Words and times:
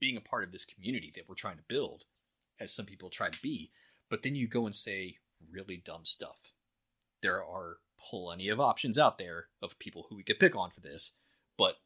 being 0.00 0.16
a 0.16 0.20
part 0.20 0.44
of 0.44 0.52
this 0.52 0.64
community 0.64 1.12
that 1.14 1.28
we're 1.28 1.34
trying 1.34 1.58
to 1.58 1.62
build, 1.68 2.04
as 2.58 2.72
some 2.72 2.86
people 2.86 3.10
try 3.10 3.28
to 3.28 3.42
be. 3.42 3.70
But 4.08 4.22
then 4.22 4.34
you 4.34 4.48
go 4.48 4.66
and 4.66 4.74
say 4.74 5.18
really 5.50 5.76
dumb 5.76 6.04
stuff. 6.04 6.52
There 7.22 7.44
are 7.44 7.78
plenty 7.98 8.48
of 8.48 8.58
options 8.58 8.98
out 8.98 9.18
there 9.18 9.46
of 9.62 9.78
people 9.78 10.06
who 10.08 10.16
we 10.16 10.22
could 10.22 10.40
pick 10.40 10.56
on 10.56 10.70
for 10.70 10.80
this, 10.80 11.18
but 11.56 11.76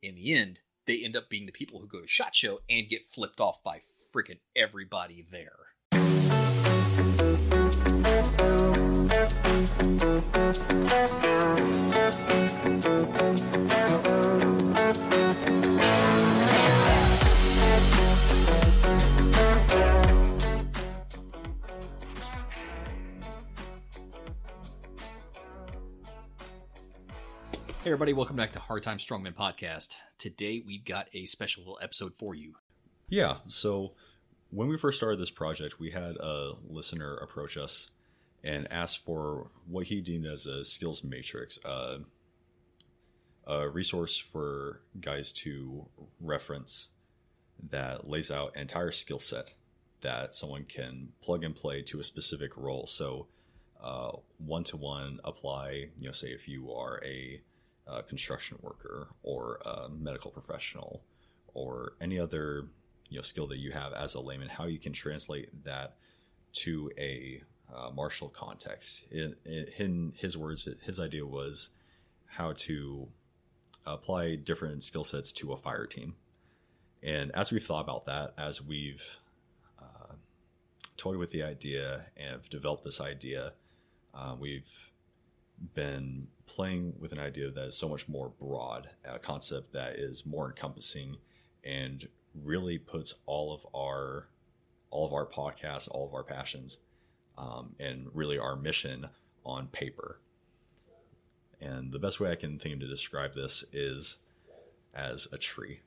in 0.00 0.14
the 0.14 0.32
end, 0.32 0.60
they 0.86 1.04
end 1.04 1.16
up 1.16 1.28
being 1.28 1.46
the 1.46 1.52
people 1.52 1.80
who 1.80 1.86
go 1.86 2.00
to 2.00 2.08
SHOT 2.08 2.34
Show 2.34 2.60
and 2.70 2.88
get 2.88 3.04
flipped 3.04 3.40
off 3.40 3.62
by 3.62 3.82
freaking 4.14 4.38
everybody 4.56 5.26
there. 5.28 5.74
Hey 27.88 27.92
everybody, 27.92 28.12
welcome 28.12 28.36
back 28.36 28.52
to 28.52 28.58
Hard 28.58 28.82
Time 28.82 28.98
Strongman 28.98 29.34
Podcast. 29.34 29.94
Today 30.18 30.62
we've 30.62 30.84
got 30.84 31.08
a 31.14 31.24
special 31.24 31.62
little 31.62 31.78
episode 31.80 32.12
for 32.18 32.34
you. 32.34 32.56
Yeah, 33.08 33.36
so 33.46 33.94
when 34.50 34.68
we 34.68 34.76
first 34.76 34.98
started 34.98 35.18
this 35.18 35.30
project, 35.30 35.80
we 35.80 35.90
had 35.90 36.16
a 36.16 36.52
listener 36.68 37.14
approach 37.14 37.56
us 37.56 37.92
and 38.44 38.70
ask 38.70 39.02
for 39.02 39.50
what 39.66 39.86
he 39.86 40.02
deemed 40.02 40.26
as 40.26 40.44
a 40.44 40.64
skills 40.64 41.02
matrix, 41.02 41.58
uh, 41.64 42.00
a 43.46 43.70
resource 43.70 44.18
for 44.18 44.82
guys 45.00 45.32
to 45.32 45.88
reference 46.20 46.88
that 47.70 48.06
lays 48.06 48.30
out 48.30 48.54
an 48.54 48.60
entire 48.60 48.92
skill 48.92 49.18
set 49.18 49.54
that 50.02 50.34
someone 50.34 50.64
can 50.64 51.08
plug 51.22 51.42
and 51.42 51.56
play 51.56 51.80
to 51.84 52.00
a 52.00 52.04
specific 52.04 52.54
role. 52.58 52.86
So, 52.86 53.28
one 54.36 54.64
to 54.64 54.76
one 54.76 55.20
apply, 55.24 55.88
you 55.96 56.04
know, 56.04 56.12
say 56.12 56.28
if 56.28 56.46
you 56.46 56.70
are 56.70 57.02
a 57.02 57.40
a 57.88 58.02
construction 58.02 58.58
worker 58.62 59.08
or 59.22 59.60
a 59.64 59.88
medical 59.88 60.30
professional 60.30 61.02
or 61.54 61.94
any 62.00 62.18
other 62.18 62.68
you 63.08 63.16
know 63.16 63.22
skill 63.22 63.46
that 63.46 63.58
you 63.58 63.72
have 63.72 63.92
as 63.92 64.14
a 64.14 64.20
layman, 64.20 64.48
how 64.48 64.66
you 64.66 64.78
can 64.78 64.92
translate 64.92 65.64
that 65.64 65.96
to 66.52 66.90
a 66.98 67.42
uh, 67.74 67.90
martial 67.90 68.28
context. 68.28 69.04
In, 69.10 69.34
in 69.44 70.12
his 70.16 70.36
words, 70.36 70.68
his 70.82 71.00
idea 71.00 71.26
was 71.26 71.70
how 72.26 72.52
to 72.52 73.08
apply 73.86 74.36
different 74.36 74.84
skill 74.84 75.04
sets 75.04 75.32
to 75.32 75.52
a 75.52 75.56
fire 75.56 75.86
team. 75.86 76.14
And 77.02 77.30
as 77.34 77.52
we've 77.52 77.64
thought 77.64 77.80
about 77.80 78.06
that, 78.06 78.34
as 78.36 78.62
we've 78.62 79.18
uh, 79.80 80.14
toyed 80.96 81.16
with 81.16 81.30
the 81.30 81.44
idea 81.44 82.06
and 82.16 82.32
have 82.32 82.50
developed 82.50 82.84
this 82.84 83.00
idea, 83.00 83.52
uh, 84.14 84.34
we've 84.38 84.87
been 85.74 86.28
playing 86.46 86.94
with 86.98 87.12
an 87.12 87.18
idea 87.18 87.50
that 87.50 87.68
is 87.68 87.76
so 87.76 87.88
much 87.88 88.08
more 88.08 88.30
broad, 88.40 88.88
a 89.04 89.18
concept 89.18 89.72
that 89.72 89.96
is 89.96 90.24
more 90.24 90.48
encompassing 90.48 91.16
and 91.64 92.08
really 92.44 92.78
puts 92.78 93.14
all 93.26 93.52
of 93.52 93.66
our 93.74 94.28
all 94.90 95.06
of 95.06 95.12
our 95.12 95.26
podcasts, 95.26 95.88
all 95.90 96.06
of 96.06 96.14
our 96.14 96.22
passions, 96.22 96.78
um, 97.36 97.74
and 97.78 98.06
really 98.14 98.38
our 98.38 98.56
mission 98.56 99.06
on 99.44 99.66
paper. 99.66 100.18
And 101.60 101.92
the 101.92 101.98
best 101.98 102.20
way 102.20 102.30
I 102.30 102.36
can 102.36 102.58
think 102.58 102.74
of 102.74 102.80
to 102.80 102.86
describe 102.86 103.34
this 103.34 103.64
is 103.70 104.16
as 104.94 105.28
a 105.30 105.36
tree. 105.36 105.80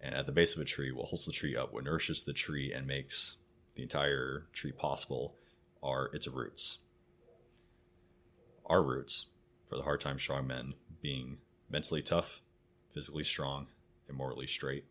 And 0.00 0.14
at 0.14 0.24
the 0.24 0.32
base 0.32 0.54
of 0.54 0.62
a 0.62 0.64
tree, 0.64 0.92
what 0.92 1.08
holds 1.08 1.26
the 1.26 1.32
tree 1.32 1.56
up, 1.56 1.74
what 1.74 1.84
nourishes 1.84 2.24
the 2.24 2.32
tree 2.32 2.72
and 2.72 2.86
makes 2.86 3.36
the 3.74 3.82
entire 3.82 4.46
tree 4.54 4.72
possible, 4.72 5.34
are 5.82 6.06
its 6.14 6.26
roots 6.26 6.78
our 8.70 8.82
roots 8.82 9.26
for 9.68 9.76
the 9.76 9.82
hard 9.82 10.00
time 10.00 10.18
strong 10.18 10.46
men 10.46 10.72
being 11.02 11.38
mentally 11.68 12.02
tough, 12.02 12.40
physically 12.94 13.24
strong, 13.24 13.66
and 14.08 14.16
morally 14.16 14.46
straight. 14.46 14.84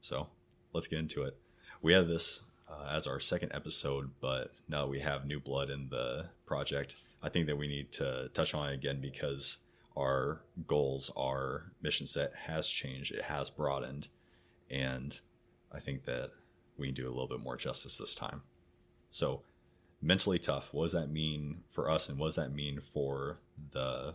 So 0.00 0.28
let's 0.72 0.86
get 0.86 1.00
into 1.00 1.22
it. 1.22 1.36
We 1.82 1.92
have 1.94 2.06
this 2.06 2.42
uh, 2.68 2.90
as 2.92 3.06
our 3.06 3.20
second 3.20 3.52
episode, 3.54 4.10
but 4.20 4.52
now 4.68 4.80
that 4.80 4.88
we 4.88 5.00
have 5.00 5.24
new 5.24 5.40
blood 5.40 5.70
in 5.70 5.88
the 5.88 6.26
project. 6.46 6.96
I 7.22 7.28
think 7.28 7.46
that 7.46 7.56
we 7.56 7.66
need 7.66 7.92
to 7.92 8.28
touch 8.34 8.54
on 8.54 8.70
it 8.70 8.74
again 8.74 9.00
because 9.00 9.58
our 9.96 10.42
goals, 10.66 11.10
our 11.16 11.72
mission 11.82 12.06
set 12.06 12.32
has 12.34 12.68
changed, 12.68 13.12
it 13.12 13.22
has 13.22 13.50
broadened, 13.50 14.08
and 14.70 15.18
I 15.72 15.80
think 15.80 16.04
that 16.04 16.30
we 16.76 16.88
can 16.88 16.94
do 16.94 17.06
a 17.06 17.10
little 17.10 17.28
bit 17.28 17.40
more 17.40 17.56
justice 17.56 17.96
this 17.96 18.14
time. 18.14 18.42
So, 19.08 19.42
mentally 20.00 20.38
tough. 20.38 20.72
What 20.72 20.84
does 20.84 20.92
that 20.92 21.10
mean 21.10 21.62
for 21.68 21.90
us, 21.90 22.08
and 22.08 22.18
what 22.18 22.28
does 22.28 22.36
that 22.36 22.52
mean 22.52 22.80
for 22.80 23.38
the 23.72 24.14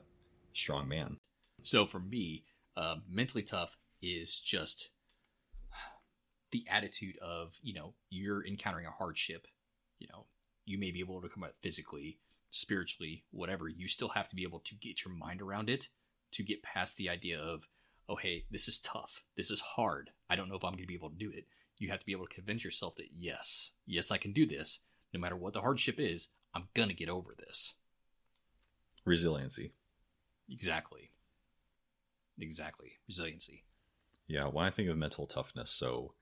strong 0.53 0.88
man? 0.88 1.18
So 1.64 1.86
for 1.86 2.00
me, 2.00 2.46
uh, 2.75 2.97
mentally 3.09 3.44
tough 3.44 3.78
is 4.02 4.40
just 4.40 4.90
the 6.52 6.66
attitude 6.70 7.18
of 7.20 7.58
you 7.62 7.74
know 7.74 7.94
you're 8.09 8.46
encountering 8.46 8.86
a 8.86 8.91
hardship. 8.91 9.47
You 10.00 10.08
know 10.12 10.25
you 10.66 10.78
may 10.78 10.91
be 10.91 11.00
able 11.00 11.22
to 11.22 11.30
come 11.30 11.44
out 11.44 11.56
physically, 11.62 12.20
spiritually, 12.50 13.25
whatever. 13.31 13.68
You 13.68 13.88
still 13.88 14.09
have 14.09 14.28
to 14.30 14.36
be 14.36 14.44
able 14.44 14.59
to 14.59 14.75
get 14.75 15.03
your 15.03 15.14
mind 15.14 15.41
around 15.41 15.70
it 15.70 15.90
to 16.31 16.44
get 16.44 16.64
past 16.64 16.97
the 16.97 17.09
idea 17.09 17.40
of 17.40 17.68
oh 18.08 18.16
hey 18.16 18.46
this 18.52 18.68
is 18.68 18.80
tough, 18.80 19.24
this 19.36 19.52
is 19.52 19.62
hard. 19.62 20.12
I 20.30 20.36
don't 20.36 20.50
know 20.50 20.56
if 20.56 20.64
I'm 20.64 20.72
going 20.72 20.84
to 20.84 20.88
be 20.88 20.96
able 20.96 21.09
to 21.09 21.16
do 21.16 21.31
it. 21.31 21.46
You 21.78 21.90
have 21.90 22.00
to 22.00 22.06
be 22.06 22.12
able 22.12 22.28
to 22.28 22.34
convince 22.34 22.64
yourself 22.64 22.96
that 22.97 23.09
yes, 23.12 23.72
yes 23.88 24.12
I 24.12 24.18
can 24.18 24.34
do 24.34 24.46
this 24.46 24.81
no 25.14 25.20
matter 25.20 25.36
what 25.36 25.54
the 25.54 25.62
hardship 25.62 26.00
is, 26.00 26.30
I'm 26.54 26.68
going 26.74 26.90
to 26.90 26.96
get 26.96 27.10
over 27.10 27.36
this. 27.38 27.76
Resiliency. 29.06 29.74
Exactly. 30.50 31.12
Exactly. 32.40 32.94
Resiliency. 33.08 33.64
Yeah, 34.28 34.46
when 34.46 34.66
I 34.66 34.70
think 34.70 34.90
of 34.90 34.98
mental 34.98 35.28
toughness, 35.28 35.72
so 35.72 36.14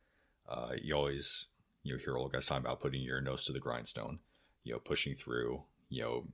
uh, 0.47 0.71
you 0.81 0.95
always 0.95 1.47
you 1.83 1.93
know 1.93 1.99
hear 1.99 2.17
old 2.17 2.31
guys 2.31 2.45
talking 2.45 2.65
about 2.65 2.79
putting 2.79 3.01
your 3.01 3.21
nose 3.21 3.45
to 3.45 3.53
the 3.53 3.59
grindstone, 3.59 4.19
you 4.63 4.73
know, 4.73 4.79
pushing 4.79 5.15
through, 5.15 5.63
you 5.89 6.01
know, 6.01 6.27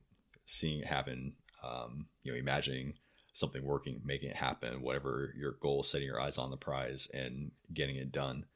seeing 0.46 0.80
it 0.80 0.86
happen, 0.86 1.34
um, 1.62 2.06
you 2.22 2.32
know, 2.32 2.38
imagining 2.38 2.94
something 3.32 3.62
working, 3.62 4.00
making 4.04 4.30
it 4.30 4.36
happen, 4.36 4.80
whatever 4.80 5.34
your 5.36 5.52
goal, 5.60 5.82
setting 5.82 6.06
your 6.06 6.20
eyes 6.20 6.38
on 6.38 6.50
the 6.50 6.56
prize 6.56 7.08
and 7.12 7.50
getting 7.72 7.96
it 7.96 8.10
done. 8.10 8.46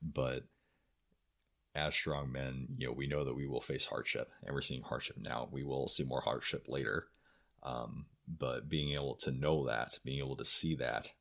But 0.00 0.44
as 1.74 1.94
strong 1.94 2.30
men, 2.30 2.68
you 2.76 2.86
know, 2.86 2.92
we 2.92 3.06
know 3.06 3.24
that 3.24 3.34
we 3.34 3.46
will 3.46 3.60
face 3.60 3.86
hardship, 3.86 4.30
and 4.44 4.54
we're 4.54 4.60
seeing 4.60 4.82
hardship 4.82 5.16
now. 5.18 5.48
We 5.50 5.62
will 5.62 5.88
see 5.88 6.04
more 6.04 6.20
hardship 6.20 6.66
later. 6.68 7.06
Um, 7.62 8.06
but 8.26 8.68
being 8.68 8.92
able 8.92 9.16
to 9.22 9.30
know 9.30 9.66
that, 9.66 9.98
being 10.04 10.18
able 10.18 10.36
to 10.36 10.44
see 10.44 10.76
that, 10.76 11.12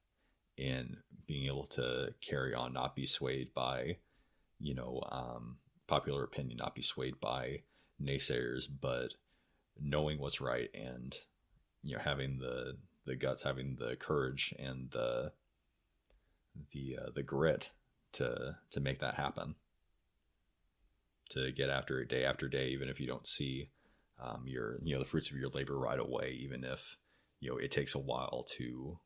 and 0.57 0.97
being 1.25 1.47
able 1.47 1.67
to 1.67 2.13
carry 2.21 2.53
on, 2.53 2.73
not 2.73 2.95
be 2.95 3.05
swayed 3.05 3.53
by, 3.53 3.97
you 4.59 4.75
know, 4.75 5.01
um, 5.09 5.57
popular 5.87 6.23
opinion, 6.23 6.57
not 6.57 6.75
be 6.75 6.81
swayed 6.81 7.19
by 7.19 7.61
naysayers, 8.01 8.67
but 8.81 9.13
knowing 9.79 10.19
what's 10.19 10.41
right 10.41 10.69
and 10.73 11.15
you 11.83 11.95
know 11.95 12.01
having 12.03 12.39
the 12.39 12.77
the 13.05 13.15
guts, 13.15 13.43
having 13.43 13.75
the 13.79 13.95
courage 13.95 14.53
and 14.59 14.91
the 14.91 15.31
the 16.71 16.97
uh, 17.01 17.09
the 17.15 17.23
grit 17.23 17.71
to 18.13 18.55
to 18.69 18.79
make 18.79 18.99
that 18.99 19.15
happen 19.15 19.55
to 21.31 21.51
get 21.51 21.69
after 21.69 22.01
it 22.01 22.09
day 22.09 22.25
after 22.25 22.47
day, 22.47 22.69
even 22.69 22.89
if 22.89 22.99
you 22.99 23.07
don't 23.07 23.27
see 23.27 23.69
um, 24.21 24.43
your 24.45 24.79
you 24.83 24.93
know 24.93 24.99
the 24.99 25.07
fruits 25.07 25.31
of 25.31 25.37
your 25.37 25.49
labor 25.49 25.77
right 25.77 25.99
away, 25.99 26.37
even 26.41 26.63
if 26.63 26.97
you 27.39 27.49
know 27.49 27.57
it 27.57 27.71
takes 27.71 27.95
a 27.95 27.99
while 27.99 28.45
to 28.57 28.99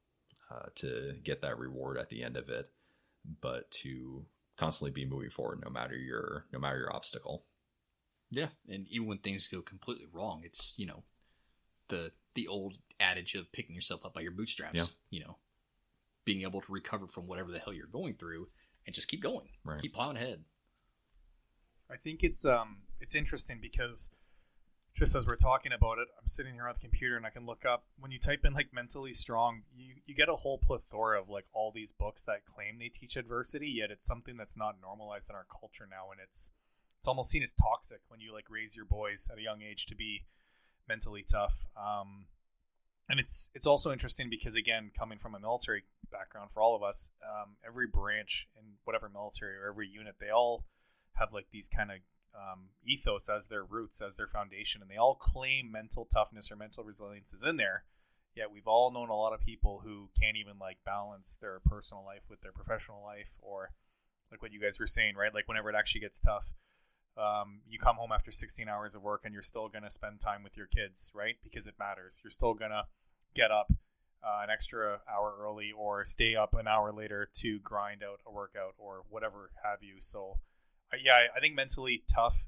uh, 0.51 0.67
to 0.75 1.13
get 1.23 1.41
that 1.41 1.57
reward 1.57 1.97
at 1.97 2.09
the 2.09 2.23
end 2.23 2.37
of 2.37 2.49
it, 2.49 2.67
but 3.41 3.69
to 3.71 4.25
constantly 4.57 4.91
be 4.91 5.09
moving 5.09 5.29
forward 5.29 5.61
no 5.63 5.69
matter 5.69 5.95
your 5.95 6.45
no 6.51 6.59
matter 6.59 6.77
your 6.77 6.95
obstacle. 6.95 7.45
Yeah, 8.31 8.47
and 8.67 8.87
even 8.89 9.07
when 9.07 9.19
things 9.19 9.47
go 9.47 9.61
completely 9.61 10.05
wrong, 10.11 10.41
it's 10.43 10.73
you 10.77 10.85
know 10.85 11.03
the 11.87 12.11
the 12.33 12.47
old 12.47 12.77
adage 12.99 13.35
of 13.35 13.51
picking 13.51 13.75
yourself 13.75 14.05
up 14.05 14.13
by 14.13 14.21
your 14.21 14.31
bootstraps. 14.31 14.77
Yeah. 14.77 14.85
You 15.09 15.25
know, 15.25 15.37
being 16.25 16.41
able 16.41 16.61
to 16.61 16.71
recover 16.71 17.07
from 17.07 17.27
whatever 17.27 17.51
the 17.51 17.59
hell 17.59 17.73
you're 17.73 17.87
going 17.87 18.15
through 18.15 18.47
and 18.85 18.93
just 18.93 19.07
keep 19.07 19.21
going, 19.21 19.47
right. 19.63 19.81
keep 19.81 19.93
plowing 19.93 20.17
ahead. 20.17 20.43
I 21.89 21.97
think 21.97 22.23
it's 22.23 22.45
um 22.45 22.77
it's 22.99 23.15
interesting 23.15 23.59
because 23.61 24.09
just 24.93 25.13
as 25.13 25.27
we're 25.27 25.35
talking 25.35 25.73
about 25.73 25.97
it, 25.97 26.07
I'm 26.17 26.27
sitting 26.27 26.53
here 26.53 26.67
on 26.67 26.73
the 26.73 26.79
computer 26.79 27.17
and 27.17 27.25
I 27.25 27.29
can 27.29 27.45
look 27.45 27.65
up 27.65 27.83
when 27.99 28.11
you 28.11 28.19
type 28.19 28.45
in 28.45 28.53
like 28.53 28.69
mentally 28.73 29.11
strong, 29.11 29.63
you, 29.75 29.95
you 30.05 30.15
get 30.15 30.29
a 30.29 30.37
whole 30.37 30.57
plethora 30.57 31.21
of 31.21 31.29
like 31.29 31.43
all 31.51 31.73
these 31.75 31.91
books 31.91 32.23
that 32.23 32.45
claim 32.45 32.79
they 32.79 32.87
teach 32.87 33.17
adversity, 33.17 33.67
yet 33.67 33.91
it's 33.91 34.05
something 34.07 34.37
that's 34.37 34.57
not 34.57 34.75
normalized 34.81 35.29
in 35.29 35.35
our 35.35 35.45
culture 35.51 35.85
now 35.89 36.11
and 36.11 36.21
it's 36.21 36.51
it's 36.99 37.07
almost 37.07 37.29
seen 37.29 37.43
as 37.43 37.53
toxic 37.53 37.99
when 38.07 38.19
you 38.19 38.33
like 38.33 38.45
raise 38.49 38.75
your 38.75 38.85
boys 38.85 39.29
at 39.31 39.37
a 39.37 39.41
young 39.41 39.61
age 39.61 39.85
to 39.87 39.95
be 39.95 40.23
mentally 40.87 41.23
tough. 41.29 41.67
Um, 41.77 42.25
and 43.07 43.19
it's 43.19 43.51
it's 43.53 43.67
also 43.67 43.91
interesting 43.91 44.29
because 44.29 44.55
again, 44.55 44.91
coming 44.97 45.19
from 45.19 45.35
a 45.35 45.39
military 45.39 45.83
background 46.11 46.51
for 46.51 46.61
all 46.61 46.75
of 46.75 46.81
us, 46.81 47.11
um, 47.21 47.57
every 47.65 47.85
branch 47.85 48.47
in 48.57 48.77
whatever 48.85 49.09
military 49.09 49.55
or 49.57 49.67
every 49.69 49.87
unit, 49.87 50.15
they 50.19 50.29
all 50.29 50.65
have 51.15 51.33
like 51.33 51.47
these 51.51 51.69
kind 51.69 51.91
of 51.91 51.97
um, 52.35 52.69
ethos 52.85 53.29
as 53.29 53.47
their 53.47 53.63
roots, 53.63 54.01
as 54.01 54.15
their 54.15 54.27
foundation, 54.27 54.81
and 54.81 54.89
they 54.89 54.97
all 54.97 55.15
claim 55.15 55.71
mental 55.71 56.05
toughness 56.05 56.51
or 56.51 56.55
mental 56.55 56.83
resilience 56.83 57.33
is 57.33 57.43
in 57.43 57.57
there. 57.57 57.83
Yet 58.35 58.51
we've 58.51 58.67
all 58.67 58.91
known 58.91 59.09
a 59.09 59.15
lot 59.15 59.33
of 59.33 59.39
people 59.39 59.81
who 59.85 60.09
can't 60.19 60.35
even 60.35 60.59
like 60.59 60.77
balance 60.85 61.37
their 61.39 61.59
personal 61.65 62.03
life 62.03 62.23
with 62.29 62.41
their 62.41 62.51
professional 62.51 63.01
life, 63.03 63.37
or 63.41 63.71
like 64.31 64.41
what 64.41 64.51
you 64.51 64.59
guys 64.59 64.79
were 64.79 64.87
saying, 64.87 65.15
right? 65.15 65.33
Like 65.33 65.47
whenever 65.47 65.69
it 65.69 65.75
actually 65.75 66.01
gets 66.01 66.19
tough, 66.19 66.53
um, 67.17 67.61
you 67.67 67.79
come 67.79 67.95
home 67.95 68.11
after 68.11 68.31
16 68.31 68.67
hours 68.67 68.93
of 68.93 69.01
work 69.01 69.21
and 69.23 69.33
you're 69.33 69.41
still 69.41 69.69
to 69.69 69.89
spend 69.89 70.19
time 70.19 70.43
with 70.43 70.57
your 70.57 70.67
kids, 70.67 71.13
right? 71.15 71.35
Because 71.43 71.65
it 71.65 71.75
matters. 71.79 72.19
You're 72.23 72.31
still 72.31 72.53
to 72.55 72.83
get 73.33 73.51
up 73.51 73.71
uh, 74.23 74.41
an 74.43 74.49
extra 74.49 74.99
hour 75.09 75.35
early 75.39 75.71
or 75.71 76.03
stay 76.03 76.35
up 76.35 76.55
an 76.55 76.67
hour 76.67 76.91
later 76.91 77.29
to 77.35 77.59
grind 77.59 78.01
out 78.03 78.19
a 78.25 78.31
workout 78.31 78.73
or 78.77 79.03
whatever 79.09 79.51
have 79.63 79.81
you. 79.81 79.95
So, 79.99 80.39
yeah, 81.03 81.27
I 81.35 81.39
think 81.39 81.55
mentally 81.55 82.03
tough 82.13 82.47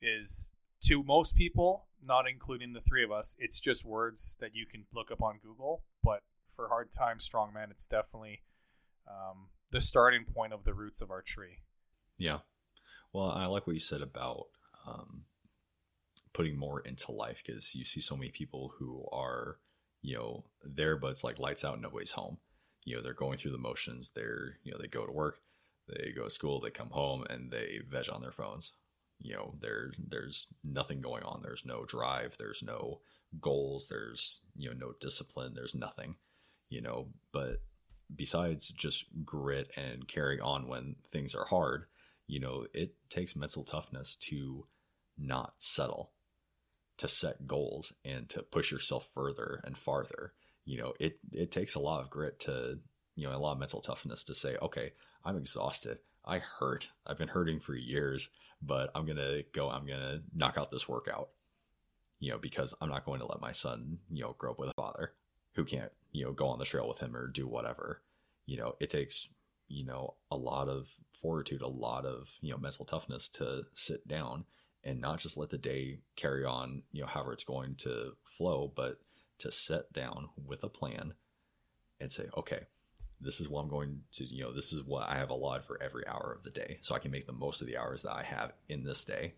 is 0.00 0.50
to 0.82 1.02
most 1.02 1.36
people, 1.36 1.86
not 2.04 2.28
including 2.28 2.72
the 2.72 2.80
three 2.80 3.04
of 3.04 3.12
us, 3.12 3.36
it's 3.38 3.60
just 3.60 3.84
words 3.84 4.36
that 4.40 4.54
you 4.54 4.66
can 4.66 4.84
look 4.92 5.10
up 5.10 5.22
on 5.22 5.38
Google. 5.42 5.84
But 6.02 6.22
for 6.46 6.68
hard 6.68 6.92
time 6.92 7.18
strongman, 7.18 7.70
it's 7.70 7.86
definitely 7.86 8.42
um, 9.08 9.48
the 9.70 9.80
starting 9.80 10.24
point 10.24 10.52
of 10.52 10.64
the 10.64 10.74
roots 10.74 11.00
of 11.00 11.10
our 11.10 11.22
tree. 11.22 11.58
Yeah. 12.18 12.38
Well, 13.12 13.30
I 13.30 13.46
like 13.46 13.66
what 13.66 13.74
you 13.74 13.80
said 13.80 14.00
about 14.00 14.46
um, 14.86 15.24
putting 16.32 16.56
more 16.56 16.80
into 16.80 17.12
life 17.12 17.42
because 17.44 17.74
you 17.74 17.84
see 17.84 18.00
so 18.00 18.16
many 18.16 18.30
people 18.30 18.72
who 18.78 19.04
are, 19.12 19.58
you 20.00 20.16
know, 20.16 20.44
there, 20.64 20.96
but 20.96 21.10
it's 21.10 21.24
like 21.24 21.38
lights 21.38 21.64
out, 21.64 21.80
nobody's 21.80 22.12
home. 22.12 22.38
You 22.84 22.96
know, 22.96 23.02
they're 23.02 23.14
going 23.14 23.36
through 23.36 23.52
the 23.52 23.58
motions. 23.58 24.10
They're, 24.10 24.58
you 24.64 24.72
know, 24.72 24.78
they 24.80 24.88
go 24.88 25.06
to 25.06 25.12
work, 25.12 25.36
they 25.88 26.12
go 26.12 26.24
to 26.24 26.30
school, 26.30 26.60
they 26.60 26.70
come 26.70 26.90
home, 26.90 27.24
and 27.28 27.50
they 27.50 27.80
veg 27.88 28.08
on 28.10 28.22
their 28.22 28.32
phones. 28.32 28.72
You 29.18 29.34
know, 29.34 29.54
there, 29.60 29.92
there's 29.98 30.48
nothing 30.64 31.00
going 31.00 31.22
on. 31.22 31.40
There's 31.42 31.64
no 31.64 31.84
drive. 31.84 32.36
There's 32.38 32.62
no 32.62 33.00
goals. 33.40 33.88
There's, 33.88 34.42
you 34.56 34.68
know, 34.68 34.76
no 34.76 34.92
discipline. 35.00 35.54
There's 35.54 35.74
nothing. 35.74 36.16
You 36.68 36.80
know, 36.80 37.08
but 37.32 37.62
besides 38.14 38.68
just 38.68 39.04
grit 39.24 39.70
and 39.76 40.08
carrying 40.08 40.40
on 40.40 40.68
when 40.68 40.96
things 41.06 41.34
are 41.34 41.44
hard, 41.44 41.84
you 42.26 42.40
know, 42.40 42.66
it 42.72 42.94
takes 43.10 43.36
mental 43.36 43.64
toughness 43.64 44.16
to 44.16 44.66
not 45.18 45.54
settle, 45.58 46.12
to 46.98 47.08
set 47.08 47.46
goals 47.46 47.92
and 48.04 48.28
to 48.30 48.42
push 48.42 48.72
yourself 48.72 49.08
further 49.14 49.60
and 49.64 49.76
farther. 49.76 50.32
You 50.64 50.78
know, 50.78 50.94
it 50.98 51.18
it 51.32 51.50
takes 51.50 51.74
a 51.74 51.80
lot 51.80 52.02
of 52.02 52.10
grit 52.10 52.40
to, 52.40 52.78
you 53.14 53.26
know, 53.26 53.34
a 53.34 53.38
lot 53.38 53.52
of 53.52 53.58
mental 53.58 53.80
toughness 53.80 54.24
to 54.24 54.34
say, 54.34 54.56
okay, 54.60 54.92
I'm 55.24 55.36
exhausted. 55.36 55.98
I 56.24 56.38
hurt. 56.38 56.88
I've 57.06 57.18
been 57.18 57.28
hurting 57.28 57.60
for 57.60 57.74
years, 57.74 58.28
but 58.60 58.90
I'm 58.94 59.06
to 59.06 59.44
go 59.52 59.68
I'm 59.68 59.86
to 59.86 60.22
knock 60.34 60.56
out 60.56 60.70
this 60.70 60.88
workout. 60.88 61.30
You 62.20 62.30
know, 62.30 62.38
because 62.38 62.72
I'm 62.80 62.88
not 62.88 63.04
going 63.04 63.18
to 63.18 63.26
let 63.26 63.40
my 63.40 63.50
son, 63.50 63.98
you 64.08 64.22
know, 64.22 64.36
grow 64.38 64.52
up 64.52 64.58
with 64.58 64.70
a 64.70 64.74
father 64.74 65.12
who 65.54 65.64
can't, 65.64 65.90
you 66.12 66.24
know, 66.24 66.32
go 66.32 66.46
on 66.46 66.60
the 66.60 66.64
trail 66.64 66.86
with 66.86 67.00
him 67.00 67.16
or 67.16 67.26
do 67.26 67.48
whatever. 67.48 68.00
You 68.46 68.58
know, 68.58 68.76
it 68.78 68.90
takes 68.90 69.28
you 69.72 69.84
know 69.86 70.14
a 70.30 70.36
lot 70.36 70.68
of 70.68 70.94
fortitude 71.12 71.62
a 71.62 71.68
lot 71.68 72.04
of 72.04 72.30
you 72.40 72.50
know 72.50 72.58
mental 72.58 72.84
toughness 72.84 73.28
to 73.28 73.62
sit 73.74 74.06
down 74.06 74.44
and 74.84 75.00
not 75.00 75.18
just 75.18 75.36
let 75.36 75.50
the 75.50 75.58
day 75.58 75.98
carry 76.14 76.44
on 76.44 76.82
you 76.92 77.00
know 77.00 77.06
however 77.06 77.32
it's 77.32 77.44
going 77.44 77.74
to 77.76 78.12
flow 78.24 78.70
but 78.74 78.98
to 79.38 79.50
sit 79.50 79.90
down 79.92 80.28
with 80.44 80.62
a 80.62 80.68
plan 80.68 81.14
and 82.00 82.12
say 82.12 82.26
okay 82.36 82.60
this 83.22 83.40
is 83.40 83.48
what 83.48 83.60
i'm 83.62 83.68
going 83.68 84.00
to 84.12 84.24
you 84.24 84.42
know 84.42 84.52
this 84.52 84.72
is 84.72 84.82
what 84.82 85.08
i 85.08 85.16
have 85.16 85.30
allotted 85.30 85.64
for 85.64 85.82
every 85.82 86.06
hour 86.06 86.34
of 86.36 86.42
the 86.42 86.50
day. 86.50 86.78
So 86.80 86.94
i 86.94 86.98
can 86.98 87.10
make 87.10 87.26
the 87.26 87.32
most 87.32 87.60
of 87.60 87.66
the 87.66 87.76
hours 87.76 88.02
that 88.02 88.12
i 88.12 88.22
have 88.22 88.52
in 88.68 88.84
this 88.84 89.04
day 89.04 89.34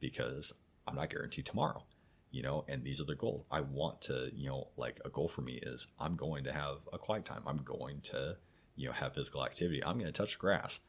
because 0.00 0.52
i'm 0.86 0.96
not 0.96 1.10
guaranteed 1.10 1.46
tomorrow 1.46 1.82
you 2.30 2.42
know 2.42 2.64
and 2.68 2.84
these 2.84 3.00
are 3.00 3.04
the 3.04 3.14
goals. 3.14 3.44
I 3.50 3.60
want 3.60 4.02
to 4.02 4.30
you 4.34 4.48
know 4.48 4.68
like 4.76 5.00
a 5.04 5.10
goal 5.10 5.28
for 5.28 5.42
me 5.42 5.54
is 5.62 5.88
i'm 5.98 6.16
going 6.16 6.44
to 6.44 6.52
have 6.52 6.78
a 6.92 6.98
quiet 6.98 7.24
time. 7.24 7.42
I'm 7.46 7.58
going 7.58 8.00
to 8.02 8.36
you 8.76 8.86
know 8.86 8.92
have 8.92 9.14
physical 9.14 9.44
activity. 9.44 9.82
I'm 9.84 9.98
going 9.98 10.12
to 10.12 10.12
touch 10.12 10.38
grass. 10.38 10.80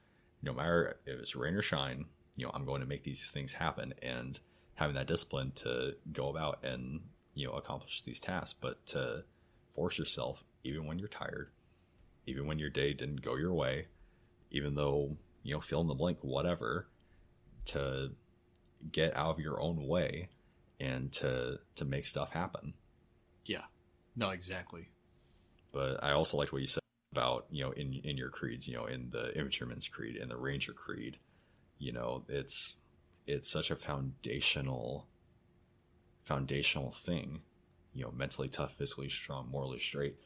No 0.41 0.53
matter 0.53 0.97
if 1.05 1.19
it's 1.19 1.35
rain 1.35 1.55
or 1.55 1.61
shine 1.61 2.05
you 2.35 2.45
know 2.45 2.51
i'm 2.53 2.65
going 2.65 2.81
to 2.81 2.87
make 2.87 3.03
these 3.03 3.27
things 3.27 3.53
happen 3.53 3.93
and 4.01 4.39
having 4.75 4.95
that 4.95 5.07
discipline 5.07 5.51
to 5.55 5.95
go 6.13 6.29
about 6.29 6.63
and 6.63 7.01
you 7.33 7.47
know 7.47 7.53
accomplish 7.53 8.01
these 8.01 8.19
tasks. 8.19 8.57
But 8.59 8.85
to 8.87 9.23
force 9.75 9.97
yourself 9.97 10.43
even 10.63 10.85
when 10.85 10.99
you're 10.99 11.07
tired 11.07 11.49
even 12.29 12.45
when 12.45 12.59
your 12.59 12.69
day 12.69 12.93
didn't 12.93 13.21
go 13.21 13.35
your 13.35 13.53
way 13.53 13.87
even 14.51 14.75
though 14.75 15.17
you 15.43 15.53
know 15.53 15.61
fill 15.61 15.81
in 15.81 15.87
the 15.87 15.93
blank 15.93 16.19
whatever 16.21 16.87
to 17.65 18.11
get 18.91 19.15
out 19.15 19.31
of 19.31 19.39
your 19.39 19.59
own 19.59 19.87
way 19.87 20.29
and 20.79 21.11
to 21.11 21.59
to 21.75 21.85
make 21.85 22.05
stuff 22.05 22.31
happen. 22.31 22.73
Yeah. 23.45 23.63
No 24.15 24.29
exactly. 24.29 24.89
But 25.71 26.03
i 26.03 26.11
also 26.11 26.37
liked 26.37 26.51
what 26.51 26.61
you 26.61 26.67
said 26.67 26.79
about 27.11 27.45
you 27.51 27.63
know 27.63 27.71
in 27.71 27.93
in 28.03 28.17
your 28.17 28.29
creeds 28.29 28.67
you 28.67 28.75
know 28.75 28.85
in 28.85 29.09
the 29.11 29.27
infantryman's 29.35 29.87
creed 29.87 30.15
and 30.15 30.29
the 30.29 30.37
ranger 30.37 30.73
creed 30.73 31.17
you 31.79 31.91
know 31.91 32.23
it's 32.27 32.75
it's 33.25 33.49
such 33.49 33.71
a 33.71 33.75
foundational 33.75 35.07
foundational 36.21 36.91
thing 36.91 37.41
you 37.93 38.03
know 38.03 38.11
mentally 38.11 38.47
tough 38.47 38.73
physically 38.73 39.09
strong 39.09 39.47
morally 39.49 39.79
straight 39.79 40.17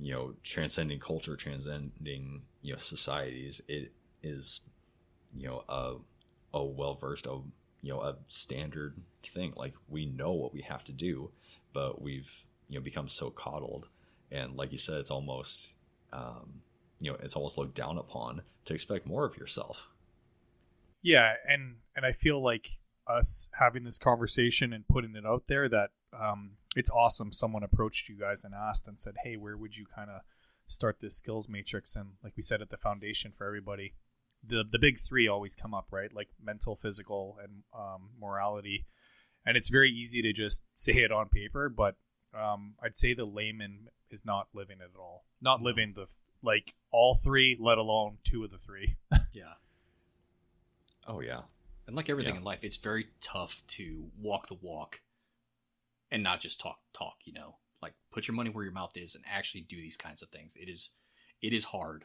you 0.00 0.12
know 0.12 0.34
transcending 0.42 0.98
culture 0.98 1.36
transcending 1.36 2.42
you 2.62 2.72
know 2.72 2.78
societies 2.78 3.60
it 3.68 3.92
is 4.22 4.60
you 5.36 5.46
know 5.46 5.62
a 5.68 5.94
a 6.54 6.64
well 6.64 6.94
versed 6.94 7.26
a 7.26 7.38
you 7.82 7.92
know 7.92 8.00
a 8.00 8.16
standard 8.28 8.94
thing. 9.22 9.52
Like 9.56 9.74
we 9.88 10.06
know 10.06 10.32
what 10.32 10.52
we 10.52 10.62
have 10.62 10.84
to 10.84 10.92
do 10.92 11.30
but 11.72 12.02
we've 12.02 12.44
you 12.68 12.78
know 12.78 12.82
become 12.82 13.08
so 13.08 13.30
coddled. 13.30 13.86
And 14.30 14.56
like 14.56 14.72
you 14.72 14.78
said 14.78 14.98
it's 14.98 15.10
almost 15.10 15.76
um, 16.12 16.62
you 17.00 17.10
know 17.10 17.18
it's 17.22 17.36
almost 17.36 17.58
looked 17.58 17.74
down 17.74 17.98
upon 17.98 18.42
to 18.64 18.74
expect 18.74 19.06
more 19.06 19.24
of 19.24 19.36
yourself. 19.36 19.88
Yeah 21.02 21.34
and 21.48 21.76
and 21.96 22.04
i 22.04 22.12
feel 22.12 22.42
like 22.42 22.78
us 23.06 23.48
having 23.58 23.84
this 23.84 23.98
conversation 23.98 24.72
and 24.72 24.86
putting 24.86 25.16
it 25.16 25.24
out 25.24 25.44
there 25.46 25.68
that 25.68 25.90
um, 26.12 26.52
it's 26.76 26.90
awesome 26.90 27.32
someone 27.32 27.62
approached 27.62 28.08
you 28.08 28.16
guys 28.16 28.44
and 28.44 28.54
asked 28.54 28.86
and 28.88 28.98
said 28.98 29.14
hey 29.24 29.36
where 29.36 29.56
would 29.56 29.76
you 29.76 29.84
kind 29.86 30.10
of 30.10 30.20
start 30.66 30.98
this 31.00 31.16
skills 31.16 31.48
matrix 31.48 31.96
and 31.96 32.10
like 32.22 32.32
we 32.36 32.42
said 32.42 32.62
at 32.62 32.70
the 32.70 32.76
foundation 32.76 33.32
for 33.32 33.46
everybody 33.46 33.94
the 34.46 34.64
the 34.70 34.78
big 34.78 34.98
three 34.98 35.26
always 35.26 35.56
come 35.56 35.74
up 35.74 35.86
right 35.90 36.14
like 36.14 36.28
mental 36.42 36.76
physical 36.76 37.36
and 37.42 37.62
um, 37.74 38.10
morality 38.20 38.86
and 39.44 39.56
it's 39.56 39.68
very 39.68 39.90
easy 39.90 40.22
to 40.22 40.32
just 40.32 40.62
say 40.74 40.92
it 40.92 41.10
on 41.10 41.28
paper 41.28 41.68
but 41.68 41.96
um, 42.34 42.74
i'd 42.82 42.94
say 42.94 43.14
the 43.14 43.24
layman 43.24 43.88
is 44.12 44.24
not 44.24 44.48
living 44.52 44.78
it 44.80 44.90
at 44.92 44.98
all. 44.98 45.24
Not 45.40 45.62
living 45.62 45.92
the 45.94 46.06
like 46.42 46.74
all 46.90 47.14
three, 47.14 47.56
let 47.60 47.78
alone 47.78 48.18
two 48.24 48.42
of 48.42 48.50
the 48.50 48.58
three. 48.58 48.96
yeah. 49.32 49.52
Oh 51.06 51.20
yeah. 51.20 51.42
And 51.86 51.94
like 51.94 52.10
everything 52.10 52.34
Yeah. 52.34 52.40
in 52.40 52.44
life, 52.44 52.64
it's 52.64 52.74
very 52.74 53.06
tough 53.20 53.62
to 53.68 54.10
walk 54.20 54.48
the 54.48 54.54
walk 54.60 55.00
and 56.10 56.22
not 56.22 56.40
just 56.40 56.60
talk 56.60 56.78
talk, 56.92 57.16
you 57.24 57.32
know. 57.32 57.56
Like 57.82 57.94
put 58.12 58.28
your 58.28 58.34
money 58.34 58.50
where 58.50 58.64
your 58.64 58.72
mouth 58.72 58.96
is 58.96 59.14
and 59.14 59.24
actually 59.26 59.62
do 59.62 59.76
these 59.76 59.96
kinds 59.96 60.22
of 60.22 60.28
things. 60.28 60.56
It 60.56 60.68
is 60.68 60.90
it 61.42 61.52
is 61.52 61.64
hard. 61.64 62.04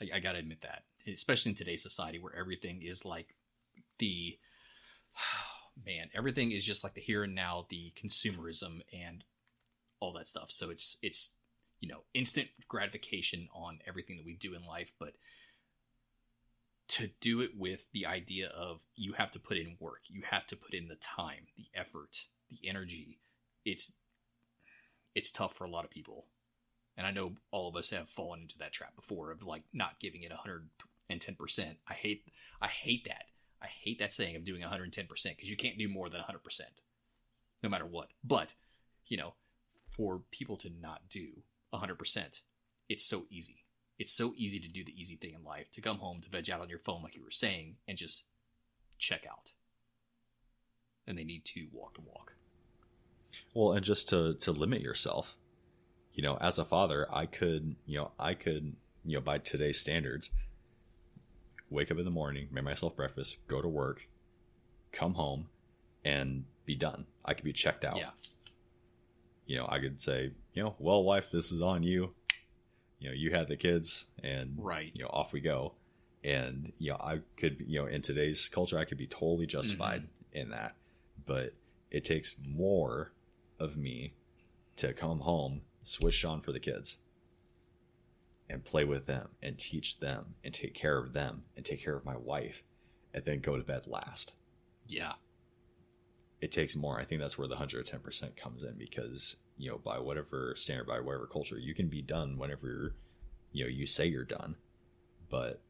I, 0.00 0.16
I 0.16 0.20
gotta 0.20 0.38
admit 0.38 0.60
that. 0.60 0.84
Especially 1.06 1.50
in 1.50 1.56
today's 1.56 1.82
society 1.82 2.18
where 2.18 2.34
everything 2.34 2.82
is 2.82 3.04
like 3.04 3.36
the 3.98 4.38
man, 5.86 6.08
everything 6.14 6.52
is 6.52 6.64
just 6.64 6.84
like 6.84 6.94
the 6.94 7.00
here 7.00 7.22
and 7.22 7.34
now, 7.34 7.66
the 7.68 7.92
consumerism 7.96 8.80
and 8.92 9.24
all 10.00 10.12
that 10.14 10.28
stuff. 10.28 10.50
So 10.50 10.70
it's 10.70 10.98
it's 11.02 11.32
you 11.80 11.88
know 11.88 12.02
instant 12.14 12.48
gratification 12.68 13.48
on 13.54 13.78
everything 13.86 14.16
that 14.16 14.26
we 14.26 14.34
do 14.34 14.54
in 14.54 14.64
life, 14.64 14.92
but 14.98 15.14
to 16.88 17.08
do 17.20 17.40
it 17.40 17.52
with 17.56 17.86
the 17.92 18.04
idea 18.04 18.48
of 18.48 18.82
you 18.94 19.14
have 19.14 19.30
to 19.30 19.38
put 19.38 19.56
in 19.56 19.76
work, 19.80 20.02
you 20.08 20.22
have 20.30 20.46
to 20.48 20.56
put 20.56 20.74
in 20.74 20.88
the 20.88 20.96
time, 20.96 21.46
the 21.56 21.64
effort, 21.74 22.26
the 22.50 22.68
energy. 22.68 23.18
It's 23.64 23.92
it's 25.14 25.30
tough 25.30 25.54
for 25.54 25.64
a 25.64 25.70
lot 25.70 25.84
of 25.84 25.90
people. 25.90 26.26
And 26.96 27.06
I 27.06 27.10
know 27.10 27.32
all 27.50 27.68
of 27.68 27.76
us 27.76 27.90
have 27.90 28.08
fallen 28.08 28.42
into 28.42 28.58
that 28.58 28.72
trap 28.72 28.94
before 28.96 29.30
of 29.30 29.44
like 29.44 29.62
not 29.72 30.00
giving 30.00 30.22
it 30.22 30.32
110%. 30.32 31.76
I 31.88 31.94
hate 31.94 32.24
I 32.60 32.68
hate 32.68 33.04
that. 33.06 33.24
I 33.62 33.66
hate 33.66 33.98
that 34.00 34.12
saying 34.12 34.36
of 34.36 34.44
doing 34.44 34.62
110% 34.62 35.08
because 35.08 35.48
you 35.48 35.56
can't 35.56 35.78
do 35.78 35.88
more 35.88 36.08
than 36.08 36.20
100% 36.20 36.60
no 37.62 37.68
matter 37.68 37.86
what. 37.86 38.08
But, 38.24 38.54
you 39.06 39.16
know, 39.16 39.34
for 39.88 40.22
people 40.30 40.56
to 40.58 40.70
not 40.80 41.08
do 41.08 41.28
100%, 41.72 42.40
it's 42.88 43.04
so 43.04 43.24
easy. 43.30 43.64
It's 43.98 44.12
so 44.12 44.34
easy 44.36 44.58
to 44.58 44.68
do 44.68 44.84
the 44.84 45.00
easy 45.00 45.16
thing 45.16 45.34
in 45.34 45.44
life, 45.44 45.70
to 45.72 45.80
come 45.80 45.98
home, 45.98 46.20
to 46.22 46.28
veg 46.28 46.50
out 46.50 46.60
on 46.60 46.68
your 46.68 46.78
phone, 46.78 47.02
like 47.02 47.14
you 47.14 47.22
were 47.22 47.30
saying, 47.30 47.76
and 47.86 47.96
just 47.96 48.24
check 48.98 49.24
out. 49.30 49.52
And 51.06 51.16
they 51.16 51.24
need 51.24 51.44
to 51.46 51.68
walk 51.72 51.94
the 51.94 52.00
walk. 52.00 52.34
Well, 53.54 53.72
and 53.72 53.84
just 53.84 54.08
to 54.10 54.34
to 54.34 54.52
limit 54.52 54.80
yourself, 54.80 55.36
you 56.12 56.22
know, 56.22 56.36
as 56.40 56.58
a 56.58 56.64
father, 56.64 57.06
I 57.12 57.26
could, 57.26 57.76
you 57.86 57.98
know, 57.98 58.12
I 58.18 58.34
could, 58.34 58.74
you 59.04 59.16
know, 59.16 59.20
by 59.20 59.38
today's 59.38 59.80
standards, 59.80 60.30
wake 61.70 61.90
up 61.90 61.98
in 61.98 62.04
the 62.04 62.10
morning, 62.10 62.48
make 62.50 62.64
myself 62.64 62.96
breakfast, 62.96 63.38
go 63.48 63.62
to 63.62 63.68
work, 63.68 64.08
come 64.92 65.14
home, 65.14 65.48
and 66.04 66.44
be 66.64 66.74
done. 66.74 67.06
I 67.24 67.34
could 67.34 67.44
be 67.44 67.52
checked 67.52 67.84
out. 67.84 67.96
Yeah. 67.96 68.10
You 69.46 69.58
know, 69.58 69.66
I 69.68 69.80
could 69.80 70.00
say, 70.00 70.32
you 70.54 70.62
know, 70.62 70.74
well, 70.78 71.02
wife, 71.02 71.30
this 71.30 71.50
is 71.50 71.60
on 71.60 71.82
you. 71.82 72.14
You 72.98 73.08
know, 73.08 73.14
you 73.14 73.32
had 73.32 73.48
the 73.48 73.56
kids, 73.56 74.06
and 74.22 74.54
Right. 74.56 74.92
you 74.94 75.02
know, 75.02 75.10
off 75.10 75.32
we 75.32 75.40
go. 75.40 75.74
And 76.22 76.72
you 76.78 76.90
know, 76.90 76.98
I 76.98 77.20
could, 77.36 77.64
you 77.66 77.80
know, 77.80 77.86
in 77.86 78.00
today's 78.00 78.48
culture, 78.48 78.78
I 78.78 78.84
could 78.84 78.98
be 78.98 79.08
totally 79.08 79.46
justified 79.46 80.02
mm-hmm. 80.02 80.38
in 80.38 80.50
that, 80.50 80.76
but 81.26 81.52
it 81.90 82.04
takes 82.04 82.36
more 82.46 83.12
of 83.62 83.76
me 83.76 84.14
to 84.76 84.92
come 84.92 85.20
home, 85.20 85.62
switch 85.82 86.24
on 86.24 86.40
for 86.40 86.52
the 86.52 86.60
kids, 86.60 86.98
and 88.48 88.64
play 88.64 88.84
with 88.84 89.06
them, 89.06 89.28
and 89.42 89.58
teach 89.58 90.00
them, 90.00 90.34
and 90.44 90.52
take 90.52 90.74
care 90.74 90.98
of 90.98 91.12
them, 91.12 91.44
and 91.56 91.64
take 91.64 91.82
care 91.82 91.96
of 91.96 92.04
my 92.04 92.16
wife, 92.16 92.62
and 93.14 93.24
then 93.24 93.40
go 93.40 93.56
to 93.56 93.62
bed 93.62 93.86
last. 93.86 94.34
Yeah. 94.88 95.12
It 96.40 96.50
takes 96.50 96.74
more. 96.74 96.98
I 96.98 97.04
think 97.04 97.20
that's 97.20 97.38
where 97.38 97.48
the 97.48 97.56
hundred 97.56 97.78
and 97.78 97.86
ten 97.86 98.00
percent 98.00 98.36
comes 98.36 98.64
in 98.64 98.74
because 98.76 99.36
you 99.56 99.70
know, 99.70 99.78
by 99.78 99.98
whatever 99.98 100.54
standard, 100.56 100.86
by 100.88 100.98
whatever 100.98 101.26
culture, 101.26 101.58
you 101.58 101.74
can 101.74 101.88
be 101.88 102.02
done 102.02 102.36
whenever 102.36 102.96
you 103.52 103.64
know 103.64 103.70
you 103.70 103.86
say 103.86 104.06
you're 104.06 104.24
done, 104.24 104.56
but 105.30 105.60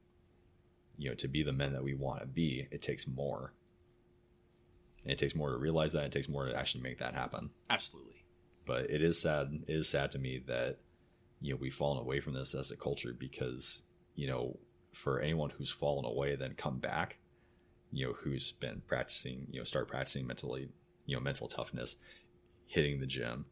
you 0.96 1.08
know, 1.08 1.14
to 1.16 1.28
be 1.28 1.42
the 1.42 1.52
men 1.52 1.72
that 1.72 1.84
we 1.84 1.94
want 1.94 2.20
to 2.20 2.26
be, 2.26 2.68
it 2.70 2.82
takes 2.82 3.06
more. 3.06 3.52
And 5.04 5.12
it 5.12 5.18
takes 5.18 5.34
more 5.34 5.50
to 5.50 5.56
realize 5.56 5.92
that. 5.92 6.04
It 6.04 6.12
takes 6.12 6.28
more 6.28 6.46
to 6.46 6.56
actually 6.56 6.82
make 6.82 6.98
that 6.98 7.14
happen. 7.14 7.50
Absolutely. 7.70 8.24
But 8.64 8.90
it 8.90 9.02
is 9.02 9.20
sad. 9.20 9.64
It 9.66 9.74
is 9.74 9.88
sad 9.88 10.12
to 10.12 10.18
me 10.18 10.42
that 10.46 10.78
you 11.40 11.52
know 11.52 11.58
we've 11.60 11.74
fallen 11.74 11.98
away 11.98 12.20
from 12.20 12.34
this 12.34 12.54
as 12.54 12.70
a 12.70 12.76
culture 12.76 13.12
because 13.12 13.82
you 14.14 14.28
know 14.28 14.56
for 14.92 15.20
anyone 15.20 15.50
who's 15.50 15.70
fallen 15.70 16.04
away, 16.04 16.36
then 16.36 16.54
come 16.54 16.78
back, 16.78 17.18
you 17.90 18.06
know, 18.06 18.12
who's 18.12 18.52
been 18.52 18.82
practicing, 18.86 19.46
you 19.50 19.58
know, 19.58 19.64
start 19.64 19.88
practicing 19.88 20.26
mentally, 20.26 20.68
you 21.06 21.16
know, 21.16 21.22
mental 21.22 21.48
toughness, 21.48 21.96
hitting 22.66 23.00
the 23.00 23.06
gym, 23.06 23.46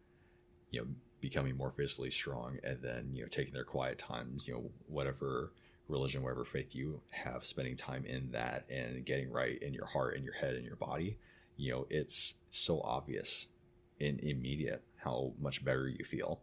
you 0.71 0.81
know, 0.81 0.87
becoming 1.21 1.57
more 1.57 1.71
physically 1.71 2.11
strong, 2.11 2.59
and 2.63 2.81
then 2.83 3.11
you 3.13 3.23
know 3.23 3.29
taking 3.29 3.53
their 3.53 3.65
quiet 3.65 3.99
times, 3.99 4.47
you 4.47 4.55
know, 4.55 4.71
whatever 4.87 5.53
religion, 5.89 6.23
whatever 6.23 6.45
faith 6.45 6.75
you 6.75 7.01
have, 7.11 7.45
spending 7.45 7.77
time 7.77 8.05
in 8.05 8.31
that 8.31 8.65
and 8.71 9.05
getting 9.05 9.31
right 9.31 9.61
in 9.61 9.75
your 9.75 9.87
heart, 9.87 10.17
in 10.17 10.23
your 10.23 10.35
head, 10.35 10.55
in 10.55 10.65
your 10.65 10.77
body, 10.77 11.19
you 11.61 11.71
know, 11.71 11.87
it's 11.91 12.37
so 12.49 12.81
obvious 12.81 13.49
and 14.01 14.19
immediate 14.21 14.83
how 14.97 15.35
much 15.39 15.63
better 15.63 15.89
you 15.89 16.05
feel 16.05 16.41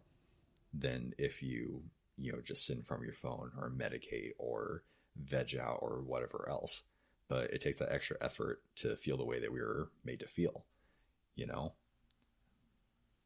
than 0.74 1.14
if 1.18 1.42
you, 1.42 1.82
you 2.20 2.32
know, 2.32 2.40
just 2.40 2.68
sit 2.68 2.78
in 2.78 2.84
front 2.84 3.02
of 3.02 3.06
your 3.06 3.16
phone 3.16 3.52
or 3.58 3.72
medicate 3.72 4.34
or 4.38 4.84
veg 5.16 5.58
out 5.60 5.80
or 5.82 6.04
whatever 6.04 6.46
else. 6.48 6.84
But 7.30 7.52
it 7.52 7.62
takes 7.62 7.78
that 7.78 7.92
extra 7.92 8.18
effort 8.22 8.62
to 8.78 8.96
feel 8.96 9.18
the 9.18 9.26
way 9.26 9.40
that 9.40 9.52
we 9.52 9.60
were 9.60 9.90
made 10.06 10.20
to 10.20 10.28
feel, 10.28 10.66
you 11.36 11.48
know? 11.48 11.74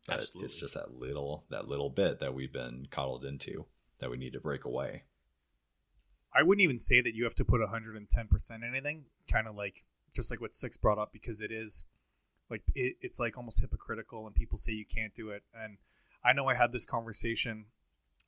That 0.07 0.19
Absolutely. 0.19 0.45
It's 0.45 0.55
just 0.55 0.73
that 0.75 0.97
little, 0.97 1.43
that 1.49 1.67
little 1.67 1.89
bit 1.89 2.21
that 2.21 2.33
we've 2.33 2.53
been 2.53 2.87
coddled 2.89 3.25
into 3.25 3.65
that 3.99 4.09
we 4.09 4.17
need 4.17 4.33
to 4.33 4.39
break 4.39 4.63
away. 4.63 5.03
I 6.33 6.43
wouldn't 6.43 6.63
even 6.63 6.79
say 6.79 7.01
that 7.01 7.13
you 7.13 7.25
have 7.25 7.35
to 7.35 7.45
put 7.45 7.59
110% 7.59 8.55
in 8.55 8.63
anything. 8.63 9.03
Kind 9.29 9.47
of 9.47 9.55
like 9.55 9.83
just 10.13 10.31
like 10.31 10.41
what 10.41 10.55
Six 10.55 10.77
brought 10.77 10.97
up 10.97 11.11
because 11.13 11.41
it 11.41 11.51
is 11.51 11.85
like 12.49 12.63
it, 12.75 12.95
it's 13.01 13.19
like 13.19 13.37
almost 13.37 13.61
hypocritical 13.61 14.27
and 14.27 14.35
people 14.35 14.57
say 14.57 14.73
you 14.73 14.85
can't 14.85 15.15
do 15.15 15.29
it. 15.29 15.43
And 15.53 15.77
I 16.23 16.33
know 16.33 16.47
I 16.47 16.55
had 16.55 16.71
this 16.71 16.85
conversation 16.85 17.65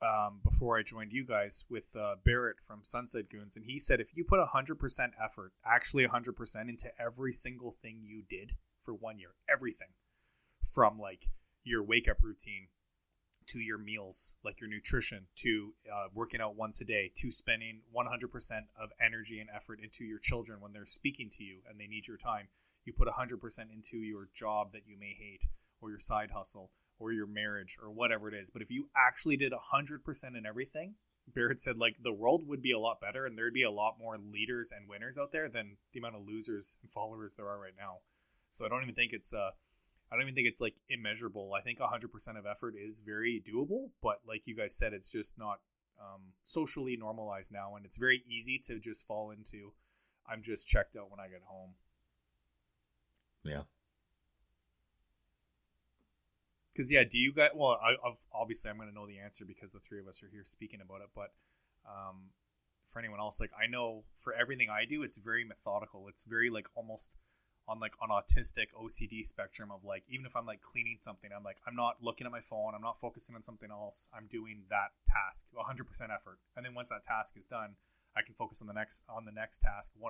um, 0.01 0.39
before 0.43 0.77
I 0.77 0.83
joined 0.83 1.13
you 1.13 1.25
guys 1.25 1.65
with 1.69 1.95
uh, 1.95 2.15
Barrett 2.23 2.59
from 2.59 2.83
Sunset 2.83 3.29
Goons, 3.29 3.55
and 3.55 3.65
he 3.65 3.77
said 3.77 3.99
if 3.99 4.15
you 4.15 4.23
put 4.23 4.39
100% 4.39 5.11
effort, 5.23 5.53
actually 5.65 6.05
100% 6.05 6.69
into 6.69 6.89
every 6.99 7.31
single 7.31 7.71
thing 7.71 8.01
you 8.03 8.23
did 8.27 8.53
for 8.81 8.93
one 8.93 9.19
year, 9.19 9.29
everything 9.49 9.89
from 10.73 10.99
like 10.99 11.27
your 11.63 11.83
wake 11.83 12.09
up 12.09 12.17
routine 12.21 12.67
to 13.47 13.59
your 13.59 13.77
meals, 13.77 14.35
like 14.43 14.59
your 14.59 14.69
nutrition, 14.69 15.27
to 15.35 15.73
uh, 15.91 16.07
working 16.13 16.41
out 16.41 16.55
once 16.55 16.81
a 16.81 16.85
day, 16.85 17.11
to 17.15 17.31
spending 17.31 17.81
100% 17.95 18.51
of 18.79 18.89
energy 19.01 19.39
and 19.39 19.49
effort 19.53 19.79
into 19.81 20.03
your 20.03 20.19
children 20.19 20.59
when 20.61 20.73
they're 20.73 20.85
speaking 20.85 21.29
to 21.29 21.43
you 21.43 21.59
and 21.69 21.79
they 21.79 21.87
need 21.87 22.07
your 22.07 22.17
time. 22.17 22.47
You 22.85 22.93
put 22.93 23.07
100% 23.07 23.39
into 23.73 23.97
your 23.97 24.29
job 24.33 24.71
that 24.73 24.87
you 24.87 24.97
may 24.99 25.15
hate, 25.17 25.47
or 25.81 25.89
your 25.89 25.99
side 25.99 26.31
hustle, 26.31 26.71
or 26.99 27.11
your 27.11 27.27
marriage, 27.27 27.77
or 27.81 27.91
whatever 27.91 28.27
it 28.27 28.33
is. 28.33 28.49
But 28.49 28.61
if 28.61 28.71
you 28.71 28.89
actually 28.95 29.37
did 29.37 29.53
100% 29.53 30.37
in 30.37 30.45
everything, 30.45 30.95
Barrett 31.33 31.61
said, 31.61 31.77
like, 31.77 31.95
the 32.01 32.13
world 32.13 32.47
would 32.47 32.61
be 32.61 32.71
a 32.71 32.79
lot 32.79 32.99
better 32.99 33.25
and 33.25 33.37
there'd 33.37 33.53
be 33.53 33.63
a 33.63 33.71
lot 33.71 33.97
more 33.97 34.17
leaders 34.17 34.71
and 34.75 34.89
winners 34.89 35.17
out 35.17 35.31
there 35.31 35.47
than 35.47 35.77
the 35.93 35.99
amount 35.99 36.15
of 36.15 36.27
losers 36.27 36.77
and 36.81 36.91
followers 36.91 37.35
there 37.35 37.47
are 37.47 37.59
right 37.59 37.77
now. 37.77 37.99
So 38.49 38.65
I 38.65 38.69
don't 38.69 38.83
even 38.83 38.95
think 38.95 39.13
it's, 39.13 39.33
uh, 39.33 39.51
I 40.13 40.15
don't 40.15 40.25
even 40.25 40.35
think 40.35 40.47
it's 40.47 40.61
like 40.61 40.75
immeasurable. 40.89 41.53
I 41.57 41.61
think 41.61 41.79
100% 41.79 42.37
of 42.37 42.45
effort 42.45 42.75
is 42.77 42.99
very 42.99 43.41
doable, 43.43 43.89
but 43.99 44.19
like 44.27 44.45
you 44.45 44.55
guys 44.55 44.75
said, 44.75 44.93
it's 44.93 45.09
just 45.09 45.39
not 45.39 45.59
um, 45.99 46.33
socially 46.43 46.95
normalized 46.95 47.51
now, 47.51 47.75
and 47.75 47.83
it's 47.83 47.97
very 47.97 48.23
easy 48.27 48.59
to 48.65 48.79
just 48.79 49.07
fall 49.07 49.31
into. 49.31 49.73
I'm 50.29 50.43
just 50.43 50.67
checked 50.67 50.95
out 50.95 51.09
when 51.09 51.19
I 51.19 51.29
get 51.29 51.41
home. 51.45 51.71
Yeah. 53.43 53.63
Because 56.71 56.91
yeah, 56.91 57.03
do 57.09 57.17
you 57.17 57.33
guys? 57.33 57.49
Well, 57.55 57.79
I, 57.83 57.93
I've, 58.07 58.23
obviously 58.31 58.69
I'm 58.69 58.77
going 58.77 58.89
to 58.89 58.95
know 58.95 59.07
the 59.07 59.19
answer 59.19 59.45
because 59.45 59.71
the 59.71 59.79
three 59.79 59.99
of 59.99 60.07
us 60.07 60.21
are 60.21 60.29
here 60.31 60.43
speaking 60.43 60.79
about 60.79 61.01
it. 61.01 61.09
But 61.15 61.31
um, 61.87 62.29
for 62.85 62.99
anyone 62.99 63.19
else, 63.19 63.41
like 63.41 63.51
I 63.59 63.65
know 63.65 64.03
for 64.13 64.33
everything 64.33 64.69
I 64.69 64.85
do, 64.85 65.01
it's 65.01 65.17
very 65.17 65.43
methodical. 65.43 66.07
It's 66.07 66.23
very 66.23 66.51
like 66.51 66.67
almost 66.75 67.15
on 67.67 67.79
like 67.79 67.93
an 68.01 68.09
autistic 68.09 68.67
OCD 68.75 69.23
spectrum 69.23 69.71
of 69.71 69.83
like 69.83 70.03
even 70.09 70.25
if 70.25 70.35
I'm 70.35 70.45
like 70.45 70.61
cleaning 70.61 70.97
something, 70.97 71.29
I'm 71.35 71.43
like 71.43 71.57
I'm 71.65 71.75
not 71.75 71.97
looking 72.01 72.25
at 72.25 72.31
my 72.31 72.41
phone, 72.41 72.73
I'm 72.75 72.81
not 72.81 72.99
focusing 72.99 73.35
on 73.35 73.43
something 73.43 73.71
else. 73.71 74.09
I'm 74.15 74.27
doing 74.27 74.63
that 74.69 74.91
task 75.07 75.47
100% 75.55 76.13
effort, 76.13 76.39
and 76.55 76.65
then 76.65 76.73
once 76.73 76.89
that 76.89 77.03
task 77.03 77.37
is 77.37 77.45
done, 77.45 77.75
I 78.15 78.21
can 78.21 78.35
focus 78.35 78.61
on 78.61 78.67
the 78.67 78.73
next 78.73 79.03
on 79.09 79.25
the 79.25 79.31
next 79.31 79.59
task 79.59 79.93
100%, 79.95 80.09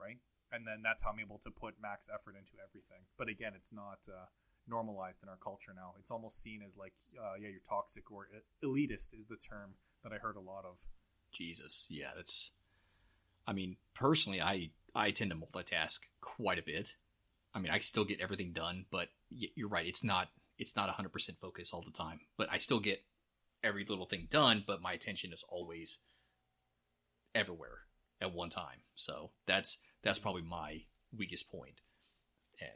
right? 0.00 0.18
And 0.52 0.66
then 0.66 0.82
that's 0.82 1.02
how 1.02 1.10
I'm 1.10 1.20
able 1.20 1.38
to 1.38 1.50
put 1.50 1.74
max 1.80 2.08
effort 2.12 2.36
into 2.38 2.52
everything. 2.62 3.06
But 3.18 3.28
again, 3.28 3.52
it's 3.56 3.72
not 3.72 4.06
uh, 4.08 4.26
normalized 4.68 5.22
in 5.22 5.28
our 5.28 5.38
culture 5.42 5.72
now. 5.74 5.94
It's 5.98 6.10
almost 6.10 6.42
seen 6.42 6.62
as 6.64 6.78
like 6.78 6.94
uh, 7.18 7.34
yeah, 7.40 7.48
you're 7.48 7.60
toxic 7.68 8.10
or 8.10 8.28
elitist 8.62 9.18
is 9.18 9.26
the 9.26 9.36
term 9.36 9.74
that 10.02 10.12
I 10.12 10.16
heard 10.16 10.36
a 10.36 10.40
lot 10.40 10.64
of. 10.64 10.86
Jesus. 11.32 11.88
Yeah, 11.90 12.10
that's. 12.14 12.52
I 13.46 13.52
mean, 13.52 13.76
personally, 13.94 14.40
I 14.40 14.70
I 14.94 15.10
tend 15.10 15.30
to 15.30 15.36
multitask 15.36 16.00
quite 16.20 16.58
a 16.58 16.62
bit. 16.62 16.94
I 17.54 17.58
mean, 17.58 17.70
I 17.70 17.78
still 17.78 18.04
get 18.04 18.20
everything 18.20 18.52
done, 18.52 18.86
but 18.90 19.08
you're 19.30 19.68
right. 19.68 19.86
It's 19.86 20.04
not 20.04 20.28
it's 20.58 20.76
not 20.76 20.88
100% 20.88 21.38
focus 21.40 21.72
all 21.72 21.82
the 21.82 21.90
time, 21.90 22.20
but 22.36 22.48
I 22.50 22.58
still 22.58 22.78
get 22.78 23.02
every 23.62 23.84
little 23.84 24.06
thing 24.06 24.28
done. 24.30 24.62
But 24.66 24.82
my 24.82 24.92
attention 24.92 25.32
is 25.32 25.44
always 25.48 25.98
everywhere 27.34 27.80
at 28.20 28.32
one 28.32 28.50
time. 28.50 28.82
So 28.94 29.30
that's 29.46 29.78
that's 30.02 30.18
probably 30.18 30.42
my 30.42 30.82
weakest 31.16 31.50
point. 31.50 31.80
And 32.60 32.70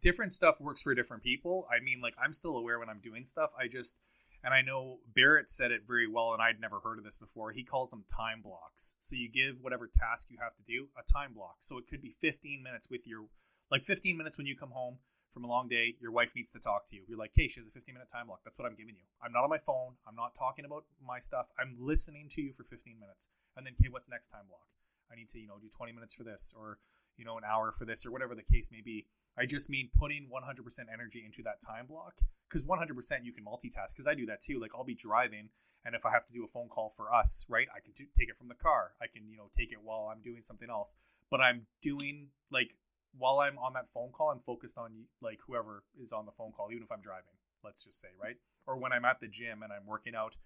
different 0.00 0.32
stuff 0.32 0.60
works 0.60 0.82
for 0.82 0.94
different 0.94 1.22
people. 1.22 1.66
I 1.70 1.82
mean, 1.82 2.00
like 2.00 2.14
I'm 2.22 2.32
still 2.32 2.56
aware 2.56 2.78
when 2.78 2.88
I'm 2.88 3.00
doing 3.00 3.24
stuff. 3.24 3.52
I 3.58 3.68
just 3.68 3.98
and 4.44 4.52
I 4.52 4.62
know 4.62 4.98
Barrett 5.14 5.50
said 5.50 5.70
it 5.70 5.82
very 5.86 6.06
well, 6.06 6.32
and 6.32 6.42
I'd 6.42 6.60
never 6.60 6.80
heard 6.80 6.98
of 6.98 7.04
this 7.04 7.18
before. 7.18 7.52
He 7.52 7.64
calls 7.64 7.90
them 7.90 8.04
time 8.08 8.42
blocks. 8.42 8.96
So 8.98 9.14
you 9.14 9.30
give 9.30 9.60
whatever 9.60 9.88
task 9.92 10.30
you 10.30 10.38
have 10.40 10.56
to 10.56 10.62
do 10.62 10.88
a 10.98 11.02
time 11.12 11.32
block. 11.34 11.56
So 11.60 11.78
it 11.78 11.86
could 11.86 12.02
be 12.02 12.10
15 12.10 12.62
minutes 12.62 12.90
with 12.90 13.06
your, 13.06 13.26
like 13.70 13.84
15 13.84 14.16
minutes 14.16 14.38
when 14.38 14.46
you 14.46 14.56
come 14.56 14.70
home 14.70 14.98
from 15.30 15.44
a 15.44 15.48
long 15.48 15.68
day. 15.68 15.94
Your 16.00 16.10
wife 16.10 16.32
needs 16.34 16.52
to 16.52 16.60
talk 16.60 16.86
to 16.86 16.96
you. 16.96 17.02
You're 17.06 17.18
like, 17.18 17.32
hey, 17.34 17.48
she 17.48 17.60
has 17.60 17.66
a 17.66 17.70
15 17.70 17.94
minute 17.94 18.08
time 18.08 18.26
block. 18.26 18.40
That's 18.44 18.58
what 18.58 18.66
I'm 18.66 18.74
giving 18.74 18.96
you. 18.96 19.04
I'm 19.22 19.32
not 19.32 19.44
on 19.44 19.50
my 19.50 19.58
phone. 19.58 19.94
I'm 20.06 20.16
not 20.16 20.34
talking 20.34 20.64
about 20.64 20.84
my 21.04 21.18
stuff. 21.18 21.50
I'm 21.58 21.74
listening 21.78 22.26
to 22.30 22.42
you 22.42 22.52
for 22.52 22.64
15 22.64 22.98
minutes. 22.98 23.28
And 23.56 23.64
then, 23.64 23.74
okay, 23.80 23.90
what's 23.90 24.10
next 24.10 24.28
time 24.28 24.46
block? 24.48 24.66
I 25.10 25.14
need 25.14 25.28
to, 25.30 25.38
you 25.38 25.46
know, 25.46 25.58
do 25.60 25.68
20 25.68 25.92
minutes 25.92 26.14
for 26.14 26.24
this, 26.24 26.54
or 26.58 26.78
you 27.16 27.24
know, 27.24 27.36
an 27.36 27.44
hour 27.44 27.70
for 27.72 27.84
this, 27.84 28.06
or 28.06 28.10
whatever 28.10 28.34
the 28.34 28.42
case 28.42 28.70
may 28.72 28.80
be. 28.80 29.06
I 29.38 29.46
just 29.46 29.70
mean 29.70 29.88
putting 29.98 30.28
100% 30.28 30.64
energy 30.92 31.22
into 31.24 31.42
that 31.42 31.60
time 31.60 31.86
block 31.86 32.14
because 32.52 32.64
100% 32.66 33.24
you 33.24 33.32
can 33.32 33.44
multitask 33.44 33.94
because 33.94 34.06
I 34.06 34.14
do 34.14 34.26
that 34.26 34.42
too. 34.42 34.60
Like 34.60 34.72
I'll 34.76 34.84
be 34.84 34.94
driving 34.94 35.48
and 35.84 35.94
if 35.94 36.04
I 36.04 36.10
have 36.10 36.26
to 36.26 36.32
do 36.32 36.44
a 36.44 36.46
phone 36.46 36.68
call 36.68 36.90
for 36.90 37.12
us, 37.12 37.46
right, 37.48 37.66
I 37.74 37.80
can 37.80 37.92
t- 37.92 38.06
take 38.16 38.28
it 38.28 38.36
from 38.36 38.48
the 38.48 38.54
car. 38.54 38.92
I 39.00 39.06
can, 39.06 39.28
you 39.28 39.36
know, 39.36 39.48
take 39.56 39.72
it 39.72 39.78
while 39.82 40.10
I'm 40.12 40.22
doing 40.22 40.42
something 40.42 40.70
else. 40.70 40.94
But 41.30 41.40
I'm 41.40 41.66
doing 41.80 42.28
like 42.50 42.76
while 43.16 43.40
I'm 43.40 43.58
on 43.58 43.72
that 43.72 43.88
phone 43.88 44.10
call, 44.12 44.30
I'm 44.30 44.38
focused 44.38 44.78
on 44.78 45.06
like 45.20 45.40
whoever 45.46 45.82
is 46.00 46.12
on 46.12 46.26
the 46.26 46.32
phone 46.32 46.52
call, 46.52 46.68
even 46.70 46.82
if 46.82 46.92
I'm 46.92 47.00
driving, 47.00 47.34
let's 47.64 47.84
just 47.84 48.00
say, 48.00 48.08
right? 48.22 48.36
Or 48.66 48.76
when 48.76 48.92
I'm 48.92 49.04
at 49.04 49.20
the 49.20 49.28
gym 49.28 49.62
and 49.62 49.72
I'm 49.72 49.86
working 49.86 50.14
out, 50.14 50.36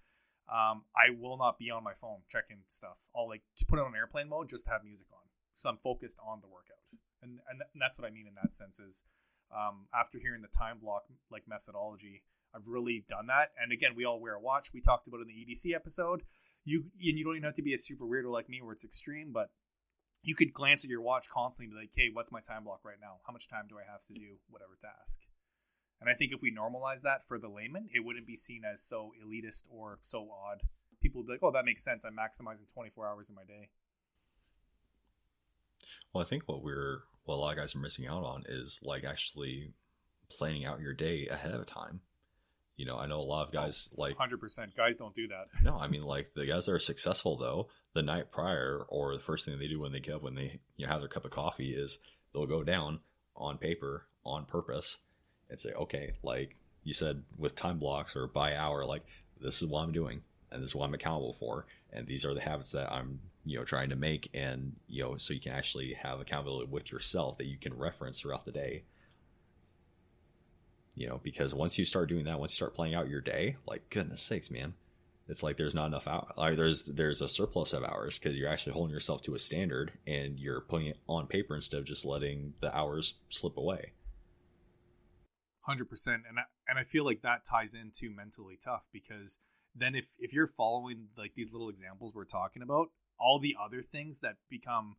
um, 0.48 0.84
I 0.94 1.10
will 1.18 1.36
not 1.36 1.58
be 1.58 1.70
on 1.70 1.82
my 1.82 1.92
phone 1.92 2.20
checking 2.28 2.58
stuff. 2.68 3.08
I'll 3.14 3.28
like 3.28 3.42
put 3.68 3.78
it 3.78 3.84
on 3.84 3.94
airplane 3.94 4.28
mode 4.28 4.48
just 4.48 4.64
to 4.66 4.70
have 4.70 4.84
music 4.84 5.08
on. 5.12 5.26
so 5.52 5.68
I'm 5.68 5.76
focused 5.76 6.18
on 6.25 6.40
the 6.40 6.46
workout, 6.46 6.86
and 7.20 7.40
and, 7.50 7.58
th- 7.58 7.68
and 7.75 7.82
that's 7.82 7.98
what 7.98 8.06
I 8.06 8.12
mean 8.12 8.26
in 8.28 8.34
that 8.40 8.52
sense 8.52 8.78
is 8.78 9.04
um, 9.55 9.87
after 9.95 10.19
hearing 10.19 10.43
the 10.43 10.49
time 10.49 10.79
block 10.79 11.05
like 11.31 11.45
methodology, 11.47 12.23
I've 12.55 12.69
really 12.69 13.05
done 13.09 13.26
that. 13.26 13.50
And 13.61 13.73
again, 13.73 13.93
we 13.95 14.05
all 14.05 14.21
wear 14.21 14.35
a 14.35 14.41
watch. 14.41 14.73
We 14.73 14.81
talked 14.81 15.07
about 15.09 15.21
in 15.21 15.26
the 15.26 15.35
EDC 15.35 15.75
episode. 15.75 16.23
You 16.65 16.87
and 17.00 17.19
you 17.19 17.25
don't 17.25 17.35
even 17.37 17.45
have 17.45 17.55
to 17.55 17.62
be 17.62 17.75
a 17.75 17.79
super 17.79 18.05
weirdo 18.05 18.31
like 18.31 18.49
me 18.49 18.61
where 18.61 18.73
it's 18.73 18.85
extreme, 18.85 19.31
but 19.33 19.50
you 20.23 20.35
could 20.35 20.53
glance 20.53 20.85
at 20.85 20.91
your 20.91 21.00
watch 21.00 21.29
constantly 21.31 21.67
and 21.67 21.75
be 21.75 21.81
like, 21.85 21.93
"Hey, 21.95 22.11
what's 22.12 22.33
my 22.33 22.41
time 22.41 22.65
block 22.65 22.81
right 22.85 23.00
now? 23.00 23.21
How 23.26 23.33
much 23.33 23.49
time 23.49 23.67
do 23.69 23.76
I 23.79 23.91
have 23.91 24.05
to 24.07 24.15
do 24.15 24.38
whatever 24.49 24.76
task?" 24.81 25.26
And 26.00 26.11
I 26.11 26.15
think 26.15 26.33
if 26.33 26.43
we 26.43 26.53
normalize 26.53 27.03
that 27.03 27.23
for 27.25 27.38
the 27.38 27.49
layman, 27.49 27.88
it 27.95 28.05
wouldn't 28.05 28.26
be 28.26 28.37
seen 28.37 28.65
as 28.65 28.83
so 28.83 29.12
elitist 29.23 29.65
or 29.71 29.99
so 30.03 30.29
odd. 30.31 30.62
People 31.00 31.21
would 31.21 31.26
be 31.26 31.35
like, 31.35 31.43
"Oh, 31.43 31.53
that 31.53 31.65
makes 31.65 31.85
sense. 31.85 32.05
I'm 32.05 32.17
maximizing 32.17 32.71
24 32.73 33.07
hours 33.07 33.31
in 33.31 33.37
my 33.37 33.45
day." 33.45 33.69
Well, 36.12 36.25
I 36.25 36.26
think 36.26 36.49
what 36.49 36.62
we're 36.62 37.05
what 37.26 37.35
a 37.35 37.38
lot 37.38 37.52
of 37.52 37.59
guys 37.59 37.75
are 37.75 37.80
missing 37.80 38.06
out 38.06 38.25
on 38.25 38.45
is 38.49 38.80
like 38.83 39.04
actually 39.04 39.73
planning 40.30 40.64
out 40.64 40.80
your 40.80 40.95
day 40.95 41.28
ahead 41.28 41.54
of 41.54 41.66
time. 41.66 42.00
You 42.76 42.85
know, 42.85 42.99
I 42.99 43.06
know 43.06 43.18
a 43.18 43.23
lot 43.23 43.47
of 43.47 43.52
guys 43.52 43.88
oh, 43.97 44.02
like 44.02 44.16
100% 44.16 44.75
guys 44.76 44.97
don't 44.97 45.14
do 45.14 45.28
that. 45.28 45.47
No, 45.62 45.78
I 45.78 45.88
mean 45.88 46.02
like 46.02 46.35
the 46.35 46.47
guys 46.47 46.66
that 46.66 46.73
are 46.73 46.78
successful 46.78 47.37
though, 47.37 47.68
the 47.95 48.02
night 48.02 48.30
prior 48.30 48.85
or 48.88 49.14
the 49.14 49.23
first 49.23 49.45
thing 49.45 49.59
they 49.59 49.68
do 49.68 49.80
when 49.80 49.92
they 49.92 50.00
get 50.00 50.16
up 50.16 50.23
when 50.23 50.35
they 50.35 50.61
you 50.76 50.87
know, 50.87 50.92
have 50.92 51.00
their 51.00 51.09
cup 51.09 51.25
of 51.25 51.30
coffee 51.30 51.75
is 51.75 51.99
they'll 52.33 52.47
go 52.47 52.62
down 52.62 53.00
on 53.35 53.59
paper 53.59 54.06
on 54.25 54.45
purpose 54.45 54.99
and 55.49 55.59
say, 55.59 55.73
okay, 55.73 56.12
like 56.23 56.56
you 56.85 56.92
said 56.92 57.23
with 57.38 57.54
time 57.54 57.78
blocks 57.78 58.14
or 58.14 58.26
by 58.26 58.54
hour, 58.54 58.85
like 58.85 59.04
this 59.40 59.62
is 59.62 59.68
what 59.68 59.83
I'm 59.83 59.92
doing 59.92 60.23
and 60.52 60.62
this 60.62 60.71
is 60.71 60.75
what 60.75 60.87
I'm 60.87 60.95
accountable 60.95 61.33
for 61.33 61.66
and 61.97 62.07
these 62.07 62.25
are 62.25 62.35
the 62.35 62.41
habits 62.41 62.73
that 62.73 62.93
I'm 62.93 63.21
you 63.45 63.59
know 63.59 63.65
trying 63.65 63.91
to 63.91 63.97
make. 63.97 64.31
And 64.35 64.76
you 64.88 65.03
know 65.03 65.17
so 65.17 65.35
you 65.35 65.41
can 65.41 65.53
actually 65.53 65.95
have 65.95 66.21
accountability 66.21 66.71
with 66.71 66.93
yourself 66.93 67.38
that 67.38 67.47
you 67.47 67.59
can 67.59 67.76
reference 67.76 68.21
throughout 68.21 68.45
the 68.45 68.53
day. 68.53 68.85
You 70.95 71.09
know 71.09 71.21
because 71.23 71.55
once 71.55 71.79
you 71.79 71.85
start 71.85 72.09
doing 72.09 72.25
that 72.25 72.38
once 72.38 72.53
you 72.53 72.57
start 72.57 72.75
playing 72.75 72.95
out 72.95 73.09
your 73.09 73.21
day 73.21 73.57
like 73.67 73.91
goodness 73.91 74.23
sakes 74.23 74.50
man 74.50 74.73
it's 75.29 75.43
like 75.43 75.57
there's 75.57 75.75
not 75.75 75.87
enough 75.87 76.07
hours 76.07 76.33
like 76.37 76.57
there's 76.57 76.85
there's 76.85 77.21
a 77.21 77.29
surplus 77.29 77.73
of 77.73 77.85
hours 77.85 78.19
because 78.19 78.38
you're 78.38 78.49
actually 78.49 78.73
holding 78.73 78.95
yourself 78.95 79.23
to 79.23 79.35
a 79.35 79.38
standard 79.38 79.93
and 80.07 80.38
you're 80.38 80.61
putting 80.61 80.88
it 80.88 80.99
on 81.09 81.26
paper 81.26 81.55
instead 81.55 81.79
of 81.79 81.85
just 81.85 82.05
letting 82.05 82.55
the 82.61 82.75
hours 82.76 83.15
slip 83.29 83.57
away. 83.57 83.93
100% 85.69 86.07
and 86.07 86.38
I, 86.38 86.43
and 86.69 86.79
I 86.79 86.85
feel 86.85 87.05
like 87.05 87.23
that 87.23 87.45
ties 87.45 87.75
into 87.75 88.15
mentally 88.15 88.57
tough 88.62 88.88
because 88.93 89.41
then 89.76 89.95
if 89.95 90.16
if 90.18 90.33
you're 90.33 90.47
following 90.47 91.09
like 91.16 91.35
these 91.35 91.52
little 91.52 91.68
examples 91.68 92.14
we're 92.14 92.25
talking 92.25 92.62
about 92.62 92.88
all 93.18 93.38
the 93.38 93.56
other 93.62 93.83
things 93.83 94.21
that 94.21 94.37
become 94.50 94.97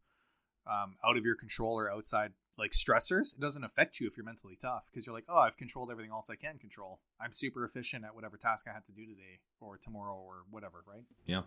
um, 0.65 0.95
out 1.05 1.17
of 1.17 1.25
your 1.25 1.35
control 1.35 1.79
or 1.79 1.91
outside 1.91 2.31
like 2.57 2.71
stressors 2.71 3.35
it 3.35 3.39
doesn't 3.39 3.63
affect 3.63 3.99
you 3.99 4.07
if 4.07 4.17
you're 4.17 4.25
mentally 4.25 4.57
tough 4.59 4.89
because 4.91 5.05
you're 5.05 5.15
like 5.15 5.25
oh 5.29 5.37
i've 5.37 5.57
controlled 5.57 5.91
everything 5.91 6.11
else 6.11 6.29
i 6.29 6.35
can 6.35 6.57
control. 6.57 6.99
I'm 7.19 7.31
super 7.31 7.63
efficient 7.63 8.05
at 8.05 8.15
whatever 8.15 8.37
task 8.37 8.67
i 8.69 8.73
had 8.73 8.85
to 8.85 8.91
do 8.91 9.05
today 9.05 9.39
or 9.61 9.77
tomorrow 9.77 10.15
or 10.15 10.43
whatever 10.49 10.83
right? 10.87 11.03
Yeah. 11.25 11.41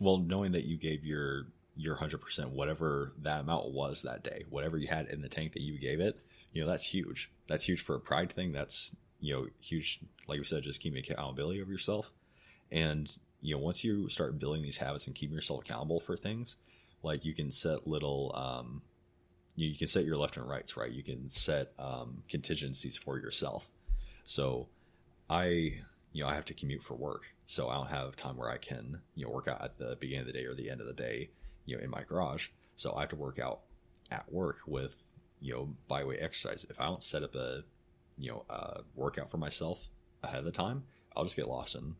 Well 0.00 0.18
knowing 0.18 0.52
that 0.52 0.64
you 0.64 0.76
gave 0.76 1.04
your 1.04 1.46
your 1.76 1.96
100% 1.96 2.50
whatever 2.50 3.12
that 3.22 3.40
amount 3.40 3.72
was 3.72 4.02
that 4.02 4.24
day 4.24 4.44
whatever 4.50 4.76
you 4.76 4.88
had 4.88 5.06
in 5.06 5.22
the 5.22 5.28
tank 5.28 5.52
that 5.52 5.62
you 5.62 5.78
gave 5.78 6.00
it 6.00 6.18
you 6.52 6.62
know 6.62 6.68
that's 6.68 6.84
huge. 6.84 7.30
That's 7.48 7.64
huge 7.64 7.80
for 7.80 7.94
a 7.94 8.00
pride 8.00 8.32
thing. 8.32 8.52
That's 8.52 8.94
you 9.20 9.34
know 9.34 9.46
huge 9.60 10.00
like 10.28 10.38
you 10.38 10.44
said 10.44 10.62
just 10.62 10.80
keeping 10.80 10.98
accountability 10.98 11.60
of 11.60 11.68
yourself 11.68 12.10
and 12.72 13.16
you 13.42 13.54
know, 13.54 13.60
once 13.60 13.82
you 13.82 14.08
start 14.08 14.38
building 14.38 14.62
these 14.62 14.78
habits 14.78 15.06
and 15.06 15.16
keeping 15.16 15.34
yourself 15.34 15.60
accountable 15.64 16.00
for 16.00 16.16
things, 16.16 16.56
like 17.02 17.24
you 17.24 17.34
can 17.34 17.50
set 17.50 17.86
little, 17.86 18.32
um, 18.34 18.82
you, 19.56 19.68
you 19.68 19.76
can 19.76 19.86
set 19.86 20.04
your 20.04 20.16
left 20.16 20.36
and 20.36 20.48
rights, 20.48 20.76
right? 20.76 20.90
You 20.90 21.02
can 21.02 21.28
set 21.30 21.72
um, 21.78 22.22
contingencies 22.28 22.96
for 22.96 23.18
yourself. 23.18 23.70
So 24.24 24.68
I, 25.28 25.44
you 26.12 26.22
know, 26.22 26.28
I 26.28 26.34
have 26.34 26.44
to 26.46 26.54
commute 26.54 26.82
for 26.82 26.94
work, 26.94 27.32
so 27.46 27.68
I 27.68 27.74
don't 27.74 27.88
have 27.88 28.16
time 28.16 28.36
where 28.36 28.50
I 28.50 28.58
can, 28.58 29.00
you 29.14 29.24
know, 29.24 29.32
work 29.32 29.48
out 29.48 29.62
at 29.62 29.78
the 29.78 29.96
beginning 30.00 30.22
of 30.22 30.26
the 30.26 30.32
day 30.32 30.44
or 30.44 30.54
the 30.54 30.68
end 30.68 30.80
of 30.80 30.86
the 30.86 30.92
day, 30.92 31.30
you 31.64 31.76
know, 31.76 31.82
in 31.82 31.90
my 31.90 32.02
garage. 32.02 32.48
So 32.76 32.94
I 32.94 33.00
have 33.00 33.10
to 33.10 33.16
work 33.16 33.38
out 33.38 33.60
at 34.10 34.30
work 34.30 34.58
with, 34.66 35.02
you 35.40 35.54
know, 35.54 35.68
byway 35.88 36.18
exercise. 36.18 36.66
If 36.68 36.80
I 36.80 36.86
don't 36.86 37.02
set 37.02 37.22
up 37.22 37.34
a, 37.34 37.62
you 38.18 38.30
know, 38.30 38.44
a 38.50 38.80
workout 38.94 39.30
for 39.30 39.38
myself 39.38 39.88
ahead 40.22 40.40
of 40.40 40.44
the 40.44 40.52
time, 40.52 40.82
I'll 41.16 41.24
just 41.24 41.36
get 41.36 41.48
lost 41.48 41.74
in 41.74 41.94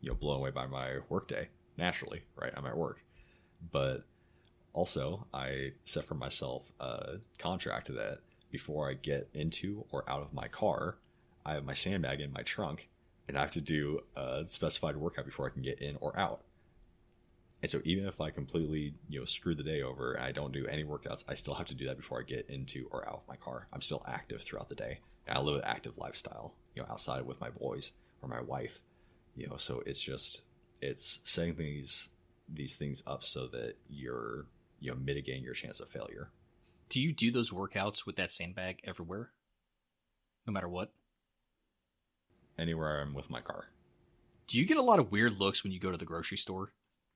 you 0.00 0.10
know 0.10 0.14
blown 0.14 0.38
away 0.38 0.50
by 0.50 0.66
my 0.66 0.98
workday 1.08 1.48
naturally, 1.76 2.22
right? 2.36 2.52
I'm 2.56 2.66
at 2.66 2.76
work, 2.76 3.02
but 3.72 4.04
also 4.72 5.26
I 5.32 5.72
set 5.84 6.04
for 6.04 6.14
myself 6.14 6.72
a 6.80 7.18
contract 7.38 7.88
that 7.88 8.18
before 8.50 8.90
I 8.90 8.94
get 8.94 9.28
into 9.34 9.84
or 9.90 10.08
out 10.08 10.22
of 10.22 10.32
my 10.32 10.48
car, 10.48 10.96
I 11.44 11.54
have 11.54 11.64
my 11.64 11.74
sandbag 11.74 12.20
in 12.20 12.32
my 12.32 12.42
trunk, 12.42 12.88
and 13.28 13.38
I 13.38 13.42
have 13.42 13.52
to 13.52 13.60
do 13.60 14.00
a 14.16 14.42
specified 14.46 14.96
workout 14.96 15.24
before 15.24 15.46
I 15.46 15.50
can 15.50 15.62
get 15.62 15.80
in 15.80 15.96
or 16.00 16.18
out. 16.18 16.42
And 17.62 17.70
so 17.70 17.80
even 17.84 18.06
if 18.06 18.20
I 18.20 18.30
completely, 18.30 18.94
you 19.08 19.20
know, 19.20 19.26
screw 19.26 19.54
the 19.54 19.62
day 19.62 19.82
over 19.82 20.14
and 20.14 20.24
I 20.24 20.32
don't 20.32 20.52
do 20.52 20.66
any 20.66 20.82
workouts, 20.82 21.24
I 21.28 21.34
still 21.34 21.54
have 21.54 21.66
to 21.66 21.74
do 21.74 21.86
that 21.86 21.98
before 21.98 22.18
I 22.18 22.22
get 22.22 22.48
into 22.48 22.88
or 22.90 23.06
out 23.06 23.16
of 23.16 23.28
my 23.28 23.36
car. 23.36 23.66
I'm 23.72 23.82
still 23.82 24.02
active 24.08 24.42
throughout 24.42 24.70
the 24.70 24.74
day. 24.74 25.00
And 25.26 25.36
I 25.36 25.40
live 25.42 25.56
an 25.56 25.64
active 25.64 25.98
lifestyle, 25.98 26.54
you 26.74 26.82
know, 26.82 26.88
outside 26.90 27.26
with 27.26 27.40
my 27.40 27.50
boys 27.50 27.92
or 28.22 28.30
my 28.30 28.40
wife 28.40 28.80
you 29.40 29.48
know 29.48 29.56
so 29.56 29.82
it's 29.86 30.00
just 30.00 30.42
it's 30.82 31.20
setting 31.24 31.56
these 31.56 32.10
these 32.46 32.76
things 32.76 33.02
up 33.06 33.24
so 33.24 33.46
that 33.48 33.74
you're 33.88 34.44
you 34.80 34.90
know 34.90 34.96
mitigating 35.02 35.42
your 35.42 35.54
chance 35.54 35.80
of 35.80 35.88
failure. 35.88 36.30
Do 36.90 37.00
you 37.00 37.12
do 37.12 37.30
those 37.30 37.50
workouts 37.50 38.04
with 38.04 38.16
that 38.16 38.32
sandbag 38.32 38.80
everywhere? 38.84 39.30
No 40.46 40.52
matter 40.52 40.68
what? 40.68 40.92
Anywhere 42.58 43.00
i'm 43.00 43.14
with 43.14 43.30
my 43.30 43.40
car. 43.40 43.68
Do 44.46 44.58
you 44.58 44.66
get 44.66 44.76
a 44.76 44.82
lot 44.82 44.98
of 44.98 45.10
weird 45.10 45.38
looks 45.38 45.64
when 45.64 45.72
you 45.72 45.80
go 45.80 45.90
to 45.90 45.96
the 45.96 46.04
grocery 46.04 46.36
store? 46.36 46.72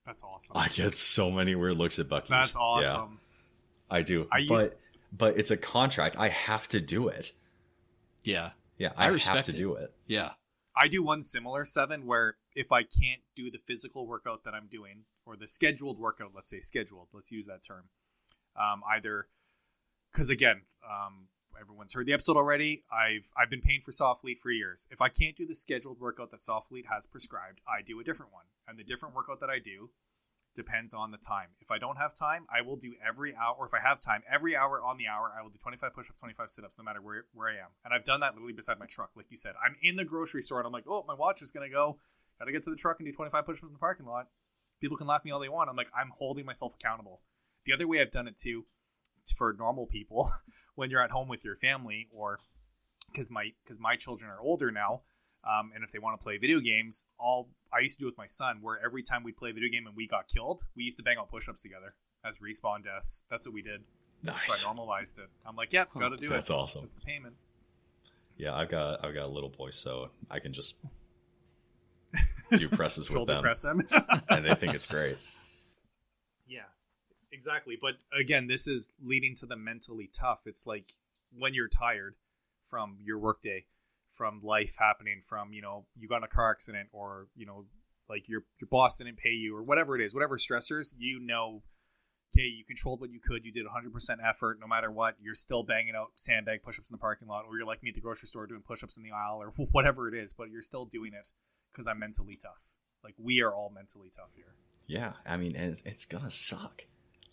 That's 0.06 0.22
awesome. 0.22 0.56
I 0.56 0.68
get 0.68 0.96
so 0.96 1.30
many 1.30 1.54
weird 1.54 1.76
looks 1.76 1.98
at 1.98 2.08
Buc-ee's 2.08 2.28
that's 2.28 2.56
awesome. 2.56 3.18
Yeah, 3.90 3.96
i 3.96 4.02
do 4.02 4.26
I 4.32 4.46
but 4.48 4.60
used... 4.60 4.74
but 5.12 5.38
it's 5.38 5.50
a 5.50 5.58
contract. 5.58 6.16
I 6.18 6.28
have 6.28 6.68
to 6.68 6.80
do 6.80 7.08
it. 7.08 7.32
Yeah. 8.22 8.52
Yeah 8.78 8.92
i, 8.96 9.10
I 9.10 9.18
have 9.18 9.44
to 9.44 9.52
it. 9.52 9.56
do 9.56 9.74
it. 9.74 9.92
Yeah 10.06 10.30
I 10.76 10.88
do 10.88 11.02
one 11.02 11.22
similar 11.22 11.64
seven 11.64 12.06
where 12.06 12.36
if 12.54 12.72
I 12.72 12.82
can't 12.82 13.22
do 13.36 13.50
the 13.50 13.58
physical 13.58 14.06
workout 14.06 14.44
that 14.44 14.54
I'm 14.54 14.66
doing 14.66 15.04
or 15.24 15.36
the 15.36 15.46
scheduled 15.46 15.98
workout, 15.98 16.32
let's 16.34 16.50
say 16.50 16.60
scheduled, 16.60 17.08
let's 17.12 17.30
use 17.30 17.46
that 17.46 17.62
term, 17.62 17.84
um, 18.56 18.82
either 18.90 19.28
because 20.12 20.30
again, 20.30 20.62
um, 20.84 21.28
everyone's 21.60 21.94
heard 21.94 22.06
the 22.06 22.12
episode 22.12 22.36
already. 22.36 22.82
I've 22.92 23.32
I've 23.36 23.50
been 23.50 23.60
paying 23.60 23.80
for 23.80 23.92
Soflete 23.92 24.38
for 24.38 24.50
years. 24.50 24.86
If 24.90 25.00
I 25.00 25.08
can't 25.08 25.36
do 25.36 25.46
the 25.46 25.54
scheduled 25.54 26.00
workout 26.00 26.30
that 26.32 26.40
Soflete 26.40 26.86
has 26.86 27.06
prescribed, 27.06 27.60
I 27.68 27.82
do 27.82 28.00
a 28.00 28.04
different 28.04 28.32
one, 28.32 28.46
and 28.66 28.78
the 28.78 28.84
different 28.84 29.14
workout 29.14 29.40
that 29.40 29.50
I 29.50 29.58
do 29.58 29.90
depends 30.54 30.94
on 30.94 31.10
the 31.10 31.18
time. 31.18 31.48
If 31.60 31.70
I 31.70 31.78
don't 31.78 31.96
have 31.96 32.14
time, 32.14 32.46
I 32.48 32.62
will 32.62 32.76
do 32.76 32.94
every 33.06 33.34
hour, 33.34 33.54
or 33.58 33.66
if 33.66 33.74
I 33.74 33.80
have 33.80 34.00
time, 34.00 34.22
every 34.32 34.56
hour 34.56 34.82
on 34.82 34.96
the 34.96 35.08
hour, 35.08 35.32
I 35.36 35.42
will 35.42 35.50
do 35.50 35.58
25 35.58 35.92
push 35.92 36.08
ups, 36.08 36.20
25 36.20 36.50
sit 36.50 36.64
ups, 36.64 36.78
no 36.78 36.84
matter 36.84 37.02
where, 37.02 37.24
where 37.32 37.48
I 37.48 37.54
am. 37.54 37.70
And 37.84 37.92
I've 37.92 38.04
done 38.04 38.20
that 38.20 38.34
literally 38.34 38.52
beside 38.52 38.78
my 38.78 38.86
truck. 38.86 39.10
Like 39.16 39.26
you 39.30 39.36
said, 39.36 39.54
I'm 39.64 39.76
in 39.82 39.96
the 39.96 40.04
grocery 40.04 40.42
store 40.42 40.58
and 40.58 40.66
I'm 40.66 40.72
like, 40.72 40.84
oh, 40.88 41.04
my 41.06 41.14
watch 41.14 41.42
is 41.42 41.50
going 41.50 41.68
to 41.68 41.72
go. 41.72 41.98
Got 42.38 42.46
to 42.46 42.52
get 42.52 42.62
to 42.64 42.70
the 42.70 42.76
truck 42.76 42.96
and 42.98 43.06
do 43.06 43.12
25 43.12 43.44
push 43.44 43.58
ups 43.58 43.68
in 43.68 43.72
the 43.72 43.78
parking 43.78 44.06
lot. 44.06 44.28
People 44.80 44.96
can 44.96 45.06
laugh 45.06 45.20
at 45.20 45.24
me 45.24 45.30
all 45.30 45.40
they 45.40 45.48
want. 45.48 45.70
I'm 45.70 45.76
like, 45.76 45.90
I'm 45.96 46.10
holding 46.16 46.46
myself 46.46 46.74
accountable. 46.74 47.20
The 47.64 47.72
other 47.72 47.88
way 47.88 48.00
I've 48.00 48.10
done 48.10 48.28
it 48.28 48.36
too, 48.36 48.66
for 49.36 49.52
normal 49.52 49.86
people, 49.86 50.30
when 50.74 50.90
you're 50.90 51.02
at 51.02 51.10
home 51.10 51.28
with 51.28 51.44
your 51.44 51.56
family, 51.56 52.08
or 52.12 52.38
because 53.10 53.30
my 53.30 53.52
because 53.64 53.80
my 53.80 53.96
children 53.96 54.30
are 54.30 54.40
older 54.40 54.70
now, 54.70 55.02
um, 55.46 55.72
and 55.74 55.84
if 55.84 55.92
they 55.92 55.98
want 55.98 56.18
to 56.18 56.22
play 56.22 56.38
video 56.38 56.60
games, 56.60 57.06
all 57.18 57.48
I 57.72 57.80
used 57.80 57.98
to 57.98 58.02
do 58.02 58.06
with 58.06 58.18
my 58.18 58.26
son, 58.26 58.58
where 58.62 58.78
every 58.84 59.02
time 59.02 59.22
we'd 59.22 59.36
play 59.36 59.50
a 59.50 59.52
video 59.52 59.68
game 59.68 59.86
and 59.86 59.94
we 59.94 60.06
got 60.06 60.28
killed, 60.28 60.62
we 60.76 60.84
used 60.84 60.96
to 60.98 61.02
bang 61.02 61.16
out 61.18 61.30
push-ups 61.30 61.60
together 61.60 61.94
as 62.24 62.38
respawn 62.38 62.84
deaths. 62.84 63.24
That's 63.30 63.46
what 63.46 63.54
we 63.54 63.62
did. 63.62 63.82
Nice. 64.22 64.36
So 64.48 64.68
I 64.68 64.74
normalized 64.74 65.18
it. 65.18 65.28
I'm 65.44 65.56
like, 65.56 65.72
yep, 65.72 65.90
got 65.92 66.08
to 66.10 66.16
do 66.16 66.28
That's 66.28 66.48
it. 66.48 66.48
That's 66.48 66.50
awesome. 66.50 66.80
That's 66.82 66.94
the 66.94 67.00
payment. 67.02 67.34
Yeah, 68.36 68.54
I've 68.54 68.68
got 68.68 69.04
I've 69.04 69.14
got 69.14 69.24
a 69.24 69.28
little 69.28 69.50
boy, 69.50 69.70
so 69.70 70.10
I 70.30 70.40
can 70.40 70.52
just 70.52 70.76
do 72.50 72.68
presses 72.68 73.14
with 73.14 73.26
them, 73.26 73.42
press 73.42 73.62
them, 73.62 73.80
and 74.28 74.44
they 74.44 74.54
think 74.54 74.74
it's 74.74 74.90
great. 74.90 75.16
Yeah, 76.46 76.60
exactly. 77.32 77.78
But 77.80 77.94
again, 78.12 78.48
this 78.48 78.68
is 78.68 78.96
leading 79.02 79.34
to 79.36 79.46
the 79.46 79.56
mentally 79.56 80.10
tough. 80.12 80.42
It's 80.46 80.66
like 80.66 80.92
when 81.38 81.54
you're 81.54 81.68
tired 81.68 82.16
from 82.62 82.98
your 83.02 83.18
workday 83.18 83.64
from 84.14 84.40
life 84.42 84.76
happening 84.78 85.20
from 85.20 85.52
you 85.52 85.60
know 85.60 85.84
you 85.98 86.08
got 86.08 86.18
in 86.18 86.24
a 86.24 86.28
car 86.28 86.50
accident 86.50 86.88
or 86.92 87.26
you 87.34 87.44
know 87.44 87.64
like 88.08 88.28
your 88.28 88.44
your 88.60 88.68
boss 88.70 88.98
didn't 88.98 89.16
pay 89.16 89.30
you 89.30 89.56
or 89.56 89.62
whatever 89.62 89.96
it 89.96 90.00
is 90.00 90.14
whatever 90.14 90.36
stressors 90.36 90.94
you 90.98 91.20
know 91.20 91.62
okay 92.34 92.46
you 92.46 92.64
controlled 92.64 93.00
what 93.00 93.10
you 93.10 93.20
could 93.20 93.44
you 93.44 93.52
did 93.52 93.66
100% 93.66 94.16
effort 94.24 94.58
no 94.60 94.66
matter 94.66 94.90
what 94.90 95.16
you're 95.20 95.34
still 95.34 95.62
banging 95.62 95.94
out 95.94 96.08
sandbag 96.14 96.62
push-ups 96.62 96.90
in 96.90 96.94
the 96.94 96.98
parking 96.98 97.28
lot 97.28 97.44
or 97.48 97.56
you're 97.56 97.66
like 97.66 97.82
me 97.82 97.90
at 97.90 97.94
the 97.94 98.00
grocery 98.00 98.28
store 98.28 98.46
doing 98.46 98.62
push-ups 98.66 98.96
in 98.96 99.02
the 99.02 99.10
aisle 99.10 99.42
or 99.42 99.48
whatever 99.72 100.08
it 100.08 100.14
is 100.14 100.32
but 100.32 100.50
you're 100.50 100.62
still 100.62 100.84
doing 100.84 101.12
it 101.12 101.30
because 101.72 101.86
i'm 101.86 101.98
mentally 101.98 102.38
tough. 102.40 102.74
Like 103.02 103.14
we 103.18 103.42
are 103.42 103.52
all 103.52 103.70
mentally 103.74 104.10
tough 104.14 104.34
here. 104.34 104.54
Yeah 104.86 105.12
i 105.26 105.36
mean 105.36 105.56
it's, 105.56 105.82
it's 105.84 106.06
gonna 106.06 106.30
suck 106.30 106.84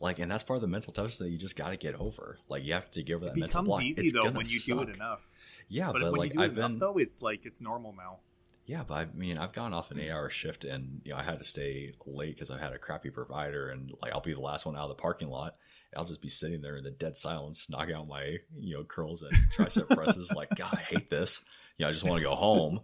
like, 0.01 0.19
and 0.19 0.29
that's 0.29 0.43
part 0.43 0.57
of 0.57 0.61
the 0.61 0.67
mental 0.67 0.91
toughness 0.91 1.17
that 1.19 1.29
you 1.29 1.37
just 1.37 1.55
got 1.55 1.69
to 1.69 1.77
get 1.77 1.95
over. 1.95 2.37
Like, 2.49 2.63
you 2.65 2.73
have 2.73 2.89
to 2.91 3.03
get 3.03 3.15
over 3.15 3.25
that 3.25 3.37
It 3.37 3.39
mental 3.39 3.63
becomes 3.63 3.81
easy 3.81 4.05
It's 4.07 4.13
though 4.13 4.29
when 4.31 4.45
you 4.47 4.59
do 4.59 4.81
it 4.81 4.89
enough. 4.89 5.37
Yeah, 5.69 5.91
but, 5.91 6.01
but, 6.01 6.11
when 6.11 6.19
like 6.19 6.33
you 6.33 6.39
do 6.39 6.43
it 6.43 6.45
I've 6.45 6.57
enough 6.57 6.71
been, 6.71 6.79
though, 6.79 6.97
it's 6.97 7.21
like 7.21 7.45
it's 7.45 7.61
normal 7.61 7.93
now. 7.93 8.19
yeah, 8.65 8.83
but 8.85 8.95
I 8.95 9.05
mean, 9.13 9.37
I've 9.37 9.53
gone 9.53 9.73
off 9.73 9.91
an 9.91 9.99
eight-hour 9.99 10.29
shift, 10.29 10.65
and 10.65 11.01
you 11.05 11.11
know, 11.11 11.17
I 11.17 11.23
had 11.23 11.39
to 11.39 11.45
stay 11.45 11.91
late 12.05 12.35
because 12.35 12.51
I 12.51 12.59
had 12.59 12.73
a 12.73 12.77
crappy 12.77 13.09
provider, 13.09 13.69
and 13.69 13.91
like 14.01 14.11
I'll 14.11 14.21
be 14.21 14.33
the 14.33 14.41
last 14.41 14.65
one 14.65 14.75
out 14.75 14.83
of 14.83 14.89
the 14.89 15.01
parking 15.01 15.29
lot. 15.29 15.55
I'll 15.95 16.05
just 16.05 16.21
be 16.21 16.29
sitting 16.29 16.61
there 16.61 16.77
in 16.77 16.83
the 16.83 16.91
dead 16.91 17.17
silence, 17.17 17.69
knocking 17.69 17.95
out 17.95 18.07
my 18.07 18.37
you 18.57 18.77
know 18.77 18.83
curls 18.83 19.21
and 19.21 19.31
tricep 19.55 19.89
presses. 19.95 20.31
Like, 20.31 20.49
God, 20.55 20.73
I 20.73 20.79
hate 20.79 21.09
this. 21.09 21.43
You 21.77 21.85
know, 21.85 21.89
I 21.89 21.91
just 21.91 22.03
want 22.03 22.19
to 22.19 22.23
go 22.23 22.35
home. 22.35 22.79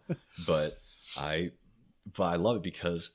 But 0.46 0.78
I, 1.16 1.52
but 2.16 2.24
I 2.24 2.36
love 2.36 2.58
it 2.58 2.64
because 2.64 3.12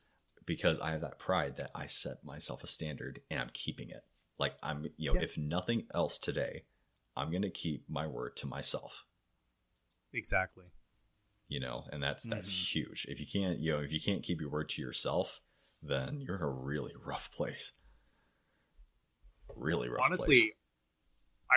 because 0.46 0.78
I 0.80 0.90
have 0.92 1.00
that 1.02 1.18
pride 1.18 1.56
that 1.56 1.70
I 1.74 1.86
set 1.86 2.24
myself 2.24 2.64
a 2.64 2.66
standard 2.66 3.20
and 3.30 3.40
I'm 3.40 3.50
keeping 3.52 3.90
it. 3.90 4.04
Like 4.38 4.54
I'm, 4.62 4.86
you 4.96 5.10
know, 5.12 5.16
Yeah. 5.18 5.24
if 5.24 5.36
nothing 5.38 5.86
else 5.94 6.18
today, 6.18 6.64
I'm 7.16 7.30
gonna 7.30 7.50
keep 7.50 7.88
my 7.88 8.06
word 8.06 8.36
to 8.38 8.46
myself. 8.46 9.04
Exactly. 10.12 10.66
You 11.48 11.60
know, 11.60 11.86
and 11.92 12.02
that's 12.02 12.22
that's 12.24 12.48
Mhm. 12.50 12.72
huge. 12.74 13.06
If 13.08 13.20
you 13.20 13.26
can't, 13.26 13.58
you 13.58 13.72
know, 13.72 13.80
if 13.80 13.92
you 13.92 14.00
can't 14.00 14.22
keep 14.22 14.40
your 14.40 14.50
word 14.50 14.68
to 14.70 14.82
yourself, 14.82 15.40
then 15.82 16.20
you're 16.20 16.36
in 16.36 16.42
a 16.42 16.48
really 16.48 16.94
rough 16.96 17.30
place. 17.30 17.72
Really 19.54 19.88
rough. 19.88 20.02
Honestly, 20.04 20.40
place. 20.40 20.52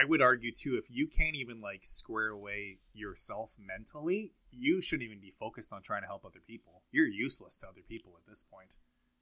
I 0.02 0.06
would 0.08 0.22
argue 0.22 0.52
too 0.52 0.76
if 0.78 0.90
you 0.90 1.08
can't 1.08 1.36
even 1.36 1.62
like 1.62 1.82
square 1.86 2.30
away 2.30 2.80
yourself 2.94 3.56
mentally, 3.60 4.34
you 4.52 4.82
shouldn't 4.82 5.06
even 5.08 5.20
be 5.22 5.32
focused 5.32 5.72
on 5.74 5.82
trying 5.82 6.02
to 6.02 6.08
help 6.08 6.26
other 6.26 6.42
people. 6.46 6.84
You're 6.92 7.08
useless 7.08 7.58
to 7.58 7.68
other 7.68 7.82
people 7.88 8.14
at 8.18 8.26
this 8.28 8.44
point. 8.44 8.74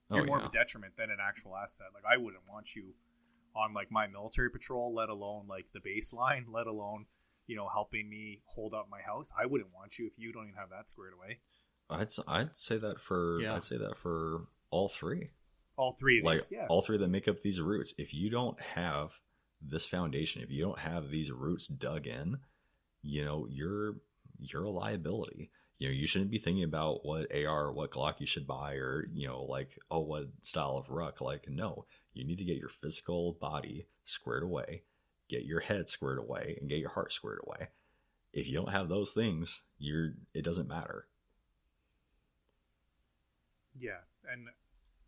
Oh, 0.10 0.16
You're 0.18 0.26
more 0.26 0.40
yeah. 0.40 0.46
of 0.46 0.50
a 0.50 0.54
detriment 0.54 0.96
than 0.98 1.10
an 1.10 1.18
actual 1.22 1.56
asset. 1.56 1.88
Like 1.94 2.04
I 2.12 2.18
wouldn't 2.18 2.44
want 2.50 2.76
you 2.76 2.94
on 3.56 3.74
like 3.74 3.92
my 3.92 4.08
military 4.08 4.50
patrol, 4.50 4.94
let 4.94 5.10
alone 5.10 5.46
like 5.48 5.68
the 5.74 5.80
baseline, 5.80 6.46
let 6.50 6.68
alone 6.68 7.06
you 7.48 7.56
know 7.56 7.68
helping 7.68 8.10
me 8.10 8.42
hold 8.46 8.74
up 8.74 8.88
my 8.90 9.02
house. 9.02 9.32
I 9.40 9.46
wouldn't 9.46 9.74
want 9.74 10.00
you 10.00 10.08
if 10.08 10.18
you 10.18 10.32
don't 10.34 10.44
even 10.46 10.56
have 10.56 10.70
that 10.72 10.88
squared 10.88 11.14
away. 11.14 11.40
I'd 11.90 12.08
s- 12.08 12.20
I'd 12.28 12.56
say 12.56 12.78
that 12.78 13.00
for 13.00 13.40
Yeah. 13.42 13.56
I'd 13.56 13.64
say 13.64 13.78
that 13.78 13.98
for 13.98 14.48
all 14.70 14.88
three. 14.90 15.32
All 15.76 15.92
three 15.94 16.20
of 16.20 16.26
like 16.26 16.38
these, 16.38 16.52
yeah. 16.52 16.68
all 16.70 16.82
three 16.82 16.98
that 16.98 17.08
make 17.10 17.28
up 17.28 17.40
these 17.42 17.60
roots. 17.62 17.94
If 17.98 18.14
you 18.14 18.30
don't 18.30 18.60
have 18.60 19.20
this 19.66 19.86
foundation, 19.86 20.42
if 20.42 20.52
you 20.52 20.64
don't 20.64 20.80
have 20.80 21.10
these 21.10 21.32
roots 21.32 21.68
dug 21.68 22.08
in, 22.08 22.38
you 23.02 23.26
know 23.26 23.48
you're 23.50 23.96
you're 24.40 24.66
a 24.66 24.70
liability. 24.72 25.52
You 25.78 25.90
know 25.90 25.94
you 25.94 26.08
shouldn't 26.08 26.32
be 26.32 26.38
thinking 26.40 26.64
about 26.64 27.06
what 27.06 27.34
AR 27.36 27.72
what 27.72 27.92
Glock 27.92 28.20
you 28.20 28.28
should 28.28 28.48
buy 28.48 28.76
or 28.76 29.08
you 29.14 29.28
know 29.28 29.44
like 29.44 29.78
oh 29.92 30.02
what 30.02 30.28
style 30.42 30.78
of 30.78 30.90
ruck. 30.90 31.22
Like 31.22 31.48
no, 31.50 31.86
you 32.14 32.26
need 32.26 32.38
to 32.40 32.46
get 32.46 32.58
your 32.58 32.70
physical 32.70 33.34
body 33.34 33.88
squared 34.06 34.44
away, 34.44 34.84
get 35.30 35.46
your 35.46 35.60
head 35.62 35.90
squared 35.90 36.20
away, 36.20 36.58
and 36.60 36.70
get 36.70 36.80
your 36.80 36.90
heart 36.90 37.14
squared 37.14 37.40
away. 37.46 37.70
If 38.34 38.48
you 38.48 38.54
don't 38.56 38.72
have 38.72 38.90
those 38.90 39.14
things, 39.14 39.64
you're 39.80 40.14
it 40.34 40.44
doesn't 40.44 40.68
matter. 40.68 41.08
Yeah, 43.76 44.02
and 44.32 44.50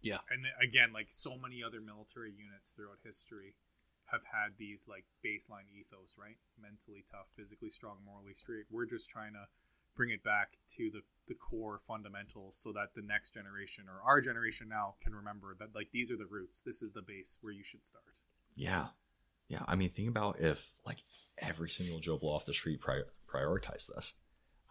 Yeah. 0.02 0.20
and 0.30 0.46
again, 0.62 0.94
like 0.94 1.08
so 1.10 1.38
many 1.38 1.64
other 1.64 1.82
military 1.82 2.32
units 2.32 2.72
throughout 2.72 3.00
history 3.04 3.56
have 4.12 4.24
had 4.32 4.58
these 4.58 4.88
like 4.90 5.06
baseline 5.26 5.68
ethos, 5.74 6.18
right? 6.20 6.38
Mentally 6.62 7.04
tough, 7.10 7.30
physically 7.36 7.70
strong, 7.70 7.98
morally 8.06 8.34
straight. 8.34 8.66
We're 8.70 8.86
just 8.86 9.10
trying 9.10 9.34
to 9.34 9.48
bring 9.96 10.10
it 10.10 10.24
back 10.24 10.58
to 10.68 10.90
the 10.92 11.02
the 11.28 11.34
core 11.34 11.80
fundamentals 11.80 12.58
so 12.58 12.72
that 12.74 12.94
the 12.96 13.02
next 13.02 13.34
generation 13.34 13.86
or 13.90 14.02
our 14.08 14.22
generation 14.22 14.70
now 14.70 14.96
can 15.02 15.16
remember 15.16 15.56
that 15.58 15.74
like 15.74 15.90
these 15.92 16.12
are 16.12 16.18
the 16.18 16.28
roots. 16.28 16.62
This 16.62 16.82
is 16.82 16.92
the 16.92 17.02
base 17.02 17.40
where 17.42 17.54
you 17.54 17.64
should 17.64 17.84
start. 17.84 18.22
Yeah. 18.56 18.88
Yeah. 19.48 19.64
I 19.68 19.76
mean, 19.76 19.90
think 19.90 20.10
about 20.10 20.40
if 20.40 20.74
like 20.86 20.98
every 21.38 21.70
single 21.70 22.00
Joe 22.00 22.18
Blow 22.18 22.34
off 22.34 22.46
the 22.46 22.54
street 22.54 22.80
pri- 22.80 23.04
prioritized 23.28 23.94
this. 23.96 24.14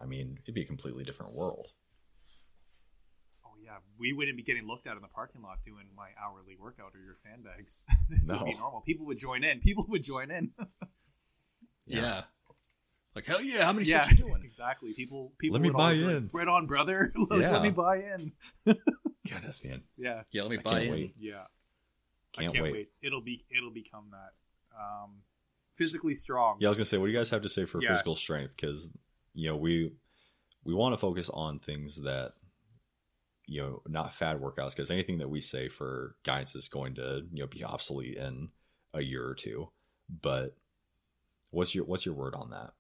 I 0.01 0.07
mean, 0.07 0.39
it'd 0.43 0.55
be 0.55 0.63
a 0.63 0.67
completely 0.67 1.05
different 1.05 1.35
world. 1.35 1.69
Yeah, 3.75 3.81
we 3.99 4.13
wouldn't 4.13 4.37
be 4.37 4.43
getting 4.43 4.67
looked 4.67 4.87
at 4.87 4.97
in 4.97 5.03
the 5.03 5.09
parking 5.09 5.43
lot 5.43 5.63
doing 5.63 5.87
my 5.97 6.09
hourly 6.23 6.57
workout 6.59 6.93
or 6.95 7.01
your 7.05 7.15
sandbags. 7.15 7.83
this 8.09 8.31
would 8.31 8.45
be 8.45 8.55
normal. 8.55 8.81
People 8.83 9.07
would 9.07 9.19
join 9.19 9.43
in. 9.45 9.61
People 9.61 9.85
would 9.89 10.03
join 10.05 10.31
in. 10.31 10.53
Yeah. 11.87 12.23
Like 13.15 13.27
hell 13.27 13.43
yeah! 13.43 13.65
How 13.65 13.73
many 13.73 13.87
yeah, 13.87 14.05
steps 14.05 14.19
you 14.19 14.27
doing? 14.27 14.43
exactly. 14.43 14.93
People, 14.95 15.33
people 15.39 15.55
Let 15.55 15.63
me 15.63 15.71
would 15.71 15.79
always 15.81 15.97
buy 15.99 16.01
be 16.01 16.07
like, 16.07 16.17
in. 16.17 16.31
right 16.33 16.49
on, 16.49 16.67
brother. 16.67 17.13
Let- 17.31 17.41
Yeah. 17.41 17.51
Let 17.53 17.63
me 17.63 17.71
buy 17.71 17.97
in. 17.99 18.33
Goodness, 19.29 19.63
man. 19.63 19.83
Yeah, 19.97 20.23
Yeah, 20.33 20.43
let 20.43 20.51
me 20.51 20.59
I 20.59 20.63
buy 20.63 20.81
in. 20.81 20.91
wait. 20.91 21.15
yeah. 21.19 21.43
Can't, 22.33 22.49
I 22.51 22.53
can't 22.53 22.65
wait. 22.65 22.73
wait. 22.73 22.89
It'll 23.03 23.21
be 23.21 23.45
it'll 23.57 23.71
become 23.71 24.07
that. 24.13 24.33
Um, 24.81 25.19
physically 25.77 26.15
strong. 26.17 26.57
Yeah, 26.59 26.69
I 26.69 26.71
was 26.71 26.79
gonna 26.79 26.87
say, 26.87 26.97
what 26.99 27.07
do 27.07 27.13
you 27.13 27.19
guys 27.19 27.31
have 27.31 27.43
to 27.43 27.49
say 27.49 27.65
for 27.67 27.81
Yeah. 27.83 27.91
physical 27.91 28.17
strength? 28.17 28.55
Because 28.57 28.91
you 29.35 29.49
know, 29.51 29.57
we 29.57 29.93
we 30.65 30.75
want 30.75 30.95
to 30.95 30.99
focus 30.99 31.31
on 31.31 31.61
things 31.61 32.03
that 32.03 32.33
you 33.47 33.61
know, 33.61 33.83
not 33.87 34.15
fad 34.15 34.41
workouts. 34.41 34.71
Because 34.71 34.91
anything 34.91 35.19
that 35.19 35.31
we 35.31 35.41
say 35.41 35.69
for 35.69 36.17
guidance 36.25 36.55
is 36.55 36.69
going 36.69 36.95
to 36.97 37.23
you 37.33 37.43
know 37.43 37.47
be 37.47 37.65
obsolete 37.65 38.17
in 38.17 38.51
a 38.93 39.03
year 39.03 39.27
or 39.27 39.35
two. 39.35 39.69
But 40.23 40.57
what's 41.51 41.75
your 41.75 41.85
what's 41.85 42.07
your 42.07 42.15
word 42.15 42.35
on 42.35 42.51
that? 42.51 42.73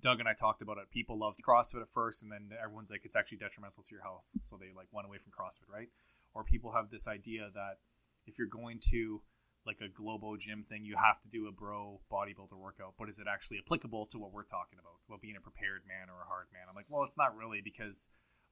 Doug 0.00 0.20
and 0.20 0.28
I 0.28 0.34
talked 0.34 0.62
about 0.62 0.78
it. 0.78 0.90
People 0.90 1.18
loved 1.18 1.40
CrossFit 1.42 1.80
at 1.80 1.88
first, 1.88 2.22
and 2.22 2.30
then 2.30 2.50
everyone's 2.62 2.90
like, 2.90 3.04
it's 3.04 3.16
actually 3.16 3.38
detrimental 3.38 3.82
to 3.82 3.94
your 3.94 4.02
health, 4.02 4.28
so 4.42 4.56
they 4.56 4.70
like 4.76 4.88
went 4.92 5.06
away 5.06 5.16
from 5.16 5.32
CrossFit, 5.32 5.72
right? 5.72 5.88
Or 6.34 6.44
people 6.44 6.72
have 6.72 6.90
this 6.90 7.08
idea 7.08 7.48
that 7.54 7.78
if 8.26 8.38
you're 8.38 8.46
going 8.46 8.78
to 8.90 9.22
like 9.66 9.80
a 9.80 9.88
Globo 9.88 10.36
gym 10.36 10.62
thing, 10.62 10.84
you 10.84 10.96
have 10.96 11.20
to 11.22 11.28
do 11.28 11.48
a 11.48 11.52
bro 11.52 12.00
bodybuilder 12.12 12.56
workout. 12.56 12.94
But 12.98 13.08
is 13.08 13.18
it 13.18 13.26
actually 13.26 13.58
applicable 13.58 14.06
to 14.06 14.18
what 14.18 14.32
we're 14.32 14.44
talking 14.44 14.78
about, 14.78 14.94
about 15.08 15.20
being 15.20 15.36
a 15.36 15.40
prepared 15.40 15.82
man 15.88 16.08
or 16.08 16.22
a 16.22 16.28
hard 16.28 16.46
man? 16.52 16.62
I'm 16.68 16.76
like, 16.76 16.86
well, 16.88 17.02
it's 17.02 17.18
not 17.18 17.36
really 17.36 17.60
because 17.62 18.08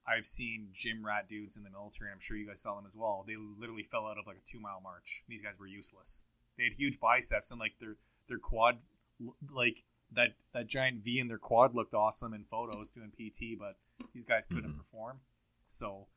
I've 0.06 0.26
seen 0.26 0.68
gym 0.72 1.04
rat 1.04 1.28
dudes 1.28 1.56
in 1.56 1.62
the 1.64 1.70
military, 1.70 2.10
and 2.10 2.16
I'm 2.16 2.20
sure 2.20 2.36
you 2.36 2.46
guys 2.46 2.60
saw 2.60 2.74
them 2.76 2.84
as 2.86 2.96
well. 2.96 3.24
They 3.26 3.36
literally 3.36 3.82
fell 3.84 4.06
out 4.06 4.18
of 4.18 4.26
like 4.26 4.36
a 4.36 4.44
two 4.44 4.60
mile 4.60 4.80
march. 4.82 5.22
These 5.28 5.42
guys 5.42 5.58
were 5.58 5.66
useless. 5.66 6.26
They 6.58 6.64
had 6.64 6.74
huge 6.74 7.00
biceps 7.00 7.50
and 7.50 7.58
like 7.60 7.78
their 7.78 7.96
their 8.28 8.38
quad 8.38 8.78
like 9.50 9.82
that 10.12 10.34
that 10.52 10.66
giant 10.66 11.02
V 11.02 11.18
in 11.18 11.28
their 11.28 11.38
quad 11.38 11.74
looked 11.74 11.94
awesome 11.94 12.34
in 12.34 12.44
photos 12.44 12.90
doing 12.90 13.10
PT, 13.10 13.58
but 13.58 13.76
these 14.12 14.24
guys 14.24 14.46
couldn't 14.46 14.74
Mhm. 14.74 14.78
perform. 14.78 15.20
So 15.66 16.08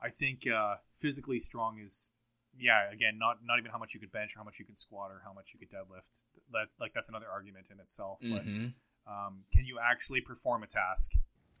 I 0.00 0.10
think 0.10 0.46
uh, 0.46 0.76
physically 0.94 1.38
strong 1.38 1.78
is 1.78 2.10
yeah, 2.56 2.90
again, 2.90 3.18
not 3.18 3.44
not 3.44 3.58
even 3.58 3.70
how 3.70 3.78
much 3.78 3.94
you 3.94 4.00
could 4.00 4.10
bench 4.10 4.34
or 4.34 4.38
how 4.38 4.44
much 4.44 4.58
you 4.58 4.64
can 4.64 4.74
squat 4.74 5.10
or 5.12 5.20
how 5.24 5.32
much 5.32 5.52
you 5.52 5.58
could 5.60 5.70
deadlift. 5.70 6.24
That 6.50 6.68
like 6.80 6.92
that's 6.94 7.08
another 7.08 7.28
argument 7.30 7.70
in 7.70 7.78
itself. 7.78 8.20
Mhm. 8.22 8.74
But 9.04 9.12
um, 9.12 9.44
can 9.52 9.64
you 9.64 9.78
actually 9.78 10.20
perform 10.22 10.62
a 10.62 10.66
task? 10.66 11.12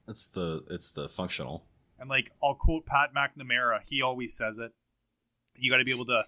It's 0.08 0.26
the 0.26 0.64
it's 0.70 0.90
the 0.90 1.08
functional. 1.08 1.64
And 1.98 2.08
like 2.08 2.30
I'll 2.42 2.54
quote 2.54 2.86
Pat 2.86 3.10
McNamara, 3.14 3.86
he 3.86 4.02
always 4.02 4.34
says 4.34 4.58
it. 4.58 4.72
You 5.56 5.70
got 5.70 5.78
to 5.78 5.84
be 5.84 5.90
able 5.90 6.06
to 6.06 6.24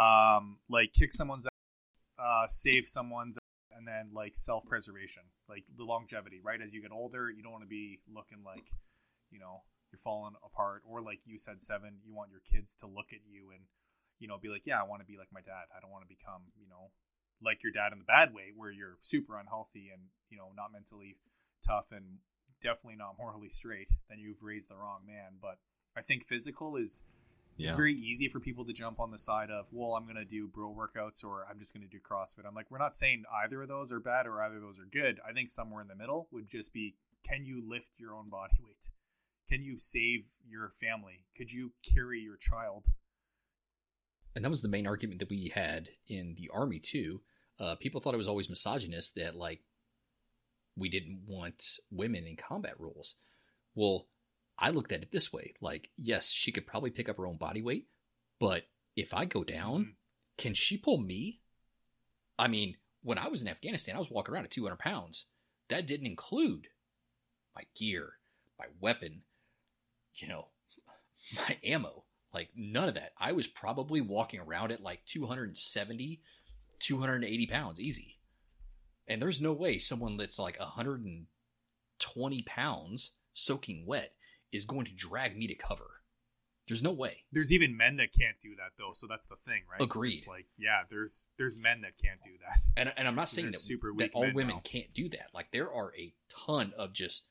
um, 0.00 0.58
like 0.68 0.92
kick 0.92 1.10
someone's 1.10 1.46
ass, 1.46 1.98
uh, 2.18 2.46
save 2.46 2.86
someone's, 2.86 3.38
ass, 3.38 3.78
and 3.78 3.88
then 3.88 4.10
like 4.12 4.36
self 4.36 4.64
preservation, 4.66 5.24
like 5.48 5.64
the 5.76 5.84
longevity. 5.84 6.40
Right 6.42 6.60
as 6.60 6.72
you 6.72 6.82
get 6.82 6.92
older, 6.92 7.30
you 7.30 7.42
don't 7.42 7.52
want 7.52 7.64
to 7.64 7.68
be 7.68 8.00
looking 8.14 8.44
like 8.44 8.70
you 9.30 9.40
know 9.40 9.62
you're 9.90 9.98
falling 9.98 10.34
apart, 10.44 10.82
or 10.86 11.02
like 11.02 11.20
you 11.24 11.36
said, 11.36 11.60
seven. 11.60 11.98
You 12.04 12.14
want 12.14 12.30
your 12.30 12.42
kids 12.50 12.76
to 12.76 12.86
look 12.86 13.12
at 13.12 13.20
you 13.26 13.50
and 13.50 13.64
you 14.20 14.28
know 14.28 14.38
be 14.38 14.48
like, 14.48 14.66
yeah, 14.66 14.80
I 14.80 14.84
want 14.84 15.00
to 15.00 15.06
be 15.06 15.18
like 15.18 15.28
my 15.32 15.40
dad. 15.40 15.66
I 15.76 15.80
don't 15.80 15.90
want 15.90 16.04
to 16.04 16.14
become 16.14 16.52
you 16.56 16.68
know 16.68 16.90
like 17.42 17.64
your 17.64 17.72
dad 17.72 17.92
in 17.92 17.98
the 17.98 18.04
bad 18.04 18.32
way, 18.32 18.52
where 18.54 18.70
you're 18.70 18.98
super 19.00 19.36
unhealthy 19.36 19.90
and 19.92 20.02
you 20.30 20.36
know 20.36 20.52
not 20.56 20.72
mentally 20.72 21.16
tough 21.66 21.90
and 21.90 22.18
definitely 22.62 22.96
not 22.96 23.16
morally 23.18 23.48
straight, 23.48 23.88
then 24.08 24.18
you've 24.18 24.42
raised 24.42 24.68
the 24.70 24.76
wrong 24.76 25.00
man. 25.06 25.38
But 25.40 25.58
I 25.96 26.02
think 26.02 26.24
physical 26.24 26.76
is 26.76 27.02
Yeah. 27.56 27.66
it's 27.66 27.76
very 27.76 27.94
easy 27.94 28.28
for 28.28 28.38
people 28.40 28.64
to 28.66 28.72
jump 28.72 29.00
on 29.00 29.10
the 29.10 29.18
side 29.18 29.50
of, 29.50 29.72
well, 29.72 29.94
I'm 29.94 30.04
going 30.04 30.16
to 30.16 30.24
do 30.24 30.46
bro 30.46 30.74
workouts 30.74 31.24
or 31.24 31.46
I'm 31.48 31.58
just 31.58 31.72
going 31.74 31.86
to 31.86 31.90
do 31.90 31.98
CrossFit. 32.00 32.46
I'm 32.46 32.54
like, 32.54 32.70
we're 32.70 32.78
not 32.78 32.92
saying 32.94 33.24
either 33.44 33.62
of 33.62 33.68
those 33.68 33.92
are 33.92 34.00
bad 34.00 34.26
or 34.26 34.42
either 34.42 34.56
of 34.56 34.62
those 34.62 34.78
are 34.78 34.84
good. 34.90 35.20
I 35.26 35.32
think 35.32 35.48
somewhere 35.50 35.80
in 35.82 35.88
the 35.88 35.94
middle 35.96 36.28
would 36.32 36.48
just 36.50 36.72
be, 36.74 36.96
can 37.26 37.44
you 37.46 37.62
lift 37.66 37.90
your 37.98 38.14
own 38.14 38.28
body 38.28 38.56
weight? 38.62 38.90
Can 39.48 39.62
you 39.62 39.78
save 39.78 40.26
your 40.46 40.70
family? 40.70 41.24
Could 41.36 41.52
you 41.52 41.72
carry 41.94 42.20
your 42.20 42.36
child? 42.36 42.86
and 44.34 44.44
that 44.44 44.50
was 44.50 44.60
the 44.60 44.68
main 44.68 44.86
argument 44.86 45.18
that 45.18 45.30
we 45.30 45.48
had 45.54 45.88
in 46.08 46.34
the 46.36 46.50
army 46.52 46.78
too. 46.78 47.22
Uh, 47.58 47.74
people 47.76 48.02
thought 48.02 48.12
it 48.12 48.18
was 48.18 48.28
always 48.28 48.50
misogynist 48.50 49.14
that 49.14 49.34
like 49.34 49.60
we 50.76 50.88
didn't 50.88 51.22
want 51.26 51.78
women 51.90 52.26
in 52.26 52.36
combat 52.36 52.78
roles. 52.78 53.16
Well, 53.74 54.08
I 54.58 54.70
looked 54.70 54.92
at 54.92 55.02
it 55.02 55.10
this 55.12 55.32
way: 55.32 55.54
like, 55.60 55.90
yes, 55.96 56.30
she 56.30 56.52
could 56.52 56.66
probably 56.66 56.90
pick 56.90 57.08
up 57.08 57.16
her 57.16 57.26
own 57.26 57.36
body 57.36 57.62
weight, 57.62 57.88
but 58.38 58.68
if 58.94 59.12
I 59.12 59.24
go 59.24 59.44
down, 59.44 59.84
Mhm. 59.84 59.96
can 60.38 60.54
she 60.54 60.78
pull 60.78 60.98
me? 60.98 61.40
I 62.38 62.48
mean, 62.48 62.76
when 63.02 63.18
I 63.18 63.28
was 63.28 63.42
in 63.42 63.48
Afghanistan, 63.48 63.94
I 63.94 63.98
was 63.98 64.10
walking 64.10 64.34
around 64.34 64.44
at 64.44 64.50
200 64.50 64.78
pounds. 64.78 65.26
That 65.68 65.86
didn't 65.86 66.06
include 66.06 66.68
my 67.54 67.62
gear, 67.74 68.18
my 68.58 68.66
weapon, 68.80 69.24
you 70.14 70.28
know, 70.28 70.48
my 71.34 71.58
ammo. 71.62 72.04
Like 72.32 72.50
none 72.54 72.88
of 72.88 72.94
that. 72.94 73.14
I 73.16 73.32
was 73.32 73.46
probably 73.46 74.00
walking 74.00 74.40
around 74.40 74.70
at 74.72 74.82
like 74.82 75.04
270, 75.06 76.22
280 76.78 77.46
pounds 77.46 77.80
easy. 77.80 78.15
And 79.08 79.22
there's 79.22 79.40
no 79.40 79.52
way 79.52 79.78
someone 79.78 80.16
that's 80.16 80.38
like 80.38 80.58
120 80.58 82.42
pounds 82.42 83.12
soaking 83.32 83.84
wet 83.86 84.12
is 84.52 84.64
going 84.64 84.86
to 84.86 84.94
drag 84.94 85.36
me 85.36 85.46
to 85.46 85.54
cover. 85.54 85.90
There's 86.66 86.82
no 86.82 86.90
way. 86.90 87.24
There's 87.30 87.52
even 87.52 87.76
men 87.76 87.96
that 87.98 88.12
can't 88.12 88.40
do 88.40 88.56
that 88.56 88.72
though, 88.76 88.90
so 88.92 89.06
that's 89.06 89.26
the 89.26 89.36
thing, 89.36 89.62
right? 89.70 89.80
Agreed. 89.80 90.14
It's 90.14 90.26
like, 90.26 90.46
yeah, 90.58 90.82
there's 90.90 91.28
there's 91.38 91.56
men 91.56 91.82
that 91.82 91.92
can't 92.02 92.20
do 92.22 92.32
that. 92.44 92.60
And, 92.76 92.92
and 92.96 93.06
I'm 93.06 93.14
not 93.14 93.28
saying 93.28 93.48
that, 93.48 93.58
super 93.58 93.92
that 93.98 94.10
all 94.14 94.22
women 94.32 94.56
now. 94.56 94.60
can't 94.64 94.92
do 94.92 95.08
that. 95.10 95.28
Like 95.32 95.52
there 95.52 95.70
are 95.70 95.92
a 95.96 96.12
ton 96.28 96.72
of 96.76 96.92
just 96.92 97.28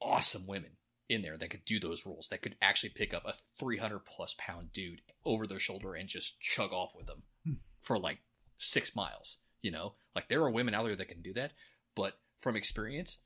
awesome 0.00 0.46
women 0.46 0.72
in 1.08 1.22
there 1.22 1.36
that 1.36 1.50
could 1.50 1.64
do 1.64 1.78
those 1.78 2.04
rules, 2.04 2.28
that 2.28 2.42
could 2.42 2.56
actually 2.60 2.90
pick 2.90 3.14
up 3.14 3.24
a 3.24 3.34
300 3.60 4.00
plus 4.00 4.34
pound 4.38 4.72
dude 4.72 5.02
over 5.24 5.46
their 5.46 5.60
shoulder 5.60 5.94
and 5.94 6.08
just 6.08 6.40
chug 6.40 6.72
off 6.72 6.94
with 6.96 7.06
them 7.06 7.22
for 7.80 7.96
like 7.96 8.18
six 8.58 8.96
miles. 8.96 9.38
You 9.66 9.72
know, 9.72 9.94
like 10.14 10.28
there 10.28 10.42
are 10.42 10.50
women 10.50 10.74
out 10.74 10.84
there 10.84 10.94
that 10.94 11.08
can 11.08 11.22
do 11.22 11.32
that, 11.32 11.50
but 11.96 12.16
from 12.38 12.54
experience, 12.54 13.18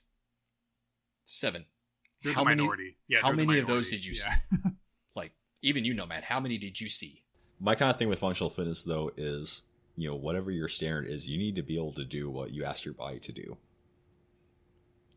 seven. 1.27 1.67
They're 2.25 2.33
how 2.33 2.45
the 2.45 2.49
many? 2.49 2.63
minority. 2.63 2.97
Yeah, 3.09 3.19
how 3.21 3.29
they're 3.29 3.45
many 3.45 3.59
of 3.59 3.67
those 3.67 3.91
did 3.91 4.03
you 4.03 4.15
yeah. 4.15 4.35
see? 4.51 4.71
Like 5.15 5.33
even 5.61 5.85
you 5.85 5.93
know, 5.93 6.07
Matt. 6.07 6.25
How 6.25 6.41
many 6.41 6.57
did 6.57 6.81
you 6.81 6.89
see? 6.89 7.25
My 7.59 7.75
kind 7.75 7.91
of 7.91 7.99
thing 7.99 8.09
with 8.09 8.21
functional 8.21 8.49
fitness 8.49 8.85
though 8.85 9.11
is, 9.19 9.65
you 9.97 10.09
know, 10.09 10.17
whatever 10.17 10.51
your 10.51 10.69
standard 10.69 11.09
is, 11.09 11.29
you 11.29 11.37
need 11.37 11.57
to 11.57 11.63
be 11.63 11.77
able 11.77 11.93
to 11.93 12.07
do 12.07 12.31
what 12.31 12.55
you 12.55 12.65
ask 12.65 12.87
your 12.87 12.95
body 12.95 13.19
to 13.19 13.33
do. 13.33 13.59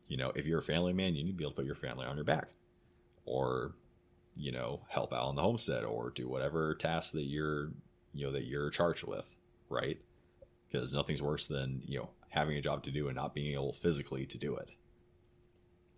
You 0.08 0.18
know, 0.18 0.30
if 0.34 0.44
you're 0.44 0.58
a 0.58 0.62
family 0.62 0.92
man, 0.92 1.14
you 1.14 1.24
need 1.24 1.30
to 1.30 1.38
be 1.38 1.44
able 1.44 1.52
to 1.52 1.56
put 1.56 1.64
your 1.64 1.74
family 1.74 2.04
on 2.04 2.16
your 2.16 2.26
back. 2.26 2.48
Or, 3.24 3.72
you 4.36 4.52
know, 4.52 4.80
help 4.88 5.14
out 5.14 5.24
on 5.24 5.36
the 5.36 5.42
homestead 5.42 5.84
or 5.84 6.10
do 6.10 6.28
whatever 6.28 6.74
task 6.74 7.12
that 7.12 7.22
you're 7.24 7.70
you 8.12 8.26
know, 8.26 8.32
that 8.32 8.44
you're 8.44 8.68
charged 8.68 9.06
with, 9.06 9.34
right? 9.70 9.98
Because 10.74 10.92
nothing's 10.92 11.22
worse 11.22 11.46
than, 11.46 11.82
you 11.86 12.00
know, 12.00 12.10
having 12.30 12.56
a 12.56 12.60
job 12.60 12.82
to 12.82 12.90
do 12.90 13.06
and 13.06 13.14
not 13.14 13.32
being 13.32 13.54
able 13.54 13.72
physically 13.72 14.26
to 14.26 14.38
do 14.38 14.56
it. 14.56 14.72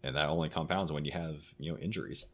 And 0.03 0.17
that 0.17 0.29
only 0.29 0.51
compounds 0.51 0.93
when 0.93 1.07
you 1.07 1.12
have, 1.12 1.55
you 1.59 1.73
know, 1.73 1.79
injuries. 1.79 2.27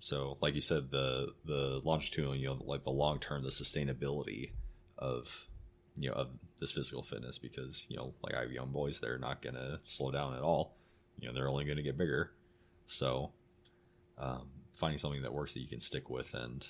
So, 0.00 0.36
like 0.40 0.56
you 0.56 0.60
said, 0.60 0.90
the 0.90 1.28
the 1.44 1.80
longitudinal, 1.84 2.34
you 2.34 2.48
know, 2.48 2.58
like 2.64 2.82
the 2.82 2.90
long 2.90 3.20
term, 3.20 3.44
the 3.44 3.50
sustainability 3.50 4.50
of 4.98 5.46
you 5.94 6.10
know 6.10 6.16
of 6.16 6.30
this 6.58 6.72
physical 6.72 7.04
fitness, 7.04 7.38
because 7.38 7.86
you 7.88 7.96
know, 7.96 8.14
like 8.20 8.34
I 8.34 8.40
have 8.40 8.50
young 8.50 8.72
boys, 8.72 8.98
they're 8.98 9.16
not 9.16 9.42
gonna 9.42 9.78
slow 9.84 10.10
down 10.10 10.34
at 10.34 10.42
all. 10.42 10.74
You 11.20 11.28
know, 11.28 11.34
they're 11.34 11.48
only 11.48 11.64
gonna 11.64 11.82
get 11.82 11.96
bigger. 11.96 12.32
So, 12.88 13.30
um, 14.18 14.48
finding 14.72 14.98
something 14.98 15.22
that 15.22 15.32
works 15.32 15.54
that 15.54 15.60
you 15.60 15.68
can 15.68 15.78
stick 15.78 16.10
with 16.10 16.34
and 16.34 16.66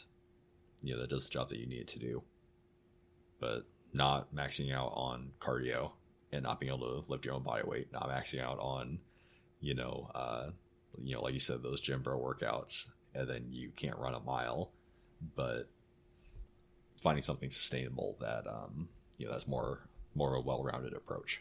you 0.82 0.92
know 0.92 1.00
that 1.00 1.08
does 1.08 1.24
the 1.24 1.30
job 1.30 1.48
that 1.48 1.58
you 1.58 1.66
need 1.66 1.80
it 1.80 1.88
to 1.88 1.98
do, 1.98 2.22
but 3.40 3.64
not 3.94 4.34
maxing 4.34 4.72
out 4.74 4.92
on 4.94 5.32
cardio 5.40 5.92
and 6.32 6.42
not 6.42 6.58
being 6.60 6.72
able 6.72 7.02
to 7.02 7.10
lift 7.10 7.24
your 7.24 7.34
own 7.34 7.42
body 7.42 7.62
weight, 7.66 7.92
not 7.92 8.08
maxing 8.08 8.40
out 8.40 8.58
on, 8.58 8.98
you 9.60 9.74
know, 9.74 10.10
uh, 10.14 10.50
you 11.02 11.14
know, 11.14 11.22
like 11.22 11.34
you 11.34 11.40
said, 11.40 11.62
those 11.62 11.80
gym 11.80 12.02
bro 12.02 12.18
workouts, 12.18 12.88
and 13.14 13.28
then 13.28 13.46
you 13.50 13.70
can't 13.76 13.98
run 13.98 14.14
a 14.14 14.20
mile, 14.20 14.70
but 15.36 15.68
finding 17.02 17.22
something 17.22 17.50
sustainable 17.50 18.16
that, 18.20 18.46
um, 18.46 18.88
you 19.18 19.26
know, 19.26 19.32
that's 19.32 19.46
more 19.46 19.88
more 20.14 20.34
a 20.34 20.40
well-rounded 20.40 20.92
approach. 20.92 21.40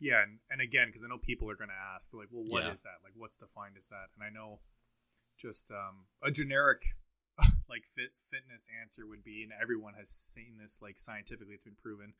Yeah, 0.00 0.22
and, 0.22 0.38
and 0.50 0.60
again, 0.60 0.88
because 0.88 1.02
I 1.04 1.08
know 1.08 1.18
people 1.18 1.50
are 1.50 1.56
going 1.56 1.68
to 1.68 1.94
ask, 1.94 2.14
like, 2.14 2.28
well, 2.30 2.44
what 2.48 2.62
is 2.72 2.82
Yeah. 2.84 2.90
that? 2.90 3.04
Like, 3.04 3.12
what's 3.16 3.36
defined 3.36 3.74
as 3.76 3.88
that? 3.88 4.08
And 4.14 4.24
I 4.24 4.30
know 4.30 4.60
just 5.38 5.70
um, 5.70 6.06
a 6.22 6.30
generic 6.30 6.82
like 7.68 7.84
fit 7.86 8.12
fitness 8.30 8.68
answer 8.80 9.06
would 9.06 9.24
be, 9.24 9.42
and 9.42 9.52
everyone 9.60 9.94
has 9.94 10.10
seen 10.10 10.58
this 10.60 10.80
like 10.82 10.98
scientifically, 10.98 11.54
it's 11.54 11.64
been 11.64 11.76
proven. 11.80 12.14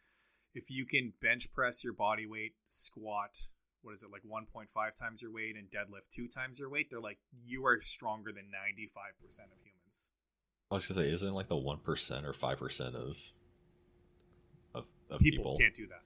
If 0.54 0.70
you 0.70 0.86
can 0.86 1.12
bench 1.20 1.52
press 1.52 1.84
your 1.84 1.92
body 1.92 2.26
weight, 2.26 2.54
squat, 2.68 3.48
what 3.82 3.94
is 3.94 4.02
it 4.02 4.10
like 4.10 4.22
1.5 4.22 4.94
times 4.96 5.22
your 5.22 5.32
weight, 5.32 5.56
and 5.56 5.70
deadlift 5.70 6.08
two 6.10 6.28
times 6.28 6.58
your 6.58 6.70
weight, 6.70 6.88
they're 6.90 7.00
like 7.00 7.18
you 7.44 7.66
are 7.66 7.80
stronger 7.80 8.32
than 8.32 8.44
95% 8.44 8.84
of 9.52 9.58
humans. 9.62 10.10
I 10.70 10.74
was 10.74 10.86
gonna 10.86 11.02
say, 11.02 11.12
isn't 11.12 11.32
like 11.32 11.48
the 11.48 11.56
one 11.56 11.78
percent 11.78 12.26
or 12.26 12.32
five 12.32 12.58
percent 12.58 12.94
of 12.94 13.16
of, 14.74 14.84
of 15.10 15.20
people, 15.20 15.44
people? 15.44 15.56
can't 15.58 15.74
do 15.74 15.86
that. 15.86 16.02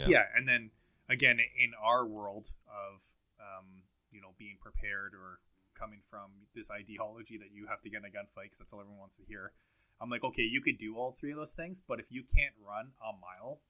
Yeah. 0.00 0.06
Yeah. 0.08 0.22
and 0.36 0.46
then 0.46 0.70
again, 1.08 1.38
in 1.38 1.72
our 1.82 2.06
world 2.06 2.52
of 2.68 3.02
um, 3.40 3.82
you 4.12 4.20
know 4.20 4.34
being 4.38 4.56
prepared 4.60 5.14
or 5.14 5.40
coming 5.78 6.00
from 6.02 6.48
this 6.54 6.70
ideology 6.70 7.38
that 7.38 7.52
you 7.52 7.66
have 7.66 7.80
to 7.82 7.90
get 7.90 7.98
in 7.98 8.04
a 8.04 8.08
gunfight 8.08 8.44
because 8.44 8.58
that's 8.58 8.72
all 8.72 8.80
everyone 8.80 9.00
wants 9.00 9.16
to 9.16 9.24
hear. 9.28 9.52
I'm 10.00 10.10
like, 10.10 10.24
okay, 10.24 10.42
you 10.42 10.60
could 10.60 10.78
do 10.78 10.96
all 10.96 11.12
three 11.12 11.30
of 11.30 11.36
those 11.36 11.54
things, 11.54 11.80
but 11.80 12.00
if 12.00 12.10
you 12.10 12.22
can't 12.22 12.54
run 12.60 12.92
a 13.00 13.12
mile 13.12 13.60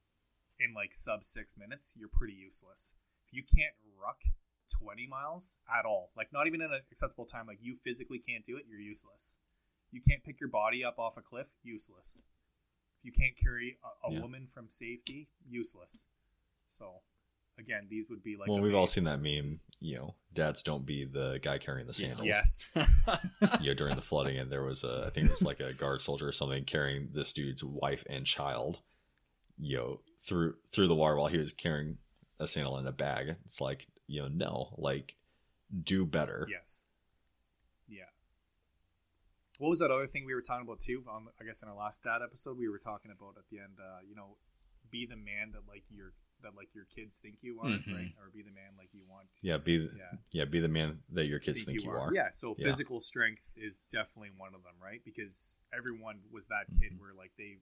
in 0.58 0.74
like 0.74 0.94
sub 0.94 1.22
six 1.22 1.56
minutes, 1.58 1.96
you're 1.98 2.08
pretty 2.12 2.34
useless. 2.34 2.94
If 3.26 3.32
you 3.32 3.42
can't 3.42 3.74
ruck 4.00 4.22
20 4.82 5.06
miles 5.06 5.58
at 5.72 5.84
all, 5.84 6.10
like 6.16 6.32
not 6.32 6.46
even 6.46 6.60
in 6.60 6.72
an 6.72 6.80
acceptable 6.90 7.26
time, 7.26 7.46
like 7.46 7.58
you 7.60 7.74
physically 7.74 8.18
can't 8.18 8.44
do 8.44 8.56
it, 8.56 8.64
you're 8.68 8.80
useless. 8.80 9.38
You 9.92 10.00
can't 10.00 10.24
pick 10.24 10.40
your 10.40 10.50
body 10.50 10.84
up 10.84 10.98
off 10.98 11.16
a 11.16 11.22
cliff, 11.22 11.54
useless. 11.62 12.24
If 12.98 13.04
you 13.04 13.12
can't 13.12 13.36
carry 13.36 13.78
a, 13.84 14.08
a 14.08 14.12
Yeah. 14.12 14.20
woman 14.20 14.46
from 14.46 14.68
safety, 14.68 15.28
useless. 15.48 16.08
So, 16.66 17.02
again, 17.58 17.86
these 17.88 18.10
would 18.10 18.22
be 18.22 18.36
like. 18.36 18.48
well, 18.48 18.58
a 18.58 18.62
we've 18.62 18.74
all 18.74 18.86
seen 18.86 19.04
that 19.04 19.20
meme. 19.20 19.60
You 19.80 19.96
know, 19.96 20.14
dads 20.32 20.62
don't 20.62 20.86
be 20.86 21.04
the 21.04 21.38
guy 21.42 21.58
carrying 21.58 21.86
the 21.86 21.94
sandals. 21.94 22.26
Yes. 22.26 22.72
you 23.60 23.68
know, 23.68 23.74
during 23.74 23.94
the 23.94 24.02
flooding, 24.02 24.38
and 24.38 24.50
there 24.50 24.62
was 24.62 24.84
a, 24.84 25.04
I 25.06 25.10
think 25.10 25.26
it 25.26 25.32
was 25.32 25.42
like 25.42 25.60
a 25.60 25.72
guard 25.74 26.00
soldier 26.00 26.28
or 26.28 26.32
something 26.32 26.64
carrying 26.64 27.10
this 27.12 27.32
dude's 27.32 27.62
wife 27.62 28.04
and 28.08 28.24
child, 28.24 28.78
you 29.58 29.76
know, 29.76 30.00
through 30.20 30.54
through 30.72 30.88
the 30.88 30.94
water 30.94 31.16
while 31.16 31.28
he 31.28 31.38
was 31.38 31.52
carrying 31.52 31.98
a 32.38 32.46
sandal 32.46 32.78
in 32.78 32.86
a 32.86 32.92
bag. 32.92 33.36
It's 33.44 33.60
like, 33.60 33.86
you 34.06 34.22
know, 34.22 34.28
no, 34.28 34.74
like, 34.76 35.16
do 35.82 36.06
better. 36.06 36.46
Yes. 36.50 36.86
Yeah. 37.88 38.04
What 39.58 39.70
was 39.70 39.78
that 39.78 39.90
other 39.90 40.06
thing 40.06 40.24
we 40.26 40.34
were 40.34 40.42
talking 40.42 40.66
about 40.66 40.80
too? 40.80 41.02
On 41.08 41.26
I 41.40 41.44
guess 41.44 41.62
in 41.62 41.68
our 41.68 41.76
last 41.76 42.02
dad 42.02 42.20
episode, 42.22 42.58
we 42.58 42.68
were 42.68 42.78
talking 42.78 43.10
about 43.10 43.36
at 43.38 43.44
the 43.50 43.58
end. 43.58 43.78
Uh, 43.78 44.00
you 44.06 44.14
know, 44.14 44.36
be 44.90 45.06
the 45.06 45.16
man 45.16 45.52
that 45.52 45.62
like 45.68 45.84
your 45.90 46.12
that 46.42 46.54
like 46.54 46.74
your 46.74 46.84
kids 46.86 47.18
think 47.20 47.42
you 47.42 47.60
are, 47.60 47.66
Mhm. 47.68 47.94
right? 47.94 48.14
Or 48.18 48.30
be 48.30 48.42
the 48.42 48.50
man 48.50 48.76
like 48.76 48.92
you 48.92 49.02
want. 49.08 49.28
Yeah, 49.42 49.56
be 49.58 49.88
Yeah. 49.96 50.12
yeah, 50.32 50.44
be 50.44 50.60
the 50.60 50.68
man 50.68 51.02
that 51.10 51.26
your 51.26 51.38
kids 51.40 51.64
think, 51.64 51.82
you 51.82 51.90
are. 51.90 52.12
Yeah. 52.14 52.30
So 52.30 52.54
Yeah. 52.58 52.66
physical 52.66 53.00
strength 53.00 53.52
is 53.56 53.84
definitely 53.84 54.30
one 54.30 54.54
of 54.54 54.62
them, 54.62 54.78
right? 54.80 55.02
Because 55.04 55.60
everyone 55.72 56.22
was 56.30 56.46
that 56.48 56.66
kid 56.80 56.92
Mhm. 56.92 56.98
where 56.98 57.14
like 57.14 57.34
they, 57.36 57.58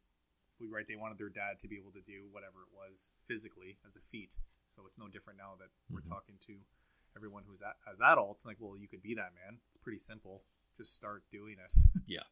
right? 0.61 0.87
They 0.87 0.97
wanted 0.97 1.19
their 1.19 1.29
dad 1.31 1.59
to 1.61 1.69
be 1.69 1.77
able 1.77 1.93
to 1.93 2.01
do 2.03 2.29
whatever 2.29 2.63
it 2.63 2.73
was 2.73 3.17
physically 3.25 3.79
as 3.85 3.97
a 3.97 4.01
feat. 4.01 4.39
So 4.67 4.87
it's 4.87 4.99
no 4.99 5.09
different 5.09 5.39
now 5.39 5.57
that 5.57 5.71
we're 5.89 6.01
Mhm. 6.01 6.09
talking 6.09 6.39
to 6.41 6.65
everyone 7.17 7.45
who's 7.45 7.63
a- 7.63 7.77
as 7.87 8.01
adults. 8.01 8.45
Like, 8.45 8.59
well, 8.61 8.77
you 8.77 8.89
could 8.89 9.03
be 9.03 9.15
that 9.15 9.35
man. 9.35 9.61
It's 9.69 9.79
pretty 9.79 9.99
simple. 9.99 10.45
Just 10.77 10.95
start 10.95 11.29
doing 11.31 11.59
it. 11.59 11.75
Yeah. 12.07 12.25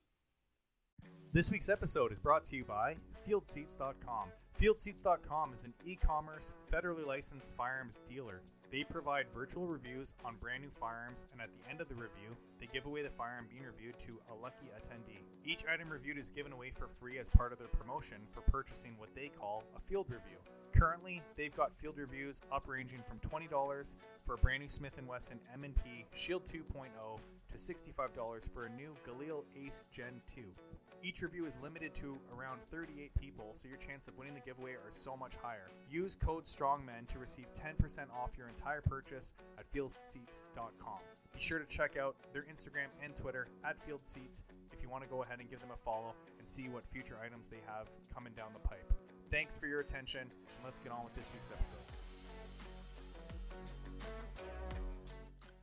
This 1.33 1.51
week's 1.51 1.71
episode 1.71 2.12
is 2.12 2.19
brought 2.19 2.45
to 2.47 2.57
you 2.57 2.65
by 2.65 2.97
FieldSeats.com. 3.27 4.29
FieldSeats.com 4.61 5.55
is 5.55 5.65
an 5.65 5.73
e 5.85 5.97
commerce, 5.97 6.53
federally 6.71 7.07
licensed 7.07 7.57
firearms 7.57 7.99
dealer. 8.07 8.43
They 8.71 8.85
provide 8.85 9.27
virtual 9.35 9.67
reviews 9.67 10.15
on 10.25 10.37
brand 10.37 10.62
new 10.62 10.71
firearms, 10.71 11.27
and 11.33 11.41
at 11.41 11.49
the 11.53 11.71
end 11.71 11.81
of 11.81 11.88
the 11.88 11.95
review, 11.95 12.37
they 12.61 12.69
give 12.73 12.87
away 12.87 13.03
the 13.03 13.11
firearm 13.11 13.47
being 13.51 13.65
reviewed 13.65 13.99
to 14.01 14.21
a 14.31 14.43
lucky 14.43 14.71
attendee. 14.77 15.25
Each 15.45 15.65
item 15.67 15.91
reviewed 15.91 16.19
is 16.19 16.31
given 16.31 16.53
away 16.53 16.71
for 16.75 16.87
free 16.87 17.19
as 17.19 17.29
part 17.29 17.53
of 17.53 17.59
their 17.59 17.69
promotion 17.69 18.19
for 18.31 18.41
purchasing 18.43 18.95
what 18.99 19.15
they 19.15 19.29
call 19.29 19.65
a 19.77 19.81
field 19.81 20.07
review. 20.09 20.38
Currently, 20.73 21.23
they've 21.37 21.55
got 21.55 21.75
field 21.75 21.99
reviews 21.99 22.41
up 22.51 22.65
ranging 22.67 23.03
from 23.03 23.19
$20 23.19 23.97
for 24.25 24.35
a 24.35 24.38
brand 24.38 24.62
new 24.62 24.69
Smith 24.69 24.99
& 25.03 25.07
Wesson 25.07 25.38
M&P 25.53 26.07
Shield 26.15 26.45
2.0 26.45 26.88
to 27.51 27.57
$65 27.57 28.53
for 28.53 28.65
a 28.65 28.71
new 28.71 28.95
Galil 29.07 29.45
Ace 29.55 29.87
Gen 29.93 30.21
2. 30.27 30.43
Each 31.05 31.21
review 31.21 31.47
is 31.47 31.57
limited 31.61 31.95
to 31.97 32.17
around 32.37 32.61
38 32.71 33.12
people, 33.21 33.49
so 33.55 33.67
your 33.67 33.77
chance 33.77 34.07
of 34.07 34.17
winning 34.17 34.35
the 34.35 34.41
giveaway 34.41 34.75
are 34.75 34.91
so 34.91 35.17
much 35.17 35.35
higher. 35.35 35.69
Use 35.91 36.15
code 36.15 36.47
STRONGMEN 36.47 37.09
to 37.09 37.19
receive 37.19 37.47
10% 37.53 38.05
off 38.12 38.31
your 38.38 38.49
entire 38.49 38.81
purchase 38.81 39.35
at 39.59 39.69
fieldseats.com. 39.73 40.99
Be 41.35 41.41
sure 41.41 41.59
to 41.59 41.67
check 41.67 41.97
out 41.97 42.15
their 42.33 42.43
Instagram 42.43 42.87
and 43.03 43.17
Twitter 43.17 43.49
at 43.65 43.77
FieldSeats 43.85 44.45
if 44.73 44.81
you 44.81 44.88
want 44.88 45.03
to 45.03 45.11
go 45.11 45.25
ahead 45.25 45.41
and 45.41 45.51
give 45.51 45.59
them 45.59 45.71
a 45.75 45.77
follow 45.77 46.15
and 46.38 46.49
see 46.49 46.69
what 46.69 46.87
future 46.87 47.17
items 47.25 47.49
they 47.49 47.61
have 47.67 47.88
coming 48.15 48.33
down 48.35 48.51
the 48.53 48.69
pipe. 48.69 48.93
Thanks 49.29 49.57
for 49.57 49.67
your 49.67 49.81
attention, 49.81 50.21
and 50.21 50.65
let's 50.65 50.79
get 50.79 50.93
on 50.93 51.03
with 51.03 51.17
this 51.17 51.33
week's 51.35 51.51
episode. 51.51 51.79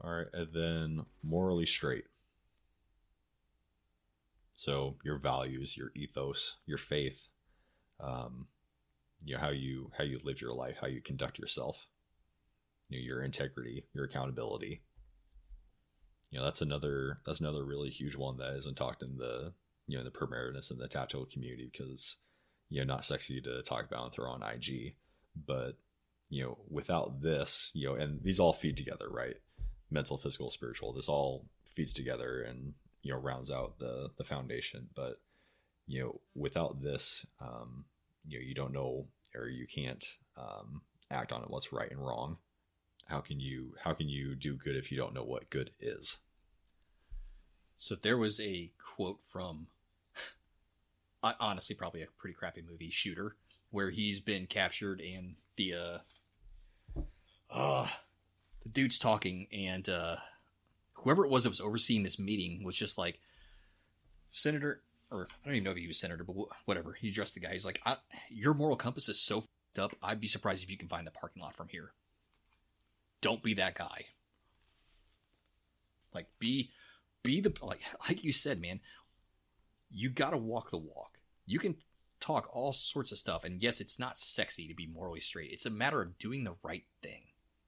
All 0.02 0.12
right, 0.12 0.28
and 0.34 0.54
then 0.54 1.06
morally 1.24 1.66
straight. 1.66 2.04
So 4.60 4.98
your 5.06 5.18
values, 5.18 5.78
your 5.78 5.90
ethos, 5.96 6.58
your 6.66 6.78
faith, 6.78 7.30
um, 7.98 8.48
you 9.24 9.36
know 9.36 9.40
how 9.40 9.52
you 9.52 9.90
how 9.98 10.04
you 10.04 10.20
live 10.26 10.42
your 10.42 10.52
life, 10.52 10.80
how 10.82 10.88
you 10.88 11.02
conduct 11.02 11.40
yourself, 11.40 11.88
you 12.90 13.00
know, 13.00 13.06
your 13.06 13.24
integrity, 13.24 13.86
your 13.94 14.04
accountability. 14.04 14.82
you 16.30 16.40
know 16.40 16.44
that's 16.44 16.62
another 16.62 17.20
that's 17.26 17.40
another 17.40 17.64
really 17.64 17.90
huge 17.90 18.18
one 18.18 18.36
that 18.36 18.54
isn't 18.58 18.76
talked 18.76 19.02
in 19.02 19.16
the 19.16 19.54
you 19.88 19.98
know 19.98 20.04
the 20.04 20.12
preparedness 20.12 20.72
and 20.72 20.80
the 20.82 20.90
tattoo 20.90 21.26
community 21.32 21.70
because 21.72 22.18
you 22.68 22.82
know 22.82 22.94
not 22.94 23.06
sexy 23.06 23.40
to 23.40 23.64
talk 23.64 23.86
about 23.86 24.04
and 24.04 24.14
throw 24.14 24.30
on 24.30 24.44
IG, 24.44 24.96
but 25.48 25.78
you 26.30 26.44
know 26.44 26.58
without 26.70 27.22
this 27.22 27.72
you 27.74 27.88
know 27.88 27.96
and 27.96 28.22
these 28.24 28.42
all 28.42 28.52
feed 28.52 28.76
together 28.76 29.08
right 29.10 29.38
mental 29.90 30.18
physical 30.18 30.50
spiritual 30.50 30.92
this 30.92 31.08
all 31.08 31.46
feeds 31.74 31.94
together 31.94 32.42
and 32.42 32.74
you 33.02 33.14
know 33.14 33.20
rounds 33.20 33.52
out 33.52 33.80
the 33.80 34.10
the 34.18 34.24
foundation. 34.24 34.88
But 34.96 35.20
you 35.88 36.02
know 36.02 36.22
without 36.36 36.82
this 36.82 37.26
um 37.42 37.86
you 38.28 38.40
know 38.40 38.46
you 38.46 38.54
don't 38.54 38.74
know 38.74 39.08
or 39.36 39.48
you 39.48 39.66
can't 39.66 40.06
um 40.38 40.82
act 41.12 41.32
on 41.32 41.42
it 41.42 41.50
what's 41.50 41.74
right 41.74 41.92
and 41.92 42.06
wrong. 42.06 42.38
How 43.08 43.22
can 43.22 43.40
you 43.40 43.76
how 43.84 43.94
can 43.94 44.08
you 44.08 44.36
do 44.36 44.56
good 44.56 44.76
if 44.76 44.92
you 44.92 44.98
don't 44.98 45.14
know 45.14 45.24
what 45.24 45.50
good 45.50 45.72
is? 45.80 46.18
So 47.78 47.96
there 47.96 48.18
was 48.18 48.42
a 48.42 48.72
quote 48.78 49.22
from, 49.30 49.68
honestly, 51.24 51.78
probably 51.78 52.04
a 52.04 52.08
pretty 52.18 52.36
crappy 52.36 52.62
movie, 52.62 52.90
Shooter, 52.90 53.38
where 53.72 53.90
he's 53.90 54.20
been 54.20 54.48
captured 54.48 55.00
and 55.00 55.36
the 55.56 55.74
uh, 55.74 57.00
uh 57.50 57.88
the 58.64 58.70
dude's 58.70 59.00
talking 59.00 59.48
and 59.54 59.88
uh, 59.88 60.18
whoever 61.00 61.26
it 61.26 61.32
was 61.32 61.44
that 61.44 61.50
was 61.50 61.62
overseeing 61.62 62.04
this 62.04 62.20
meeting 62.20 62.64
was 62.64 62.76
just 62.76 62.98
like, 62.98 63.20
Senator, 64.30 64.82
or 65.12 65.28
I 65.32 65.48
don't 65.48 65.56
even 65.56 65.64
know 65.64 65.72
if 65.72 65.78
he 65.78 65.88
was 65.88 66.00
senator, 66.00 66.24
but 66.24 66.36
whatever. 66.66 66.94
He 66.94 67.10
addressed 67.10 67.34
the 67.34 67.40
guy. 67.40 67.52
He's 67.52 67.66
like, 67.66 67.82
your 68.30 68.54
moral 68.54 68.76
compass 68.76 69.10
is 69.10 69.20
so 69.20 69.46
up. 69.78 69.96
I'd 70.04 70.22
be 70.22 70.28
surprised 70.28 70.64
if 70.64 70.70
you 70.70 70.78
can 70.78 70.88
find 70.88 71.06
the 71.08 71.12
parking 71.12 71.42
lot 71.42 71.56
from 71.56 71.68
here. 71.70 71.94
Don't 73.22 73.44
be 73.44 73.54
that 73.56 73.76
guy. 73.76 74.06
Like, 76.14 76.28
be 76.40 76.72
be 77.24 77.42
the 77.42 77.54
like 77.62 77.82
like 78.08 78.24
you 78.24 78.32
said, 78.32 78.62
man. 78.62 78.80
You 79.92 80.10
got 80.10 80.32
to 80.32 80.38
walk 80.38 80.70
the 80.70 80.78
walk. 80.78 81.20
You 81.48 81.58
can 81.58 81.76
talk 82.20 82.50
all 82.54 82.72
sorts 82.72 83.12
of 83.12 83.18
stuff, 83.18 83.44
and 83.44 83.62
yes, 83.62 83.82
it's 83.82 83.98
not 83.98 84.20
sexy 84.20 84.68
to 84.68 84.76
be 84.76 84.86
morally 84.86 85.20
straight. 85.20 85.52
It's 85.52 85.66
a 85.66 85.72
matter 85.72 86.02
of 86.02 86.20
doing 86.20 86.44
the 86.44 86.56
right 86.62 86.84
thing, 87.02 87.24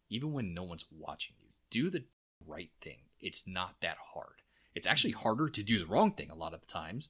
even 0.10 0.32
when 0.32 0.54
no 0.54 0.64
one's 0.64 0.86
watching 0.92 1.36
you. 1.42 1.50
Do 1.72 1.90
the 1.90 2.04
right 2.46 2.70
thing. 2.80 3.00
It's 3.22 3.48
not 3.48 3.76
that 3.82 3.98
hard. 4.14 4.42
It's 4.74 4.88
actually 4.88 5.12
harder 5.12 5.50
to 5.50 5.64
do 5.64 5.80
the 5.80 5.86
wrong 5.86 6.14
thing 6.14 6.30
a 6.32 6.36
lot 6.36 6.54
of 6.54 6.62
the 6.62 6.68
times 6.68 7.10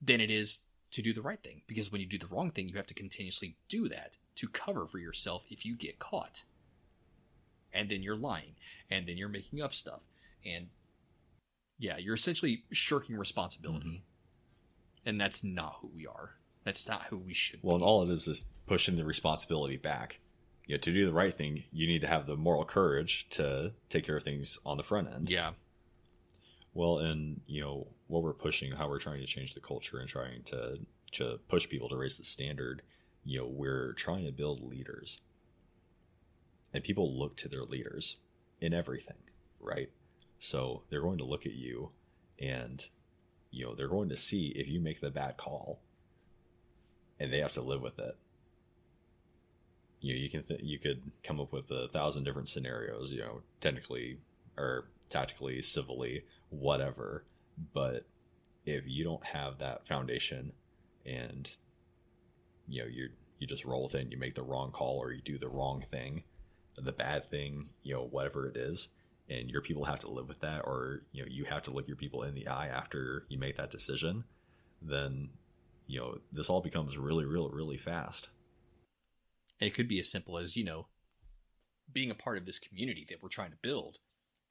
than 0.00 0.20
it 0.20 0.30
is 0.30 0.62
to 0.90 1.02
do 1.02 1.12
the 1.12 1.22
right 1.22 1.42
thing 1.42 1.62
because 1.66 1.90
when 1.90 2.00
you 2.00 2.06
do 2.06 2.18
the 2.18 2.26
wrong 2.26 2.50
thing, 2.50 2.68
you 2.68 2.76
have 2.76 2.86
to 2.86 2.94
continuously 2.94 3.56
do 3.68 3.88
that 3.88 4.18
to 4.36 4.48
cover 4.48 4.86
for 4.86 4.98
yourself 4.98 5.44
if 5.48 5.64
you 5.64 5.76
get 5.76 5.98
caught. 5.98 6.44
And 7.72 7.88
then 7.88 8.02
you're 8.02 8.16
lying, 8.16 8.54
and 8.88 9.08
then 9.08 9.16
you're 9.16 9.28
making 9.28 9.60
up 9.60 9.74
stuff, 9.74 10.02
and 10.46 10.68
yeah, 11.76 11.96
you're 11.96 12.14
essentially 12.14 12.62
shirking 12.70 13.16
responsibility. 13.16 13.88
Mm-hmm. 13.88 15.08
And 15.08 15.20
that's 15.20 15.42
not 15.42 15.78
who 15.80 15.90
we 15.92 16.06
are. 16.06 16.36
That's 16.64 16.88
not 16.88 17.04
who 17.04 17.18
we 17.18 17.34
should 17.34 17.60
well 17.62 17.76
and 17.76 17.84
all 17.84 18.02
it 18.02 18.10
is 18.10 18.26
is 18.26 18.46
pushing 18.66 18.96
the 18.96 19.04
responsibility 19.04 19.76
back 19.76 20.18
you 20.66 20.74
know, 20.74 20.80
to 20.80 20.92
do 20.92 21.06
the 21.06 21.12
right 21.12 21.34
thing 21.34 21.64
you 21.72 21.86
need 21.86 22.00
to 22.00 22.06
have 22.06 22.26
the 22.26 22.36
moral 22.36 22.64
courage 22.64 23.26
to 23.30 23.72
take 23.88 24.04
care 24.04 24.16
of 24.16 24.22
things 24.22 24.58
on 24.64 24.76
the 24.76 24.82
front 24.82 25.08
end 25.08 25.28
yeah. 25.30 25.52
Well, 26.74 26.98
and 26.98 27.40
you 27.46 27.60
know 27.60 27.86
what 28.08 28.24
we're 28.24 28.34
pushing, 28.34 28.72
how 28.72 28.88
we're 28.88 28.98
trying 28.98 29.20
to 29.20 29.26
change 29.26 29.54
the 29.54 29.60
culture 29.60 29.98
and 29.98 30.08
trying 30.08 30.42
to 30.44 30.80
to 31.12 31.38
push 31.48 31.68
people 31.68 31.88
to 31.88 31.96
raise 31.96 32.18
the 32.18 32.24
standard. 32.24 32.82
You 33.24 33.38
know, 33.38 33.46
we're 33.46 33.92
trying 33.92 34.26
to 34.26 34.32
build 34.32 34.60
leaders, 34.60 35.20
and 36.74 36.82
people 36.82 37.16
look 37.16 37.36
to 37.38 37.48
their 37.48 37.62
leaders 37.62 38.16
in 38.60 38.74
everything, 38.74 39.16
right? 39.60 39.88
So 40.40 40.82
they're 40.90 41.00
going 41.00 41.18
to 41.18 41.24
look 41.24 41.46
at 41.46 41.54
you, 41.54 41.90
and 42.40 42.84
you 43.52 43.64
know 43.64 43.74
they're 43.76 43.88
going 43.88 44.08
to 44.08 44.16
see 44.16 44.48
if 44.48 44.68
you 44.68 44.80
make 44.80 45.00
the 45.00 45.10
bad 45.10 45.36
call, 45.36 45.80
and 47.20 47.32
they 47.32 47.38
have 47.38 47.52
to 47.52 47.62
live 47.62 47.82
with 47.82 48.00
it. 48.00 48.16
You 50.04 50.12
know, 50.12 50.20
you 50.20 50.28
can 50.28 50.42
th- 50.42 50.60
you 50.62 50.78
could 50.78 51.00
come 51.22 51.40
up 51.40 51.50
with 51.50 51.70
a 51.70 51.88
thousand 51.88 52.24
different 52.24 52.48
scenarios. 52.48 53.10
You 53.10 53.20
know, 53.20 53.40
technically 53.60 54.18
or 54.58 54.90
tactically, 55.08 55.62
civilly, 55.62 56.24
whatever. 56.50 57.24
But 57.72 58.04
if 58.66 58.84
you 58.86 59.02
don't 59.02 59.24
have 59.24 59.58
that 59.58 59.86
foundation 59.86 60.52
and 61.06 61.50
you 62.68 62.82
know 62.82 62.88
you 62.88 63.08
you 63.38 63.46
just 63.46 63.64
roll 63.64 63.84
with 63.84 63.94
it 63.94 64.02
and 64.02 64.12
you 64.12 64.18
make 64.18 64.34
the 64.34 64.42
wrong 64.42 64.72
call 64.72 64.98
or 64.98 65.12
you 65.12 65.22
do 65.22 65.38
the 65.38 65.48
wrong 65.48 65.82
thing, 65.90 66.22
the 66.76 66.92
bad 66.92 67.24
thing, 67.24 67.70
you 67.82 67.94
know, 67.94 68.06
whatever 68.10 68.46
it 68.46 68.56
is, 68.58 68.90
and 69.30 69.50
your 69.50 69.62
people 69.62 69.84
have 69.84 70.00
to 70.00 70.10
live 70.10 70.28
with 70.28 70.40
that 70.40 70.60
or 70.66 71.02
you 71.12 71.22
know 71.22 71.28
you 71.30 71.44
have 71.44 71.62
to 71.62 71.70
look 71.70 71.88
your 71.88 71.96
people 71.96 72.24
in 72.24 72.34
the 72.34 72.46
eye 72.48 72.68
after 72.68 73.24
you 73.30 73.38
make 73.38 73.56
that 73.56 73.70
decision, 73.70 74.22
then 74.82 75.30
you 75.86 75.98
know 75.98 76.18
this 76.30 76.50
all 76.50 76.60
becomes 76.60 76.98
really 76.98 77.24
really 77.24 77.50
really 77.54 77.78
fast. 77.78 78.28
And 79.60 79.68
it 79.68 79.74
could 79.74 79.88
be 79.88 79.98
as 79.98 80.10
simple 80.10 80.38
as, 80.38 80.56
you 80.56 80.64
know, 80.64 80.86
being 81.92 82.10
a 82.10 82.14
part 82.14 82.38
of 82.38 82.46
this 82.46 82.58
community 82.58 83.06
that 83.08 83.22
we're 83.22 83.28
trying 83.28 83.50
to 83.50 83.56
build, 83.62 83.98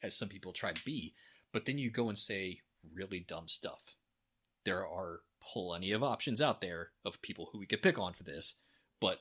as 0.02 0.16
some 0.16 0.30
people 0.30 0.54
try 0.54 0.72
to 0.72 0.86
be, 0.86 1.14
but 1.52 1.66
then 1.66 1.78
you 1.78 1.90
go 1.90 2.10
and 2.10 2.18
say 2.18 2.62
really 2.94 3.20
dumb 3.20 3.48
stuff. 3.48 3.96
There 4.66 4.86
are 4.88 5.22
plenty 5.42 5.92
of 5.92 6.04
options 6.04 6.42
out 6.42 6.62
there 6.62 6.90
of 7.04 7.22
people 7.22 7.50
who 7.52 7.60
we 7.60 7.66
could 7.66 7.82
pick 7.82 8.00
on 8.00 8.14
for 8.14 8.24
this, 8.24 8.56
but 9.02 9.20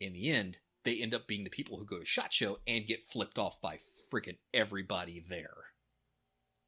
in 0.00 0.12
the 0.12 0.30
end, 0.30 0.58
they 0.84 0.96
end 0.96 1.14
up 1.14 1.26
being 1.26 1.44
the 1.44 1.50
people 1.50 1.78
who 1.78 1.84
go 1.84 1.98
to 1.98 2.04
SHOT 2.06 2.32
Show 2.32 2.58
and 2.66 2.86
get 2.86 3.02
flipped 3.02 3.38
off 3.38 3.60
by 3.60 3.78
freaking 4.12 4.36
everybody 4.54 5.24
there. 5.26 5.56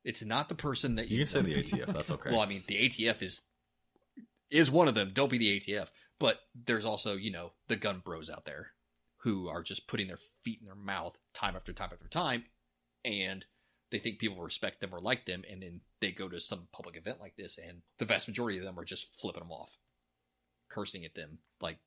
It's 0.04 0.24
not 0.24 0.48
the 0.48 0.54
person 0.54 0.94
that 0.96 1.11
You 1.11 1.18
you, 1.18 1.24
can 1.24 1.26
say 1.26 1.42
the 1.42 1.62
ATF, 1.62 1.87
that's 1.92 2.11
okay. 2.11 2.30
well, 2.30 2.40
I 2.40 2.46
mean, 2.46 2.62
the 2.66 2.76
ATF 2.88 3.22
is 3.22 3.42
is 4.50 4.70
one 4.70 4.88
of 4.88 4.94
them. 4.94 5.11
Don't 5.12 5.30
be 5.30 5.38
the 5.38 5.61
ATF. 5.61 5.88
But 6.18 6.40
there's 6.54 6.85
also, 6.85 7.16
you 7.16 7.31
know, 7.31 7.52
the 7.68 7.76
gun 7.76 8.02
bros 8.04 8.28
out 8.31 8.44
there 8.44 8.72
who 9.18 9.48
are 9.48 9.62
just 9.62 9.87
putting 9.87 10.09
their 10.09 10.18
feet 10.42 10.59
in 10.61 10.66
their 10.66 10.74
mouth 10.74 11.16
time 11.35 11.57
after 11.57 11.72
time 11.72 11.90
after 11.92 12.09
time, 12.09 12.44
and 13.04 13.44
they 13.90 13.98
think 13.98 14.18
people 14.18 14.42
respect 14.42 14.81
them 14.81 14.94
or 14.94 15.00
like 15.00 15.26
them, 15.26 15.44
and 15.50 15.62
then 15.62 15.81
they 16.00 16.12
go 16.12 16.28
to 16.28 16.40
some 16.40 16.68
public 16.72 16.96
event 16.96 17.20
like 17.20 17.37
this, 17.37 17.59
and 17.59 17.83
the 17.98 18.04
vast 18.04 18.28
majority 18.28 18.59
of 18.59 18.64
them 18.64 18.78
are 18.78 18.85
just 18.85 19.14
flipping 19.14 19.42
them 19.42 19.52
off, 19.52 19.78
cursing 20.68 21.04
at 21.04 21.14
them, 21.14 21.38
like 21.61 21.78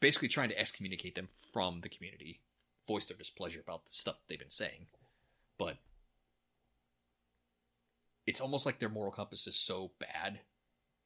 basically 0.00 0.28
trying 0.28 0.50
to 0.50 0.58
excommunicate 0.58 1.14
them 1.14 1.28
from 1.52 1.80
the 1.80 1.88
community, 1.88 2.40
voice 2.86 3.06
their 3.06 3.16
displeasure 3.16 3.60
about 3.60 3.86
the 3.86 3.92
stuff 3.92 4.16
they've 4.28 4.38
been 4.38 4.50
saying. 4.50 4.86
But 5.58 5.78
it's 8.26 8.40
almost 8.40 8.66
like 8.66 8.78
their 8.78 8.88
moral 8.88 9.12
compass 9.12 9.46
is 9.46 9.56
so 9.56 9.92
bad 9.98 10.40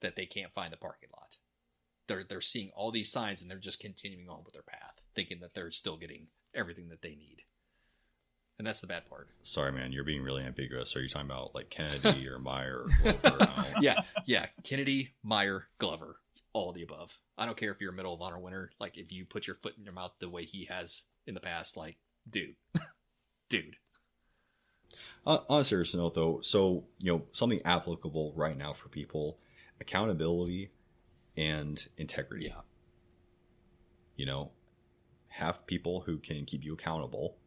that 0.01 0.15
they 0.15 0.25
can't 0.25 0.53
find 0.53 0.73
the 0.73 0.77
parking 0.77 1.09
lot. 1.15 1.37
They're 2.09 2.25
they're 2.25 2.41
seeing 2.41 2.71
all 2.75 2.91
these 2.91 3.11
signs 3.11 3.41
and 3.41 3.49
they're 3.49 3.57
just 3.57 3.79
continuing 3.79 4.27
on 4.27 4.43
with 4.43 4.53
their 4.53 4.63
path, 4.63 4.99
thinking 5.15 5.39
that 5.39 5.53
they're 5.53 5.71
still 5.71 5.95
getting 5.95 6.27
everything 6.53 6.89
that 6.89 7.01
they 7.01 7.15
need. 7.15 7.43
And 8.57 8.67
that's 8.67 8.81
the 8.81 8.87
bad 8.87 9.07
part. 9.07 9.29
Sorry, 9.43 9.71
man, 9.71 9.93
you're 9.93 10.03
being 10.03 10.21
really 10.21 10.43
ambiguous. 10.43 10.93
Are 10.95 11.01
you 11.01 11.07
talking 11.07 11.29
about 11.29 11.55
like 11.55 11.69
Kennedy 11.69 12.27
or 12.29 12.39
Meyer 12.39 12.79
or 12.79 12.89
Glover? 13.03 13.19
I 13.23 13.29
don't 13.29 13.39
know. 13.39 13.63
Yeah, 13.79 14.01
yeah. 14.25 14.47
Kennedy, 14.63 15.11
Meyer, 15.23 15.67
Glover, 15.77 16.17
all 16.51 16.73
the 16.73 16.83
above. 16.83 17.17
I 17.37 17.45
don't 17.45 17.55
care 17.55 17.71
if 17.71 17.79
you're 17.79 17.93
a 17.93 17.95
Medal 17.95 18.15
of 18.15 18.21
Honor 18.21 18.39
winner. 18.39 18.71
Like 18.79 18.97
if 18.97 19.13
you 19.13 19.23
put 19.23 19.47
your 19.47 19.55
foot 19.55 19.77
in 19.77 19.85
your 19.85 19.93
mouth 19.93 20.11
the 20.19 20.29
way 20.29 20.43
he 20.43 20.65
has 20.65 21.03
in 21.25 21.35
the 21.35 21.39
past, 21.39 21.77
like, 21.77 21.97
dude, 22.29 22.55
dude. 23.49 23.77
On 25.25 25.39
on 25.47 25.61
a 25.61 25.63
serious 25.63 25.93
note, 25.93 26.15
though, 26.15 26.41
so 26.41 26.83
you 26.99 27.13
know 27.13 27.21
something 27.31 27.61
applicable 27.63 28.33
right 28.35 28.57
now 28.57 28.73
for 28.73 28.89
people: 28.89 29.37
accountability 29.79 30.71
and 31.39 31.87
integrity. 31.97 32.45
Yeah, 32.47 32.61
You 34.15 34.25
know, 34.25 34.51
have 35.29 35.65
people 35.65 36.01
who 36.01 36.17
can 36.17 36.45
keep 36.45 36.63
you 36.63 36.73
accountable, 36.73 37.37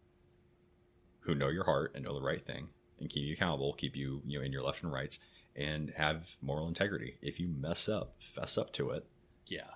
who 1.20 1.34
know 1.34 1.48
your 1.48 1.64
heart 1.64 1.92
and 1.94 2.04
know 2.04 2.14
the 2.14 2.24
right 2.24 2.40
thing, 2.42 2.68
and 2.98 3.10
keep 3.10 3.24
you 3.24 3.34
accountable, 3.34 3.72
keep 3.74 3.94
you 3.96 4.22
you 4.26 4.38
know 4.38 4.44
in 4.44 4.52
your 4.52 4.62
left 4.62 4.82
and 4.82 4.92
rights, 4.92 5.18
and 5.54 5.90
have 5.96 6.36
moral 6.40 6.68
integrity. 6.68 7.18
If 7.20 7.38
you 7.38 7.48
mess 7.48 7.88
up, 7.88 8.14
fess 8.18 8.56
up 8.56 8.72
to 8.74 8.90
it 8.90 9.06
yeah, 9.46 9.70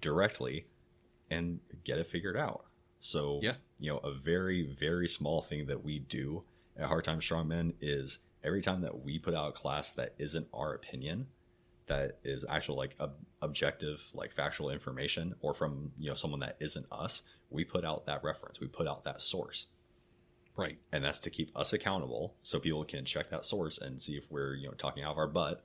directly, 0.00 0.66
and 1.30 1.60
get 1.84 1.98
it 1.98 2.06
figured 2.06 2.36
out. 2.36 2.64
So 3.00 3.40
Yeah. 3.42 3.54
you 3.78 3.90
know, 3.92 3.98
a 3.98 4.12
very 4.12 4.62
very 4.62 5.08
small 5.08 5.42
thing 5.42 5.66
that 5.66 5.84
we 5.84 5.98
do 5.98 6.44
at 6.76 6.86
Hard 6.86 7.04
Time 7.04 7.20
Strongmen 7.20 7.74
is 7.80 8.20
every 8.42 8.62
time 8.62 8.80
that 8.80 9.02
we 9.04 9.18
put 9.18 9.34
out 9.34 9.50
a 9.50 9.52
class 9.52 9.92
that 9.92 10.14
isn't 10.18 10.48
our 10.54 10.72
opinion, 10.74 11.26
that 11.88 12.18
is 12.24 12.44
actual 12.48 12.76
like 12.76 12.96
ob- 13.00 13.16
objective 13.42 14.08
like 14.14 14.32
factual 14.32 14.70
information 14.70 15.34
or 15.40 15.54
from 15.54 15.92
you 15.98 16.08
know 16.08 16.14
someone 16.14 16.40
that 16.40 16.56
isn't 16.60 16.86
us, 16.90 17.22
we 17.50 17.64
put 17.64 17.84
out 17.84 18.06
that 18.06 18.22
reference, 18.24 18.60
we 18.60 18.66
put 18.66 18.86
out 18.88 19.04
that 19.04 19.20
source. 19.20 19.66
Right. 20.56 20.78
and 20.90 21.04
that's 21.04 21.20
to 21.20 21.30
keep 21.30 21.56
us 21.56 21.72
accountable 21.72 22.34
so 22.42 22.58
people 22.58 22.84
can 22.84 23.04
check 23.04 23.30
that 23.30 23.44
source 23.44 23.78
and 23.78 24.02
see 24.02 24.16
if 24.16 24.28
we're 24.28 24.54
you 24.54 24.66
know 24.66 24.74
talking 24.74 25.04
out 25.04 25.12
of 25.12 25.18
our 25.18 25.28
butt. 25.28 25.64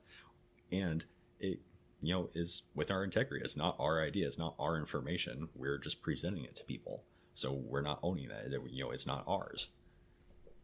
And 0.70 1.04
it 1.40 1.60
you 2.00 2.14
know 2.14 2.30
is 2.34 2.62
with 2.74 2.90
our 2.90 3.02
integrity. 3.02 3.44
It's 3.44 3.56
not 3.56 3.76
our 3.78 4.00
idea. 4.00 4.26
It's 4.26 4.38
not 4.38 4.54
our 4.58 4.76
information. 4.78 5.48
We're 5.54 5.78
just 5.78 6.00
presenting 6.02 6.44
it 6.44 6.54
to 6.56 6.64
people. 6.64 7.02
So 7.34 7.52
we're 7.52 7.82
not 7.82 7.98
owning 8.02 8.28
that. 8.28 8.50
You 8.70 8.84
know 8.84 8.90
it's 8.92 9.06
not 9.06 9.24
ours. 9.26 9.68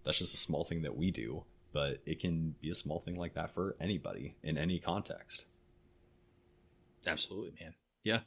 That's 0.04 0.18
just 0.18 0.34
a 0.34 0.38
small 0.38 0.64
thing 0.64 0.82
that 0.82 0.96
we 0.96 1.11
do, 1.11 1.44
but 1.72 1.98
it 2.06 2.20
can 2.20 2.54
be 2.61 2.70
a 2.70 2.74
small 2.74 3.00
thing 3.00 3.16
like 3.16 3.34
that 3.34 3.52
for 3.52 3.76
anybody 3.80 4.36
in 4.42 4.56
any 4.56 4.78
context. 4.78 5.44
Absolutely, 7.07 7.53
man. 7.61 7.74
Yeah. 8.05 8.20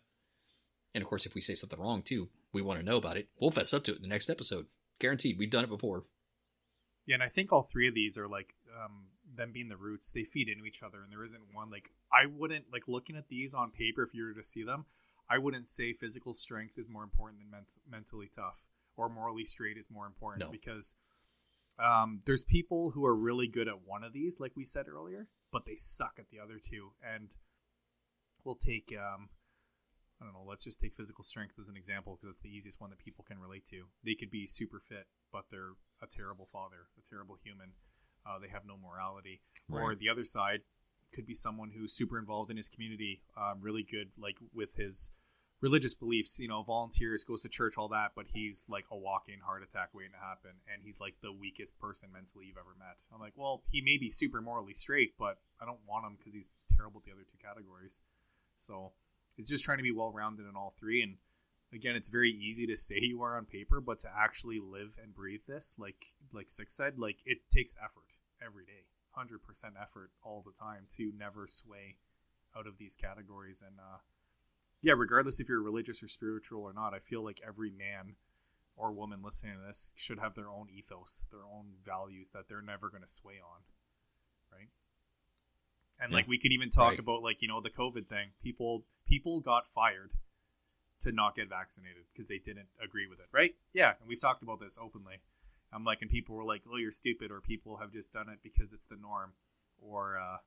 And 0.96 1.02
of 1.02 1.08
course, 1.10 1.26
if 1.26 1.34
we 1.36 1.42
say 1.42 1.54
something 1.56 1.80
wrong 1.80 2.02
too, 2.02 2.30
we 2.52 2.62
want 2.62 2.80
to 2.80 2.86
know 2.86 2.98
about 2.98 3.18
it. 3.18 3.30
We'll 3.40 3.52
fess 3.52 3.74
up 3.74 3.84
to 3.86 3.92
it 3.92 3.98
in 3.98 4.02
the 4.04 4.08
next 4.08 4.30
episode. 4.30 4.68
Guaranteed. 5.00 5.38
We've 5.40 5.50
done 5.50 5.64
it 5.64 5.70
before. 5.70 6.06
Yeah, 7.06 7.16
and 7.16 7.24
I 7.24 7.28
think 7.28 7.52
all 7.52 7.64
three 7.64 7.88
of 7.88 7.96
these 7.96 8.18
are 8.18 8.28
like 8.28 8.54
um, 8.82 9.08
them 9.36 9.52
being 9.52 9.70
the 9.70 9.76
roots. 9.78 10.12
They 10.12 10.24
feed 10.24 10.48
into 10.48 10.66
each 10.66 10.84
other, 10.84 11.02
and 11.04 11.12
there 11.12 11.24
isn't 11.24 11.42
one 11.54 11.70
like 11.70 11.90
I 12.12 12.28
wouldn't 12.28 12.72
like 12.72 12.88
looking 12.88 13.16
at 13.16 13.28
these 13.28 13.54
on 13.54 13.72
paper. 13.72 14.04
If 14.04 14.14
you 14.14 14.24
were 14.26 14.34
to 14.34 14.44
see 14.44 14.64
them, 14.64 14.86
I 15.30 15.38
wouldn't 15.40 15.68
say 15.68 15.94
physical 15.94 16.34
strength 16.34 16.78
is 16.78 16.88
more 16.90 17.04
important 17.04 17.42
than 17.42 17.50
ment- 17.52 17.76
mentally 17.90 18.30
tough 18.34 18.68
or 18.96 19.10
morally 19.10 19.44
straight 19.46 19.78
is 19.78 19.90
more 19.90 20.06
important 20.06 20.46
No. 20.46 20.52
because 20.52 20.96
um, 21.80 22.20
there's 22.26 22.44
people 22.46 22.92
who 22.92 23.06
are 23.06 23.16
really 23.16 23.48
good 23.48 23.68
at 23.68 23.86
one 23.86 24.04
of 24.04 24.14
these, 24.14 24.40
like 24.40 24.52
we 24.56 24.64
said 24.64 24.88
earlier, 24.88 25.28
but 25.52 25.66
they 25.66 25.76
suck 25.76 26.18
at 26.20 26.30
the 26.30 26.40
other 26.40 26.60
two. 26.62 26.92
And 27.04 27.30
we'll 28.46 28.56
take 28.56 28.94
um, 28.98 29.30
I 30.24 30.26
don't 30.26 30.34
know. 30.34 30.48
Let's 30.48 30.64
just 30.64 30.80
take 30.80 30.94
physical 30.94 31.24
strength 31.24 31.56
as 31.60 31.68
an 31.68 31.76
example 31.76 32.16
because 32.16 32.30
it's 32.30 32.42
the 32.42 32.56
easiest 32.56 32.80
one 32.80 32.90
that 32.92 33.00
people 33.00 33.26
can 33.28 33.40
relate 33.40 33.66
to. 33.66 33.84
They 34.06 34.16
could 34.16 34.32
be 34.32 34.48
super 34.48 34.80
fit, 34.80 35.08
but 35.34 35.46
they're 35.52 35.74
a 36.02 36.08
terrible 36.08 36.46
father, 36.46 36.88
a 36.98 37.02
terrible 37.04 37.38
human. 37.44 37.74
Uh, 38.26 38.40
they 38.40 38.48
have 38.48 38.66
no 38.66 38.78
morality. 38.78 39.42
Or 39.84 39.96
the 39.96 40.08
other 40.08 40.24
side 40.24 40.62
could 41.14 41.26
be 41.26 41.34
someone 41.34 41.72
who's 41.76 41.92
super 41.92 42.18
involved 42.18 42.50
in 42.50 42.56
his 42.56 42.70
community, 42.70 43.22
um, 43.36 43.60
really 43.62 43.84
good, 43.84 44.12
like 44.18 44.38
with 44.54 44.76
his 44.76 45.12
religious 45.60 45.94
beliefs. 45.94 46.40
You 46.40 46.48
know, 46.48 46.64
volunteers, 46.64 47.26
goes 47.26 47.42
to 47.42 47.50
church, 47.50 47.74
all 47.78 47.90
that. 47.90 48.12
But 48.16 48.28
he's 48.34 48.66
like 48.70 48.86
a 48.92 48.98
walking 48.98 49.40
heart 49.46 49.62
attack 49.62 49.90
waiting 49.94 50.14
to 50.14 50.26
happen, 50.26 50.52
and 50.72 50.82
he's 50.84 51.02
like 51.02 51.16
the 51.22 51.34
weakest 51.34 51.82
person 51.82 52.14
mentally 52.14 52.46
you've 52.46 52.58
ever 52.58 52.76
met. 52.80 53.02
I'm 53.14 53.20
like, 53.20 53.34
well, 53.36 53.64
he 53.70 53.82
may 53.82 53.98
be 53.98 54.10
super 54.10 54.42
morally 54.42 54.74
straight, 54.74 55.16
but 55.20 55.40
I 55.62 55.66
don't 55.66 55.84
want 55.86 56.06
him 56.06 56.16
because 56.18 56.34
he's 56.34 56.50
terrible 56.78 57.02
at 57.02 57.06
the 57.06 57.12
other 57.12 57.28
two 57.30 57.38
categories. 57.44 58.02
So 58.56 58.94
it's 59.38 59.50
just 59.50 59.64
trying 59.64 59.80
to 59.80 59.84
be 59.84 59.92
well 59.92 60.12
rounded 60.12 60.48
in 60.48 60.56
all 60.56 60.70
three. 60.70 61.02
And 61.02 61.18
again, 61.74 61.96
it's 61.96 62.10
very 62.10 62.32
easy 62.32 62.68
to 62.68 62.76
say 62.76 63.00
you 63.00 63.22
are 63.24 63.38
on 63.38 63.46
paper, 63.46 63.82
but 63.82 64.00
to 64.00 64.10
actually 64.16 64.60
live 64.60 64.98
and 65.02 65.14
breathe 65.14 65.46
this, 65.48 65.76
like 65.80 66.06
like 66.32 66.50
Six 66.50 66.76
said, 66.76 67.00
like 67.00 67.20
it 67.26 67.50
takes 67.50 67.78
effort 67.84 68.20
every 68.46 68.66
day, 68.66 68.86
hundred 69.12 69.44
percent 69.44 69.76
effort 69.82 70.12
all 70.24 70.44
the 70.46 70.58
time 70.58 70.86
to 70.98 71.12
never 71.18 71.48
sway 71.48 71.98
out 72.58 72.68
of 72.68 72.78
these 72.78 72.96
categories. 72.96 73.64
And 73.66 73.80
uh, 73.80 74.00
yeah, 74.82 74.94
regardless 74.96 75.40
if 75.40 75.50
you're 75.50 75.62
religious 75.62 76.04
or 76.04 76.08
spiritual 76.08 76.62
or 76.62 76.74
not, 76.74 76.94
I 76.94 77.00
feel 77.00 77.24
like 77.24 77.42
every 77.46 77.72
man 77.72 78.16
or 78.76 78.92
woman 78.92 79.22
listening 79.24 79.56
to 79.56 79.66
this 79.66 79.92
should 79.96 80.20
have 80.20 80.36
their 80.36 80.50
own 80.50 80.68
ethos, 80.70 81.26
their 81.32 81.46
own 81.46 81.74
values 81.84 82.32
that 82.32 82.48
they're 82.48 82.62
never 82.62 82.90
going 82.90 83.04
to 83.04 83.08
sway 83.08 83.36
on? 83.44 83.62
And 86.04 86.12
Yeah. 86.12 86.18
like 86.18 86.28
we 86.28 86.38
could 86.38 86.52
even 86.52 86.70
talk 86.70 86.90
Right. 86.92 87.00
about 87.00 87.24
like 87.24 87.42
you 87.42 87.48
know 87.48 87.62
the 87.62 87.70
COVID 87.70 88.08
thing. 88.08 88.32
People 88.42 88.86
people 89.08 89.40
got 89.40 89.66
fired 89.68 90.12
to 91.00 91.12
not 91.14 91.36
get 91.36 91.48
vaccinated 91.50 92.04
because 92.12 92.28
they 92.28 92.40
didn't 92.40 92.68
agree 92.82 93.08
with 93.08 93.20
it, 93.20 93.28
right? 93.32 93.56
Yeah, 93.74 93.94
and 94.00 94.08
we've 94.08 94.20
talked 94.22 94.44
about 94.44 94.60
this 94.60 94.78
openly. 94.82 95.22
I'm 95.72 95.84
like, 95.86 96.02
and 96.02 96.12
people 96.12 96.36
were 96.36 96.44
like, 96.44 96.64
"Oh, 96.70 96.76
you're 96.78 96.92
stupid," 96.92 97.32
or 97.32 97.40
people 97.42 97.78
have 97.78 97.92
just 97.92 98.12
done 98.12 98.28
it 98.30 98.40
because 98.44 98.74
it's 98.74 98.86
the 98.86 98.98
norm, 98.98 99.34
or 99.82 100.18
uh, 100.18 100.38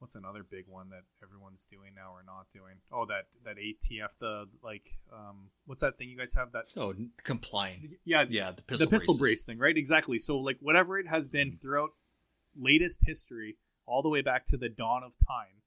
what's 0.00 0.16
another 0.16 0.42
big 0.42 0.66
one 0.68 0.90
that 0.90 1.04
everyone's 1.22 1.64
doing 1.64 1.94
now 1.94 2.12
or 2.12 2.22
not 2.24 2.50
doing? 2.50 2.74
Oh, 2.92 3.06
that 3.06 3.26
that 3.44 3.56
ATF, 3.58 4.16
the 4.18 4.48
like, 4.62 4.98
um, 5.12 5.50
what's 5.66 5.80
that 5.82 5.96
thing 5.96 6.08
you 6.10 6.16
guys 6.18 6.34
have? 6.34 6.50
That 6.52 6.66
Oh, 6.76 6.94
complying. 7.22 7.96
yeah, 8.04 8.24
Yeah, 8.28 8.50
the 8.50 8.62
pistol, 8.62 8.86
the 8.86 8.90
pistol 8.90 9.14
braces. 9.14 9.20
brace 9.20 9.44
thing, 9.44 9.58
right? 9.58 9.76
Exactly. 9.76 10.18
So 10.18 10.38
like 10.38 10.58
whatever 10.60 10.98
it 10.98 11.06
has 11.08 11.26
been 11.28 11.52
throughout 11.52 11.90
latest 12.58 13.02
history, 13.06 13.56
all 13.86 14.02
the 14.02 14.08
way 14.08 14.22
back 14.22 14.44
to 14.46 14.56
the 14.56 14.68
dawn 14.68 15.02
of 15.02 15.14
time, 15.26 15.62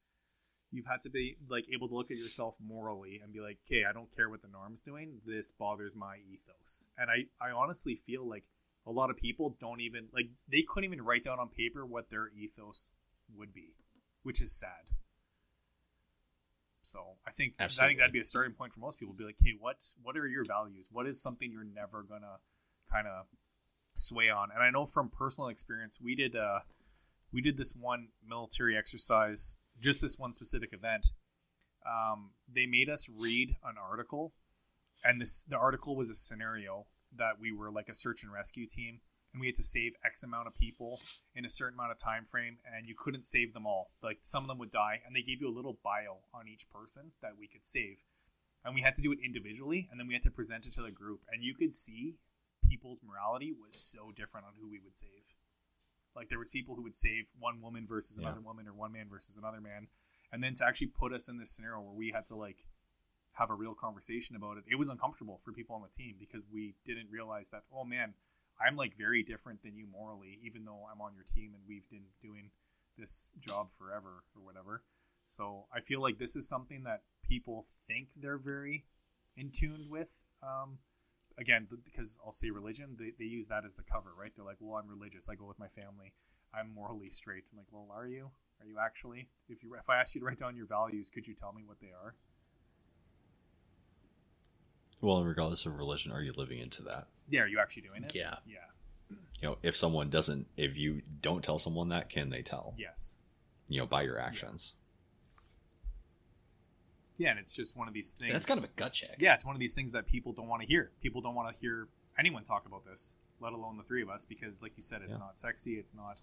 you've 0.72 0.86
had 0.86 1.01
to 1.01 1.09
be 1.09 1.38
like 1.49 1.65
able 1.74 1.88
to 1.88 1.95
look 1.95 2.11
at 2.11 2.17
yourself 2.17 2.57
morally 2.63 3.20
and 3.24 3.34
be 3.34 3.39
like, 3.39 3.57
okay, 3.65 3.86
I 3.89 3.93
don't 3.93 4.13
care 4.15 4.30
what 4.30 4.41
the 4.41 4.47
norm's 4.47 4.82
doing. 4.82 5.20
This 5.26 5.51
bothers 5.51 5.95
my 5.95 6.17
ethos. 6.32 6.89
And 6.97 7.09
I, 7.09 7.26
I 7.45 7.51
honestly 7.51 7.95
feel 7.95 8.28
like 8.28 8.43
a 8.86 8.91
lot 8.91 9.09
of 9.09 9.17
people 9.17 9.55
don't 9.59 9.82
even 9.82 10.07
like 10.13 10.30
they 10.47 10.63
couldn't 10.63 10.91
even 10.91 11.03
write 11.03 11.24
down 11.24 11.39
on 11.39 11.49
paper 11.49 11.86
what 11.86 12.09
their 12.09 12.30
ethos 12.30 12.91
would 13.36 13.53
be, 13.53 13.74
which 14.24 14.41
is 14.41 14.51
sad. 14.57 14.89
So 16.82 16.99
I 17.28 17.32
think 17.32 17.53
I 17.59 17.67
think 17.67 17.99
that'd 17.99 18.13
be 18.13 18.20
a 18.20 18.24
starting 18.24 18.53
point 18.53 18.74
for 18.74 18.80
most 18.80 18.99
people. 18.99 19.13
Be 19.13 19.26
like, 19.26 19.38
hey, 19.43 19.53
what 19.59 19.78
what 20.01 20.17
are 20.17 20.28
your 20.28 20.45
values? 20.45 20.89
What 20.91 21.07
is 21.07 21.22
something 21.22 21.51
you're 21.51 21.63
never 21.63 22.03
gonna 22.03 22.38
kind 22.91 23.07
of 23.07 23.28
sway 23.93 24.30
on? 24.30 24.49
And 24.53 24.63
I 24.63 24.72
know 24.72 24.86
from 24.86 25.09
personal 25.09 25.49
experience, 25.49 25.99
we 26.01 26.15
did 26.15 26.36
uh 26.36 26.59
we 27.32 27.42
did 27.42 27.58
this 27.58 27.76
one 27.80 28.10
military 28.28 28.78
exercise, 28.78 29.58
just 29.80 30.02
this 30.02 30.18
one 30.18 30.34
specific 30.34 30.74
event. 30.74 31.08
Um, 31.86 32.32
they 32.52 32.66
made 32.66 32.90
us 32.90 33.08
read 33.10 33.56
an 33.64 33.76
article, 33.78 34.34
and 35.04 35.22
this 35.22 35.44
the 35.44 35.58
article 35.58 35.96
was 35.96 36.10
a 36.10 36.16
scenario 36.16 36.88
that 37.16 37.40
we 37.40 37.52
were 37.52 37.72
like 37.72 37.90
a 37.90 37.94
search 37.94 38.24
and 38.24 38.34
rescue 38.34 38.68
team, 38.68 39.00
and 39.34 39.40
we 39.40 39.48
had 39.48 39.56
to 39.56 39.64
save 39.64 39.94
X 40.06 40.24
amount 40.24 40.48
of 40.48 40.58
people 40.58 41.00
in 41.36 41.46
a 41.46 41.50
certain 41.50 41.78
amount 41.78 41.92
of 41.92 41.98
time 41.98 42.26
frame, 42.26 42.58
and 42.66 42.88
you 42.88 42.96
couldn't 42.98 43.26
save 43.26 43.54
them 43.54 43.66
all. 43.66 43.92
Like 44.04 44.20
some 44.22 44.44
of 44.44 44.48
them 44.48 44.58
would 44.60 44.72
die, 44.72 45.02
and 45.06 45.16
they 45.16 45.22
gave 45.22 45.42
you 45.42 45.48
a 45.48 45.56
little 45.56 45.78
bio 45.84 46.20
on 46.34 46.48
each 46.48 46.70
person 46.70 47.12
that 47.22 47.38
we 47.40 47.48
could 47.48 47.66
save, 47.66 48.04
and 48.66 48.76
we 48.76 48.82
had 48.82 48.96
to 48.96 49.02
do 49.02 49.12
it 49.12 49.20
individually, 49.24 49.88
and 49.90 50.00
then 50.00 50.08
we 50.08 50.14
had 50.14 50.24
to 50.24 50.32
present 50.32 50.66
it 50.66 50.74
to 50.74 50.82
the 50.82 50.92
group, 50.92 51.22
and 51.32 51.44
you 51.44 51.56
could 51.56 51.74
see 51.74 52.18
people's 52.68 53.02
morality 53.04 53.52
was 53.52 53.80
so 53.80 54.12
different 54.12 54.46
on 54.46 54.54
who 54.60 54.70
we 54.70 54.80
would 54.84 54.98
save. 54.98 55.36
Like 56.16 56.30
there 56.30 56.39
was 56.39 56.49
people 56.49 56.76
who 56.76 56.84
would 56.84 56.95
save 56.95 57.32
one 57.39 57.62
woman 57.62 57.86
versus 57.88 58.20
Yeah. 58.20 58.28
another 58.28 58.41
woman, 58.41 58.68
or 58.68 58.74
one 58.74 58.91
man 58.91 59.07
versus 59.10 59.38
another 59.38 59.62
man, 59.62 59.88
and 60.32 60.43
then 60.43 60.53
to 60.55 60.66
actually 60.66 60.88
put 60.88 61.14
us 61.14 61.30
in 61.30 61.38
this 61.38 61.51
scenario 61.55 61.82
where 61.82 61.93
we 61.93 62.12
had 62.12 62.26
to 62.28 62.36
like 62.36 62.66
have 63.34 63.49
a 63.49 63.55
real 63.55 63.74
conversation 63.76 64.36
about 64.36 64.57
it, 64.57 64.64
it 64.70 64.76
was 64.76 64.89
uncomfortable 64.89 65.38
for 65.38 65.53
people 65.53 65.76
on 65.76 65.82
the 65.82 65.88
team 65.89 66.16
because 66.20 66.45
we 66.51 66.76
didn't 66.86 67.10
realize 67.10 67.49
that 67.51 67.64
oh 67.72 67.84
man, 67.86 68.14
I'm 68.60 68.76
like 68.76 68.95
very 68.97 69.24
different 69.24 69.62
than 69.64 69.76
you 69.78 69.88
morally, 69.88 70.39
even 70.43 70.66
though 70.66 70.86
I'm 70.91 70.99
on 71.01 71.14
your 71.16 71.24
team 71.24 71.53
and 71.53 71.64
we've 71.68 71.88
been 71.89 72.07
doing 72.22 72.51
this 72.97 73.30
job 73.39 73.72
forever 73.72 74.24
or 74.36 74.41
whatever. 74.43 74.84
So 75.26 75.68
I 75.74 75.80
feel 75.80 76.01
like 76.01 76.18
this 76.18 76.36
is 76.36 76.49
something 76.49 76.84
that 76.84 77.03
people 77.24 77.66
think 77.88 78.10
they're 78.18 78.38
very 78.38 78.86
in 79.38 79.51
tune 79.51 79.86
with. 79.89 80.24
Um, 80.43 80.80
again, 81.40 81.66
th- 81.66 81.82
because 81.84 82.20
I'll 82.26 82.32
say 82.32 82.50
religion, 82.50 82.96
they, 83.00 83.14
they 83.18 83.26
use 83.26 83.48
that 83.48 83.66
as 83.66 83.74
the 83.74 83.84
cover, 83.84 84.12
right? 84.20 84.32
They're 84.36 84.46
like, 84.46 84.58
well, 84.60 84.80
I'm 84.80 84.88
religious. 84.90 85.30
I 85.30 85.36
go 85.36 85.46
with 85.46 85.60
my 85.60 85.68
family. 85.68 86.14
I'm 86.54 86.74
morally 86.74 87.10
straight. 87.10 87.46
I'm 87.52 87.58
like, 87.58 87.68
well, 87.72 87.88
are 87.94 88.08
you? 88.08 88.32
Are 88.60 88.68
you 88.68 88.78
actually? 88.84 89.30
If 89.48 89.64
you 89.64 89.74
if 89.76 89.90
I 89.90 89.98
ask 89.98 90.16
you 90.16 90.22
to 90.22 90.26
write 90.28 90.38
down 90.38 90.56
your 90.56 90.66
values, 90.66 91.10
could 91.10 91.28
you 91.28 91.34
tell 91.34 91.54
me 91.54 91.64
what 91.66 91.80
they 91.80 91.88
are? 91.88 92.16
Well, 95.02 95.24
regardless 95.24 95.66
of 95.66 95.78
religion, 95.78 96.12
are 96.12 96.22
you 96.22 96.34
living 96.36 96.60
into 96.60 96.82
that? 96.84 97.08
Yeah, 97.30 97.42
are 97.42 97.48
you 97.48 97.60
actually 97.60 97.84
doing 97.84 98.04
it? 98.04 98.14
Yeah. 98.14 98.36
Yeah. 98.46 98.58
You 99.42 99.50
know, 99.50 99.58
if 99.64 99.78
someone 99.78 100.10
doesn't, 100.10 100.48
if 100.58 100.78
you 100.78 101.02
don't 101.22 101.42
tell 101.44 101.58
someone 101.58 101.90
that, 101.90 102.10
can 102.10 102.30
they 102.30 102.42
tell? 102.42 102.74
Yes. 102.78 103.20
You 103.70 103.80
know, 103.80 103.86
by 103.86 104.02
your 104.02 104.20
actions. 104.20 104.74
Yeah, 107.20 107.30
and 107.32 107.39
it's 107.39 107.53
just 107.53 107.76
one 107.78 107.88
of 107.88 107.93
these 107.93 108.11
things. 108.11 108.34
That's 108.34 108.47
kind 108.47 108.57
of 108.57 108.63
a 108.63 108.70
gut 108.76 108.93
check. 108.93 109.17
yeah, 109.20 109.34
it's 109.36 109.45
one 109.45 109.55
of 109.55 109.59
these 109.59 109.74
things 109.76 109.91
that 109.91 110.07
people 110.07 110.32
don't 110.34 110.47
want 110.47 110.61
to 110.63 110.67
hear. 110.67 110.89
People 111.01 111.22
don't 111.22 111.36
want 111.36 111.53
to 111.53 111.61
hear 111.61 111.88
anyone 112.17 112.43
talk 112.43 112.65
about 112.65 112.84
this, 112.86 113.17
let 113.39 113.53
alone 113.53 113.78
the 113.78 113.84
three 113.84 114.01
of 114.01 114.09
us, 114.09 114.26
because, 114.26 114.61
like 114.63 114.72
you 114.78 114.82
said, 114.82 115.01
it's 115.03 115.15
Yeah. 115.17 115.20
not 115.26 115.38
sexy. 115.38 115.76
It's 115.76 115.93
not. 115.93 116.22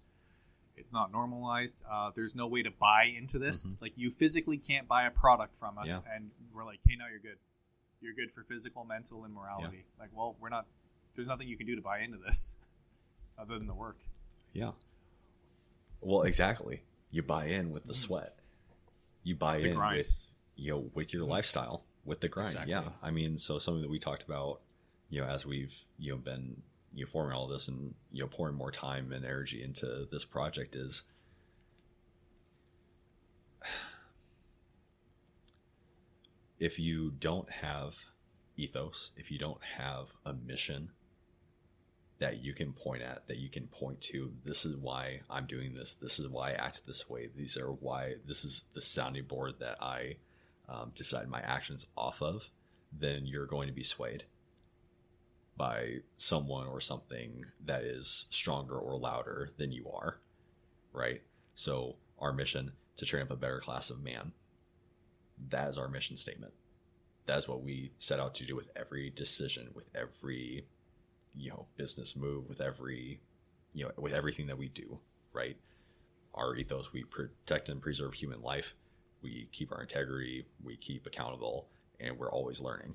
It's 0.74 0.92
not 0.92 1.12
normalized. 1.12 1.80
Uh, 1.88 2.10
there's 2.14 2.34
no 2.34 2.46
way 2.46 2.62
to 2.62 2.70
buy 2.70 3.04
into 3.04 3.38
this. 3.38 3.80
Like 3.80 3.92
you 3.96 4.10
physically 4.10 4.58
can't 4.58 4.88
buy 4.88 5.06
a 5.06 5.10
product 5.10 5.54
from 5.56 5.78
us, 5.78 6.00
Yeah. 6.04 6.14
and 6.16 6.30
we're 6.52 6.64
like, 6.64 6.80
hey, 6.86 6.96
now 6.96 7.06
you're 7.08 7.18
good. 7.20 7.38
You're 8.00 8.14
good 8.14 8.30
for 8.32 8.42
physical, 8.44 8.84
mental, 8.84 9.24
and 9.24 9.32
morality. 9.34 9.84
Like, 9.98 10.10
well, 10.14 10.36
we're 10.40 10.48
not. 10.50 10.66
There's 11.14 11.28
nothing 11.28 11.48
you 11.48 11.56
can 11.56 11.66
do 11.66 11.76
to 11.76 11.82
buy 11.82 12.00
into 12.00 12.18
this, 12.18 12.56
other 13.38 13.58
than 13.58 13.66
the 13.66 13.74
work. 13.74 13.98
Yeah. 14.52 14.72
Well, 16.00 16.22
exactly. 16.22 16.82
You 17.10 17.22
buy 17.22 17.46
in 17.46 17.70
with 17.70 17.84
the 17.84 17.94
sweat. 17.94 18.38
You 19.22 19.34
buy 19.34 19.58
Mm. 19.58 19.62
The 19.62 19.68
in 19.70 19.74
grind. 19.76 19.96
with 19.98 20.28
you 20.56 20.72
know 20.72 20.90
with 20.94 21.12
your 21.12 21.24
lifestyle, 21.24 21.84
with 22.04 22.20
the 22.20 22.28
grind. 22.28 22.50
Exactly. 22.50 22.72
Yeah. 22.72 22.88
I 23.02 23.10
mean, 23.10 23.38
so 23.38 23.58
something 23.58 23.82
that 23.82 23.90
we 23.90 23.98
talked 23.98 24.22
about, 24.22 24.60
you 25.10 25.20
know, 25.20 25.26
as 25.26 25.44
we've 25.46 25.76
you 25.98 26.12
know 26.12 26.18
been 26.18 26.62
you 26.94 27.04
know 27.04 27.10
forming 27.10 27.36
all 27.36 27.46
this 27.46 27.68
and 27.68 27.94
you 28.10 28.22
know 28.22 28.28
pouring 28.28 28.56
more 28.56 28.70
time 28.72 29.12
and 29.12 29.24
energy 29.24 29.62
into 29.62 30.08
this 30.10 30.24
project 30.24 30.74
is 30.76 31.04
if 36.58 36.78
you 36.78 37.12
don't 37.18 37.50
have 37.50 37.96
ethos, 38.56 39.10
if 39.16 39.30
you 39.30 39.38
don't 39.38 39.62
have 39.78 40.08
a 40.24 40.32
mission 40.32 40.90
that 42.18 42.42
you 42.42 42.54
can 42.54 42.72
point 42.72 43.02
at, 43.02 43.26
that 43.28 43.36
you 43.36 43.50
can 43.50 43.66
point 43.66 44.00
to, 44.00 44.32
this 44.44 44.64
is 44.64 44.74
why 44.76 45.20
I'm 45.28 45.46
doing 45.46 45.74
this, 45.74 45.94
this 45.94 46.18
is 46.18 46.28
why 46.28 46.50
I 46.50 46.54
act 46.54 46.86
this 46.86 47.10
way, 47.10 47.28
these 47.36 47.58
are 47.58 47.70
why 47.70 48.14
this 48.26 48.44
is 48.44 48.64
the 48.72 48.80
sounding 48.80 49.24
board 49.24 49.56
that 49.60 49.82
I 49.82 50.16
um, 50.68 50.92
decide 50.94 51.28
my 51.28 51.40
actions 51.40 51.86
off 51.96 52.22
of, 52.22 52.50
then 52.92 53.26
you're 53.26 53.46
going 53.46 53.68
to 53.68 53.74
be 53.74 53.82
swayed. 53.84 54.24
by 55.56 55.98
someone 56.16 56.66
or 56.66 56.80
something 56.80 57.44
that 57.64 57.82
is 57.82 58.26
stronger 58.30 58.76
or 58.78 58.98
louder 58.98 59.50
than 59.56 59.72
you 59.72 59.88
are, 59.90 60.18
right? 60.92 61.22
So, 61.54 61.96
our 62.18 62.32
mission 62.32 62.72
to 62.96 63.06
train 63.06 63.22
up 63.22 63.30
a 63.30 63.36
better 63.36 63.60
class 63.60 63.90
of 63.90 64.02
man. 64.02 64.32
That 65.50 65.68
is 65.68 65.78
our 65.78 65.88
mission 65.88 66.16
statement. 66.16 66.52
That's 67.26 67.48
what 67.48 67.62
we 67.62 67.92
set 67.98 68.20
out 68.20 68.34
to 68.36 68.44
do 68.46 68.56
with 68.56 68.70
every 68.76 69.10
decision, 69.10 69.70
with 69.74 69.86
every, 69.94 70.66
you 71.34 71.50
know, 71.50 71.66
business 71.76 72.16
move, 72.16 72.48
with 72.48 72.60
every, 72.60 73.20
you 73.74 73.84
know, 73.84 73.92
with 73.96 74.12
everything 74.14 74.46
that 74.48 74.58
we 74.58 74.68
do, 74.68 74.98
right? 75.32 75.56
Our 76.34 76.56
ethos, 76.56 76.92
we 76.92 77.04
protect 77.04 77.68
and 77.68 77.82
preserve 77.82 78.14
human 78.14 78.42
life. 78.42 78.74
We 79.22 79.48
keep 79.52 79.72
our 79.72 79.82
integrity, 79.82 80.46
we 80.62 80.76
keep 80.76 81.06
accountable, 81.06 81.68
and 82.00 82.18
we're 82.18 82.30
always 82.30 82.60
learning. 82.60 82.94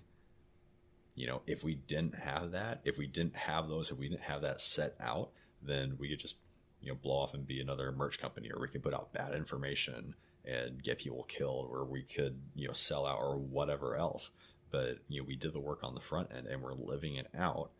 You 1.15 1.27
know, 1.27 1.41
if 1.45 1.63
we 1.63 1.75
didn't 1.75 2.15
have 2.15 2.51
that, 2.51 2.81
if 2.85 2.97
we 2.97 3.07
didn't 3.07 3.35
have 3.35 3.67
those, 3.67 3.91
if 3.91 3.97
we 3.97 4.07
didn't 4.07 4.21
have 4.21 4.41
that 4.41 4.61
set 4.61 4.95
out, 5.01 5.29
then 5.61 5.95
we 5.99 6.09
could 6.09 6.19
just 6.19 6.35
you 6.81 6.89
know 6.89 6.97
blow 7.01 7.15
off 7.15 7.33
and 7.33 7.45
be 7.45 7.59
another 7.59 7.91
merch 7.91 8.19
company 8.19 8.49
or 8.51 8.59
we 8.59 8.67
could 8.67 8.81
put 8.81 8.93
out 8.93 9.13
bad 9.13 9.35
information 9.35 10.15
and 10.45 10.81
get 10.81 10.97
people 10.97 11.23
killed 11.27 11.67
or 11.69 11.85
we 11.85 12.01
could 12.01 12.39
you 12.55 12.67
know 12.67 12.73
sell 12.73 13.05
out 13.05 13.19
or 13.19 13.37
whatever 13.37 13.95
else. 13.95 14.31
But 14.71 14.99
you 15.09 15.21
know 15.21 15.27
we 15.27 15.35
did 15.35 15.53
the 15.53 15.59
work 15.59 15.83
on 15.83 15.95
the 15.95 16.01
front 16.01 16.29
end 16.35 16.47
and 16.47 16.61
we're 16.61 16.73
living 16.73 17.15
it 17.15 17.27
out. 17.37 17.71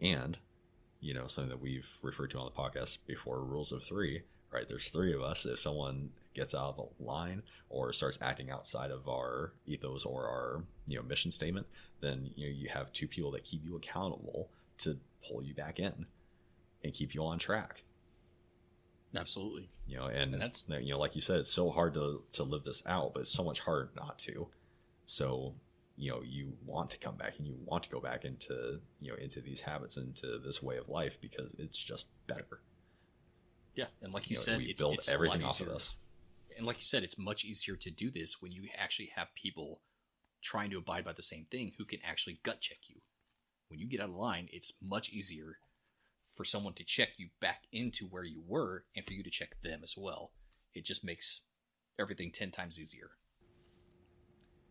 And 0.00 0.38
you 1.00 1.14
know 1.14 1.26
something 1.26 1.50
that 1.50 1.60
we've 1.60 1.98
referred 2.02 2.30
to 2.30 2.38
on 2.38 2.46
the 2.46 2.62
podcast 2.62 2.98
before 3.06 3.42
rules 3.42 3.72
of 3.72 3.82
three 3.82 4.22
right? 4.50 4.68
There's 4.68 4.90
three 4.90 5.14
of 5.14 5.22
us. 5.22 5.44
If 5.46 5.60
someone 5.60 6.10
gets 6.38 6.54
out 6.54 6.74
of 6.74 6.76
the 6.76 7.04
line 7.04 7.42
or 7.68 7.92
starts 7.92 8.18
acting 8.22 8.50
outside 8.50 8.90
of 8.90 9.08
our 9.08 9.52
ethos 9.66 10.04
or 10.04 10.26
our 10.26 10.64
you 10.86 10.96
know 10.96 11.02
mission 11.02 11.30
statement 11.30 11.66
then 12.00 12.30
you 12.36 12.46
know 12.46 12.54
you 12.54 12.68
have 12.68 12.92
two 12.92 13.08
people 13.08 13.30
that 13.30 13.44
keep 13.44 13.62
you 13.64 13.76
accountable 13.76 14.48
to 14.78 14.98
pull 15.26 15.42
you 15.42 15.54
back 15.54 15.78
in 15.78 16.06
and 16.84 16.94
keep 16.94 17.14
you 17.14 17.22
on 17.24 17.38
track 17.38 17.82
Absolutely. 19.16 19.70
You 19.86 19.96
know, 19.96 20.06
and, 20.06 20.34
And 20.34 20.42
that's- 20.42 20.66
you 20.68 20.90
know, 20.90 20.98
like 20.98 21.14
you 21.14 21.22
said, 21.22 21.38
it's 21.40 21.48
so 21.50 21.70
hard 21.70 21.94
to 21.94 22.22
to 22.32 22.42
live 22.42 22.64
this 22.64 22.82
out, 22.86 23.14
but 23.14 23.20
it's 23.20 23.30
so 23.30 23.42
much 23.42 23.60
harder 23.60 23.90
not 23.96 24.18
to. 24.20 24.48
So, 25.06 25.54
you 25.96 26.10
know, 26.10 26.20
you 26.22 26.58
want 26.66 26.90
to 26.90 26.98
come 26.98 27.16
back 27.16 27.38
and 27.38 27.46
you 27.46 27.56
want 27.64 27.84
to 27.84 27.90
go 27.90 28.00
back 28.00 28.26
into 28.26 28.80
you 29.00 29.10
know 29.10 29.16
into 29.16 29.40
these 29.40 29.62
habits, 29.62 29.96
into 29.96 30.38
this 30.38 30.62
way 30.62 30.76
of 30.76 30.88
life 30.90 31.18
because 31.20 31.54
it's 31.58 31.82
just 31.82 32.06
better. 32.26 32.60
Yeah, 33.74 33.86
and 34.02 34.12
like 34.12 34.28
you, 34.28 34.34
You 34.34 34.40
know, 34.40 34.42
said, 34.42 34.58
we 34.58 34.64
it's, 34.66 34.80
build 34.80 34.94
it's 34.94 35.08
everything 35.08 35.42
off 35.42 35.60
of 35.60 35.68
this. 35.68 35.94
And 36.58 36.66
like 36.66 36.78
you 36.78 36.84
said, 36.84 37.04
it's 37.04 37.16
much 37.16 37.44
easier 37.44 37.76
to 37.76 37.90
do 37.90 38.10
this 38.10 38.42
when 38.42 38.50
you 38.50 38.68
actually 38.76 39.12
have 39.14 39.28
people 39.36 39.80
trying 40.42 40.70
to 40.70 40.78
abide 40.78 41.04
by 41.04 41.12
the 41.12 41.22
same 41.22 41.44
thing 41.44 41.72
who 41.78 41.84
can 41.84 42.00
actually 42.04 42.40
gut 42.42 42.60
check 42.60 42.78
you. 42.88 42.96
When 43.68 43.78
you 43.78 43.86
get 43.86 44.00
out 44.00 44.08
of 44.08 44.16
line, 44.16 44.48
it's 44.52 44.72
much 44.82 45.10
easier 45.10 45.58
for 46.34 46.44
someone 46.44 46.74
to 46.74 46.84
check 46.84 47.10
you 47.16 47.28
back 47.40 47.62
into 47.72 48.06
where 48.06 48.24
you 48.24 48.42
were 48.44 48.84
and 48.96 49.06
for 49.06 49.12
you 49.12 49.22
to 49.22 49.30
check 49.30 49.54
them 49.62 49.80
as 49.84 49.94
well. 49.96 50.32
It 50.74 50.84
just 50.84 51.04
makes 51.04 51.42
everything 51.96 52.32
10 52.32 52.50
times 52.50 52.80
easier. 52.80 53.10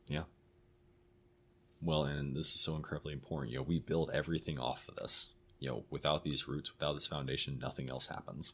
Yeah. 0.09 0.23
Well, 1.81 2.03
and 2.03 2.35
this 2.35 2.53
is 2.53 2.59
so 2.59 2.75
incredibly 2.75 3.13
important. 3.13 3.51
You 3.51 3.59
know, 3.59 3.63
we 3.63 3.79
build 3.79 4.11
everything 4.13 4.59
off 4.59 4.89
of 4.89 4.95
this. 4.95 5.29
You 5.59 5.69
know, 5.69 5.85
without 5.89 6.25
these 6.25 6.49
roots, 6.49 6.73
without 6.73 6.93
this 6.95 7.07
foundation, 7.07 7.59
nothing 7.61 7.89
else 7.89 8.07
happens. 8.07 8.53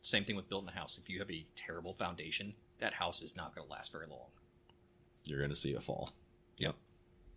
Right. 0.00 0.06
Right. 0.06 0.06
Same 0.06 0.24
thing 0.24 0.36
with 0.36 0.48
building 0.48 0.68
a 0.68 0.78
house. 0.78 0.98
If 1.02 1.08
you 1.10 1.18
have 1.18 1.30
a 1.30 1.44
terrible 1.56 1.94
foundation, 1.94 2.54
that 2.78 2.94
house 2.94 3.22
is 3.22 3.36
not 3.36 3.54
going 3.54 3.66
to 3.66 3.72
last 3.72 3.92
very 3.92 4.06
long. 4.06 4.28
You're 5.24 5.38
going 5.38 5.50
to 5.50 5.56
see 5.56 5.72
it 5.72 5.82
fall. 5.82 6.12
Yep. 6.58 6.74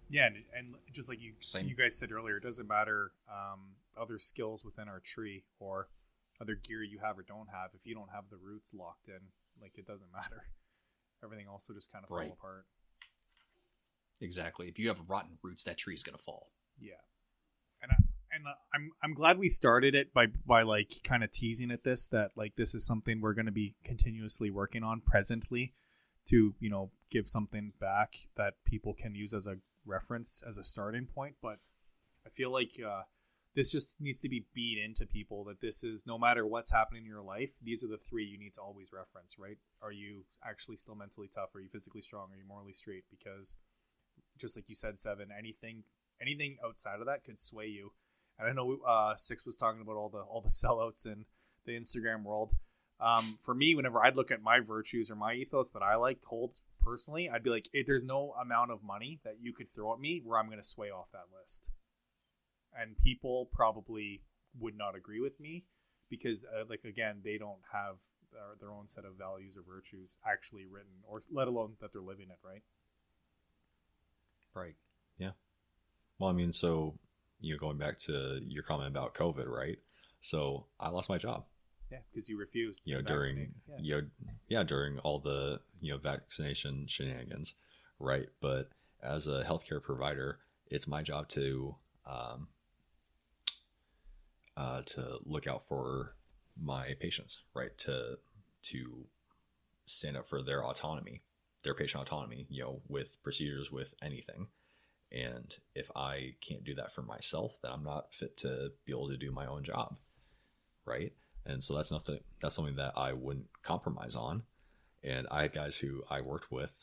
Yeah, 0.09 0.27
and, 0.27 0.35
and 0.55 0.75
just 0.93 1.09
like 1.09 1.21
you 1.21 1.33
Same. 1.39 1.67
you 1.67 1.75
guys 1.75 1.97
said 1.97 2.11
earlier, 2.11 2.37
it 2.37 2.43
doesn't 2.43 2.67
matter 2.67 3.11
um, 3.29 3.59
other 3.97 4.17
skills 4.19 4.63
within 4.63 4.87
our 4.87 4.99
tree 4.99 5.43
or 5.59 5.87
other 6.41 6.55
gear 6.55 6.83
you 6.83 6.99
have 6.99 7.17
or 7.17 7.23
don't 7.23 7.49
have. 7.51 7.71
If 7.73 7.85
you 7.85 7.95
don't 7.95 8.09
have 8.13 8.25
the 8.29 8.37
roots 8.37 8.73
locked 8.73 9.07
in, 9.07 9.19
like 9.61 9.77
it 9.77 9.85
doesn't 9.87 10.11
matter. 10.13 10.43
Everything 11.23 11.47
also 11.47 11.73
just 11.73 11.91
kind 11.91 12.03
of 12.05 12.11
Right. 12.11 12.27
fall 12.27 12.37
apart. 12.39 12.65
Exactly. 14.21 14.67
If 14.67 14.77
you 14.79 14.87
have 14.89 14.99
rotten 15.07 15.37
roots, 15.41 15.63
that 15.63 15.77
tree 15.77 15.93
is 15.95 16.03
going 16.03 16.17
to 16.17 16.23
fall. 16.23 16.49
Yeah, 16.79 16.93
and 18.33 18.47
uh, 18.47 18.51
I'm 18.73 18.91
I'm 19.03 19.13
glad 19.13 19.37
we 19.37 19.49
started 19.49 19.95
it 19.95 20.13
by 20.13 20.27
by 20.45 20.63
like 20.63 21.01
kind 21.03 21.23
of 21.23 21.31
teasing 21.31 21.71
at 21.71 21.83
this 21.83 22.07
that 22.07 22.31
like 22.35 22.55
this 22.55 22.73
is 22.73 22.85
something 22.85 23.21
we're 23.21 23.33
going 23.33 23.45
to 23.45 23.51
be 23.51 23.75
continuously 23.83 24.49
working 24.49 24.83
on 24.83 25.01
presently 25.01 25.73
to 26.27 26.55
you 26.59 26.69
know 26.69 26.91
give 27.09 27.27
something 27.27 27.73
back 27.79 28.15
that 28.35 28.55
people 28.65 28.93
can 28.93 29.13
use 29.13 29.33
as 29.33 29.45
a 29.47 29.57
reference 29.85 30.41
as 30.47 30.57
a 30.57 30.63
starting 30.63 31.05
point. 31.05 31.35
But 31.41 31.59
I 32.25 32.29
feel 32.29 32.51
like 32.51 32.71
uh, 32.85 33.03
this 33.55 33.71
just 33.71 33.97
needs 33.99 34.21
to 34.21 34.29
be 34.29 34.45
beat 34.53 34.79
into 34.83 35.05
people 35.05 35.43
that 35.45 35.61
this 35.61 35.83
is 35.83 36.05
no 36.07 36.17
matter 36.17 36.47
what's 36.47 36.71
happening 36.71 37.03
in 37.03 37.09
your 37.09 37.21
life, 37.21 37.51
these 37.61 37.83
are 37.83 37.89
the 37.89 37.97
three 37.97 38.25
you 38.25 38.39
need 38.39 38.55
to 38.55 38.61
always 38.61 38.91
reference. 38.93 39.37
Right? 39.37 39.57
Are 39.81 39.91
you 39.91 40.23
actually 40.43 40.77
still 40.77 40.95
mentally 40.95 41.29
tough? 41.33 41.55
Are 41.55 41.59
you 41.59 41.69
physically 41.69 42.01
strong? 42.01 42.29
Are 42.31 42.37
you 42.37 42.47
morally 42.47 42.73
straight? 42.73 43.03
Because 43.11 43.57
just 44.39 44.57
like 44.57 44.67
you 44.67 44.75
said, 44.75 44.97
Seven, 44.97 45.29
anything 45.37 45.83
anything 46.21 46.57
outside 46.65 46.99
of 46.99 47.05
that 47.05 47.23
could 47.23 47.39
sway 47.39 47.67
you. 47.67 47.91
And 48.39 48.47
I 48.49 48.53
know 48.53 48.79
uh, 48.85 49.15
Six 49.17 49.45
was 49.45 49.55
talking 49.55 49.81
about 49.81 49.95
all 49.95 50.09
the 50.09 50.19
all 50.19 50.41
the 50.41 50.49
sellouts 50.63 51.05
in 51.05 51.25
the 51.65 51.73
Instagram 51.73 52.23
world. 52.23 52.53
Um, 52.99 53.37
for 53.39 53.53
me, 53.53 53.75
whenever 53.75 54.03
I'd 54.03 54.15
look 54.15 54.31
at 54.31 54.41
my 54.41 54.59
virtues 54.59 55.11
or 55.11 55.15
my 55.15 55.33
ethos 55.33 55.71
that 55.71 55.83
I 55.83 55.95
like 55.95 56.23
hold 56.23 56.53
personally, 56.79 57.29
I'd 57.29 57.43
be 57.43 57.49
like, 57.49 57.67
there's 57.85 58.03
no 58.03 58.33
amount 58.41 58.71
of 58.71 58.83
money 58.83 59.19
that 59.23 59.41
you 59.41 59.53
could 59.53 59.67
throw 59.67 59.93
at 59.93 59.99
me 59.99 60.21
where 60.23 60.39
I'm 60.39 60.47
going 60.47 60.59
to 60.59 60.67
sway 60.67 60.89
off 60.89 61.11
that 61.11 61.25
list. 61.37 61.69
And 62.79 62.97
people 62.97 63.49
probably 63.51 64.21
would 64.59 64.77
not 64.77 64.95
agree 64.95 65.19
with 65.19 65.39
me 65.39 65.65
because, 66.09 66.45
uh, 66.45 66.63
like, 66.69 66.83
again, 66.85 67.21
they 67.23 67.37
don't 67.37 67.61
have 67.71 67.97
their, 68.31 68.55
their 68.59 68.71
own 68.71 68.87
set 68.87 69.05
of 69.05 69.15
values 69.17 69.57
or 69.57 69.63
virtues 69.63 70.17
actually 70.25 70.65
written, 70.65 70.91
or 71.07 71.19
let 71.31 71.47
alone 71.47 71.73
that 71.81 71.91
they're 71.93 72.01
living 72.01 72.29
it, 72.29 72.39
right? 72.43 72.63
Right. 74.55 74.75
Yeah. 75.17 75.31
Well, 76.19 76.29
I 76.29 76.33
mean, 76.33 76.51
so 76.51 76.95
you 77.43 77.53
know, 77.53 77.59
going 77.59 77.77
back 77.77 77.97
to 77.97 78.39
your 78.47 78.63
comment 78.63 78.87
about 78.87 79.13
COVID, 79.13 79.47
right? 79.47 79.77
So 80.21 80.65
I 80.79 80.89
lost 80.89 81.09
my 81.09 81.17
job. 81.17 81.43
Yeah, 81.91 81.99
because 82.09 82.29
you 82.29 82.39
refused. 82.39 82.81
You 82.85 82.95
know, 82.95 83.01
during 83.01 83.53
yeah. 83.67 83.75
you 83.79 83.95
know, 83.95 84.01
yeah, 84.47 84.63
during 84.63 84.97
all 84.99 85.19
the 85.19 85.59
you 85.79 85.91
know 85.91 85.99
vaccination 85.99 86.87
shenanigans, 86.87 87.53
right? 87.99 88.27
But 88.41 88.69
as 89.03 89.27
a 89.27 89.43
healthcare 89.43 89.83
provider, 89.83 90.39
it's 90.67 90.87
my 90.87 91.03
job 91.03 91.27
to 91.29 91.75
um, 92.07 92.47
uh, 94.55 94.81
to 94.83 95.17
look 95.25 95.45
out 95.45 95.63
for 95.63 96.15
my 96.59 96.95
patients, 96.99 97.43
right? 97.53 97.77
To 97.79 98.17
to 98.63 99.05
stand 99.85 100.15
up 100.15 100.27
for 100.27 100.41
their 100.41 100.63
autonomy, 100.63 101.21
their 101.63 101.73
patient 101.73 102.03
autonomy, 102.03 102.47
you 102.49 102.63
know, 102.63 102.81
with 102.87 103.21
procedures, 103.21 103.71
with 103.71 103.93
anything. 104.01 104.47
And 105.13 105.55
if 105.75 105.91
I 105.95 106.33
can't 106.41 106.63
do 106.63 106.73
that 106.75 106.91
for 106.91 107.03
myself, 107.03 107.57
then 107.61 107.71
I'm 107.71 107.83
not 107.83 108.13
fit 108.13 108.35
to 108.37 108.71
be 108.85 108.91
able 108.91 109.09
to 109.09 109.17
do 109.17 109.31
my 109.31 109.45
own 109.45 109.63
job, 109.63 109.97
right? 110.85 111.13
And 111.45 111.63
so 111.63 111.75
that's 111.75 111.91
nothing. 111.91 112.19
That's 112.41 112.55
something 112.55 112.77
that 112.77 112.93
I 112.97 113.13
wouldn't 113.13 113.47
compromise 113.61 114.15
on. 114.15 114.43
And 115.03 115.27
I 115.29 115.43
had 115.43 115.53
guys 115.53 115.77
who 115.77 116.03
I 116.09 116.21
worked 116.21 116.51
with. 116.51 116.73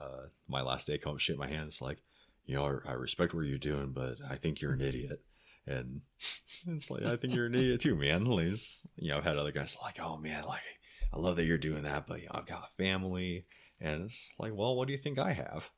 Uh, 0.00 0.26
my 0.48 0.60
last 0.60 0.86
day, 0.86 0.98
come 0.98 1.18
shake 1.18 1.38
my 1.38 1.48
hands, 1.48 1.80
like, 1.80 1.98
you 2.46 2.54
know, 2.54 2.80
I, 2.84 2.90
I 2.90 2.92
respect 2.94 3.32
what 3.32 3.46
you're 3.46 3.58
doing, 3.58 3.92
but 3.92 4.18
I 4.28 4.36
think 4.36 4.60
you're 4.60 4.72
an 4.72 4.80
idiot. 4.82 5.20
And 5.66 6.02
it's 6.66 6.90
like, 6.90 7.04
I 7.04 7.16
think 7.16 7.34
you're 7.34 7.46
an 7.46 7.54
idiot 7.54 7.80
too, 7.80 7.94
man. 7.94 8.22
At 8.22 8.28
least, 8.28 8.86
you 8.96 9.10
know, 9.10 9.18
I've 9.18 9.24
had 9.24 9.38
other 9.38 9.52
guys 9.52 9.78
like, 9.82 9.98
oh 10.00 10.18
man, 10.18 10.44
like, 10.44 10.60
I 11.12 11.18
love 11.18 11.36
that 11.36 11.44
you're 11.44 11.58
doing 11.58 11.84
that, 11.84 12.06
but 12.06 12.20
you 12.20 12.26
know, 12.26 12.32
I've 12.34 12.46
got 12.46 12.68
a 12.70 12.82
family, 12.82 13.46
and 13.80 14.02
it's 14.02 14.32
like, 14.38 14.52
well, 14.54 14.76
what 14.76 14.86
do 14.86 14.92
you 14.92 14.98
think 14.98 15.18
I 15.18 15.32
have? 15.32 15.70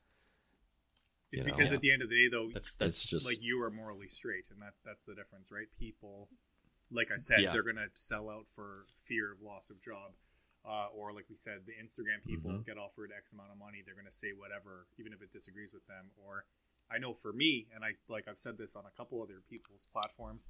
It's 1.31 1.43
you 1.43 1.51
know? 1.51 1.57
because 1.57 1.71
at 1.73 1.81
the 1.81 1.91
end 1.91 2.01
of 2.01 2.09
the 2.09 2.15
day, 2.15 2.29
though, 2.29 2.49
That's 2.53 2.75
that's 2.75 3.01
It's 3.01 3.09
just- 3.09 3.25
like 3.25 3.41
you 3.41 3.61
are 3.61 3.69
morally 3.71 4.07
straight, 4.07 4.49
and 4.49 4.61
that 4.61 4.73
that's 4.85 5.03
the 5.03 5.13
difference, 5.15 5.51
right? 5.51 5.67
People, 5.77 6.29
like 6.89 7.11
I 7.11 7.17
said, 7.17 7.41
Yeah. 7.41 7.51
they're 7.51 7.63
gonna 7.63 7.89
sell 7.93 8.29
out 8.29 8.47
for 8.47 8.85
fear 8.93 9.31
of 9.33 9.41
loss 9.41 9.69
of 9.69 9.81
job, 9.81 10.15
uh, 10.63 10.87
or 10.87 11.11
like 11.13 11.27
we 11.29 11.35
said, 11.35 11.65
the 11.65 11.73
Instagram 11.73 12.23
people 12.23 12.51
Mhm. 12.51 12.65
get 12.65 12.77
offered 12.77 13.11
X 13.11 13.33
amount 13.33 13.51
of 13.51 13.57
money, 13.57 13.81
they're 13.81 13.95
gonna 13.95 14.11
say 14.11 14.31
whatever, 14.33 14.87
even 14.97 15.11
if 15.13 15.21
it 15.21 15.31
disagrees 15.31 15.73
with 15.73 15.85
them. 15.87 16.11
Or 16.15 16.45
I 16.89 16.97
know 16.97 17.13
for 17.13 17.33
me, 17.33 17.67
and 17.73 17.83
I 17.83 17.97
like 18.07 18.27
I've 18.29 18.39
said 18.39 18.57
this 18.57 18.75
on 18.77 18.85
a 18.85 18.91
couple 18.91 19.21
other 19.21 19.41
people's 19.41 19.85
platforms. 19.87 20.49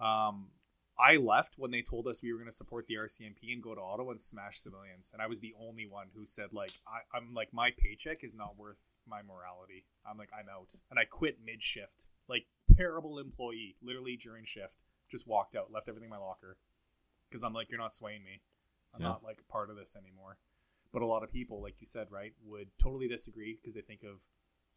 Um, 0.00 0.52
I 0.98 1.16
left 1.16 1.58
when 1.58 1.70
they 1.70 1.82
told 1.82 2.08
us 2.08 2.22
we 2.22 2.32
were 2.32 2.38
going 2.38 2.50
to 2.50 2.56
support 2.56 2.86
the 2.88 2.96
RCMP 2.96 3.52
and 3.52 3.62
go 3.62 3.74
to 3.74 3.80
Ottawa 3.80 4.10
and 4.12 4.20
smash 4.20 4.56
civilians, 4.58 5.12
and 5.12 5.22
I 5.22 5.26
was 5.26 5.40
the 5.40 5.54
only 5.54 5.86
one 5.86 6.10
who 6.14 6.24
said 6.24 6.52
like 6.52 6.80
I, 6.86 7.02
I'm 7.16 7.34
like 7.34 7.52
my 7.52 7.70
paycheck 7.70 8.24
is 8.24 8.34
not 8.34 8.56
worth 8.56 8.90
my 9.08 9.22
morality. 9.22 9.84
I'm 10.08 10.18
like 10.18 10.30
I'm 10.32 10.48
out, 10.48 10.74
and 10.90 10.98
I 10.98 11.04
quit 11.04 11.38
mid 11.44 11.62
shift. 11.62 12.06
Like 12.28 12.46
terrible 12.76 13.18
employee, 13.18 13.76
literally 13.82 14.16
during 14.16 14.44
shift, 14.44 14.84
just 15.10 15.26
walked 15.26 15.56
out, 15.56 15.72
left 15.72 15.88
everything 15.88 16.08
in 16.08 16.10
my 16.10 16.18
locker, 16.18 16.58
because 17.28 17.42
I'm 17.42 17.52
like 17.54 17.70
you're 17.70 17.80
not 17.80 17.94
swaying 17.94 18.24
me. 18.24 18.42
I'm 18.94 19.00
Yeah. 19.02 19.08
not 19.08 19.24
like 19.24 19.46
part 19.48 19.70
of 19.70 19.76
this 19.76 19.96
anymore. 19.96 20.38
But 20.92 21.02
a 21.02 21.06
lot 21.06 21.22
of 21.22 21.30
people, 21.30 21.60
like 21.62 21.80
you 21.80 21.86
said, 21.86 22.08
right, 22.10 22.32
would 22.44 22.68
totally 22.78 23.08
disagree 23.08 23.54
because 23.60 23.74
they 23.74 23.82
think 23.82 24.02
of 24.04 24.26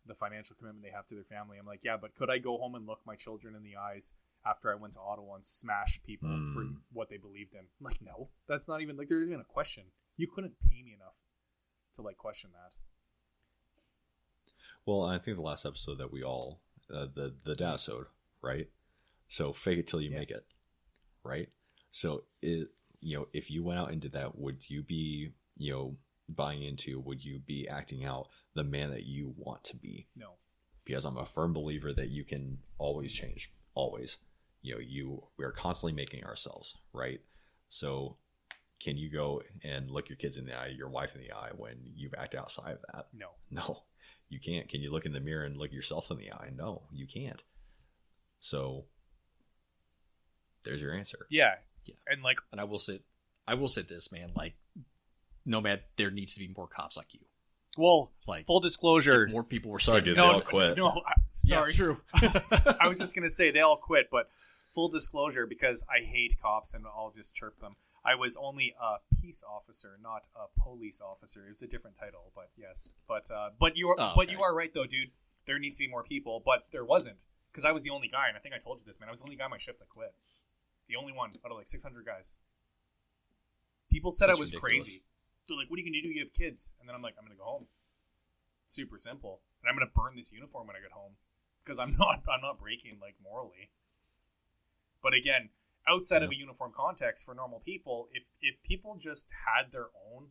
the 0.06 0.14
financial 0.16 0.56
commitment 0.58 0.84
they 0.84 0.90
have 0.92 1.08
to 1.08 1.16
their 1.16 1.24
family. 1.24 1.58
I'm 1.58 1.66
like, 1.66 1.84
yeah, 1.86 1.96
but 1.96 2.16
could 2.16 2.30
I 2.30 2.38
go 2.38 2.58
home 2.58 2.76
and 2.76 2.86
look 2.88 3.00
my 3.06 3.16
children 3.16 3.56
in 3.56 3.64
the 3.64 3.78
eyes 3.78 4.14
after 4.46 4.72
I 4.72 4.76
went 4.76 4.94
to 4.94 5.00
Ottawa 5.00 5.36
and 5.36 5.46
smash 5.46 6.02
people 6.04 6.28
for 6.54 6.64
Mm. 6.66 6.82
what 6.92 7.08
they 7.10 7.18
believed 7.18 7.54
in? 7.56 7.68
Like, 7.80 8.02
no, 8.02 8.30
that's 8.48 8.68
not 8.68 8.82
even 8.82 8.98
like 8.98 9.08
there's 9.08 9.28
even 9.30 9.40
a 9.40 9.46
question. 9.46 9.86
You 10.18 10.28
couldn't 10.28 10.60
pay 10.60 10.82
me 10.84 10.94
enough 10.94 11.22
to 11.94 12.02
like 12.02 12.18
question 12.18 12.52
that. 12.52 12.76
Well, 14.86 15.04
I 15.04 15.18
think 15.20 15.38
the 15.38 15.44
last 15.44 15.66
episode 15.66 15.98
that 16.00 16.12
we 16.12 16.24
all 16.24 16.62
uh, 16.94 17.08
the 17.14 17.36
the 17.44 17.56
dasode, 17.56 18.08
right? 18.42 18.68
So 19.28 19.54
fake 19.54 19.80
it 19.80 19.88
till 19.88 20.02
you 20.02 20.12
Yeah. 20.12 20.20
make 20.20 20.32
it, 20.32 20.46
right? 21.24 21.50
So 21.92 22.24
it 22.42 22.70
you 23.02 23.18
know 23.18 23.28
if 23.34 23.50
you 23.52 23.64
went 23.64 23.80
out 23.80 23.92
and 23.92 24.02
did 24.02 24.14
that, 24.14 24.38
would 24.38 24.70
you 24.70 24.82
be 24.84 25.32
you 25.58 25.74
know 25.74 25.98
buying 26.30 26.64
into? 26.64 27.00
Would 27.00 27.24
you 27.24 27.40
be 27.40 27.68
acting 27.68 28.06
out 28.06 28.30
the 28.54 28.64
man 28.64 28.90
that 28.92 29.04
you 29.06 29.34
want 29.38 29.64
to 29.66 29.76
be? 29.76 30.08
No, 30.16 30.34
Because 30.86 31.06
I'm 31.06 31.18
a 31.18 31.26
firm 31.26 31.54
believer 31.54 31.92
that 31.94 32.10
you 32.10 32.24
can 32.24 32.60
always 32.78 33.12
change, 33.14 33.52
always. 33.76 34.18
You 34.62 34.76
know, 34.76 34.80
you 34.80 35.24
we 35.38 35.46
are 35.46 35.52
constantly 35.52 35.94
making 35.94 36.24
ourselves 36.24 36.78
right. 36.94 37.22
So 37.70 38.18
can 38.80 38.98
you 38.98 39.10
go 39.10 39.42
and 39.64 39.90
look 39.90 40.10
your 40.10 40.16
kids 40.18 40.38
in 40.38 40.46
the 40.46 40.56
eye, 40.58 40.68
your 40.76 40.90
wife 40.90 41.16
in 41.16 41.22
the 41.22 41.32
eye 41.32 41.52
when 41.56 41.78
you 41.96 42.10
act 42.18 42.34
outside 42.36 42.74
of 42.74 42.82
that? 42.94 43.08
no. 43.14 43.28
No, 43.50 43.84
you 44.32 44.40
can't. 44.40 44.68
Can 44.70 44.82
you 44.82 44.92
look 44.92 45.06
in 45.06 45.12
the 45.14 45.20
mirror 45.20 45.44
and 45.46 45.58
look 45.58 45.72
yourself 45.72 46.10
in 46.10 46.18
the 46.18 46.32
eye? 46.32 46.50
No, 46.56 46.82
you 46.92 47.06
can't. 47.06 47.44
So 48.40 48.86
there's 50.64 50.82
your 50.82 50.94
answer. 50.96 51.20
Yeah, 51.30 51.56
Yeah. 51.86 51.96
and 52.08 52.24
like 52.24 52.40
And 52.52 52.60
I 52.60 52.64
will 52.64 52.80
say, 52.80 53.02
I 53.48 53.54
will 53.56 53.68
say 53.68 53.82
this, 53.84 54.12
man. 54.12 54.32
Like, 54.36 54.56
Nomad, 55.46 55.82
there 55.98 56.12
needs 56.12 56.34
to 56.36 56.40
be 56.40 56.52
more 56.56 56.68
cops 56.68 56.96
like 56.98 57.14
you. 57.14 57.20
Well, 57.78 58.12
Like, 58.28 58.46
full 58.46 58.60
disclosure. 58.60 59.28
More 59.28 59.44
people 59.44 59.72
were 59.72 59.80
Sorry, 59.80 60.02
standing 60.02 60.16
dude, 60.16 60.24
they 60.24 60.28
no, 60.28 60.34
all 60.34 60.42
quit. 60.42 60.78
No, 60.78 60.88
I, 61.06 61.14
sorry. 61.32 61.72
Yeah, 61.72 61.76
true. 61.76 62.02
I 62.80 62.88
was 62.88 63.00
just 63.00 63.14
gonna 63.16 63.30
say 63.30 63.52
they 63.52 63.62
all 63.62 63.78
quit, 63.78 64.10
but 64.12 64.30
full 64.70 64.88
disclosure, 64.90 65.46
because 65.46 65.84
I 65.90 66.04
hate 66.04 66.36
cops 66.42 66.74
and 66.74 66.86
I'll 66.86 67.14
just 67.16 67.36
chirp 67.36 67.60
them. 67.60 67.76
I 68.04 68.16
was 68.16 68.36
only 68.36 68.74
a 68.82 68.96
peace 69.22 69.44
officer, 69.48 69.98
not 70.02 70.26
a 70.36 70.48
police 70.60 71.02
officer. 71.02 71.46
It's 71.48 71.62
a 71.62 71.68
different 71.68 71.96
title, 71.96 72.32
but 72.36 72.50
yes. 72.58 72.96
But 73.08 73.30
uh, 73.30 73.50
but 73.60 73.78
you 73.78 73.90
are 73.90 73.96
Oh, 74.00 74.14
but 74.16 74.32
you 74.32 74.42
are 74.42 74.54
right 74.56 74.74
though, 74.74 74.88
dude. 74.88 75.12
There 75.46 75.60
needs 75.60 75.78
to 75.78 75.84
be 75.86 75.90
more 75.90 76.04
people, 76.04 76.42
but 76.44 76.66
there 76.72 76.86
wasn't 76.86 77.26
because 77.52 77.66
I 77.66 77.72
was 77.72 77.84
the 77.84 77.90
only 77.92 78.08
guy, 78.08 78.28
and 78.28 78.38
I 78.38 78.40
think 78.40 78.56
I 78.56 78.58
told 78.58 78.80
you 78.80 78.86
this, 78.86 79.00
man. 79.00 79.10
I 79.10 79.12
was 79.12 79.20
the 79.20 79.26
only 79.26 79.36
guy 79.36 79.46
on 79.46 79.52
my 79.52 79.58
shift 79.58 79.80
that 79.80 79.90
quit. 79.90 80.14
The 80.88 80.96
only 80.96 81.14
one 81.14 81.32
out 81.46 81.52
of 81.52 81.58
like 81.58 81.68
600 81.68 82.06
guys. 82.06 82.40
People 83.90 84.12
said 84.12 84.30
That's 84.30 84.38
I 84.38 84.40
was 84.40 84.54
ridiculous. 84.54 84.86
crazy. 84.86 85.04
They're 85.48 85.58
like, 85.58 85.70
"What 85.70 85.78
are 85.78 85.84
you 85.84 85.92
gonna 85.92 86.02
do? 86.02 86.10
You 86.10 86.22
have 86.22 86.34
kids?" 86.34 86.74
And 86.80 86.88
then 86.88 86.96
I'm 86.96 87.02
like, 87.02 87.16
"I'm 87.20 87.26
gonna 87.26 87.36
go 87.38 87.44
home." 87.44 87.66
Super 88.68 88.98
simple, 88.98 89.42
and 89.62 89.70
I'm 89.70 89.76
gonna 89.76 89.92
burn 89.94 90.16
this 90.16 90.32
uniform 90.32 90.68
when 90.68 90.76
I 90.76 90.80
get 90.80 90.92
home 90.92 91.18
because 91.64 91.78
I'm 91.78 91.96
not 92.00 92.24
I'm 92.28 92.42
not 92.42 92.58
breaking 92.58 92.98
like 93.02 93.16
morally. 93.22 93.70
But 95.04 95.14
again, 95.14 95.50
outside 95.88 96.24
of 96.24 96.32
a 96.32 96.36
uniform 96.38 96.72
context 96.76 97.26
for 97.26 97.34
normal 97.34 97.60
people, 97.60 98.08
if 98.14 98.24
if 98.42 98.62
people 98.64 98.96
just 99.00 99.28
had 99.46 99.72
their 99.72 99.88
own 100.14 100.28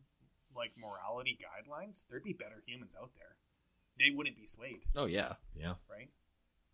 like 0.55 0.71
morality 0.77 1.37
guidelines, 1.41 2.05
there'd 2.07 2.23
be 2.23 2.33
better 2.33 2.61
humans 2.65 2.95
out 3.01 3.11
there. 3.15 3.35
They 3.99 4.13
wouldn't 4.15 4.37
be 4.37 4.45
swayed, 4.45 4.81
oh 4.95 5.05
yeah. 5.05 5.33
Yeah, 5.55 5.73
right? 5.89 6.09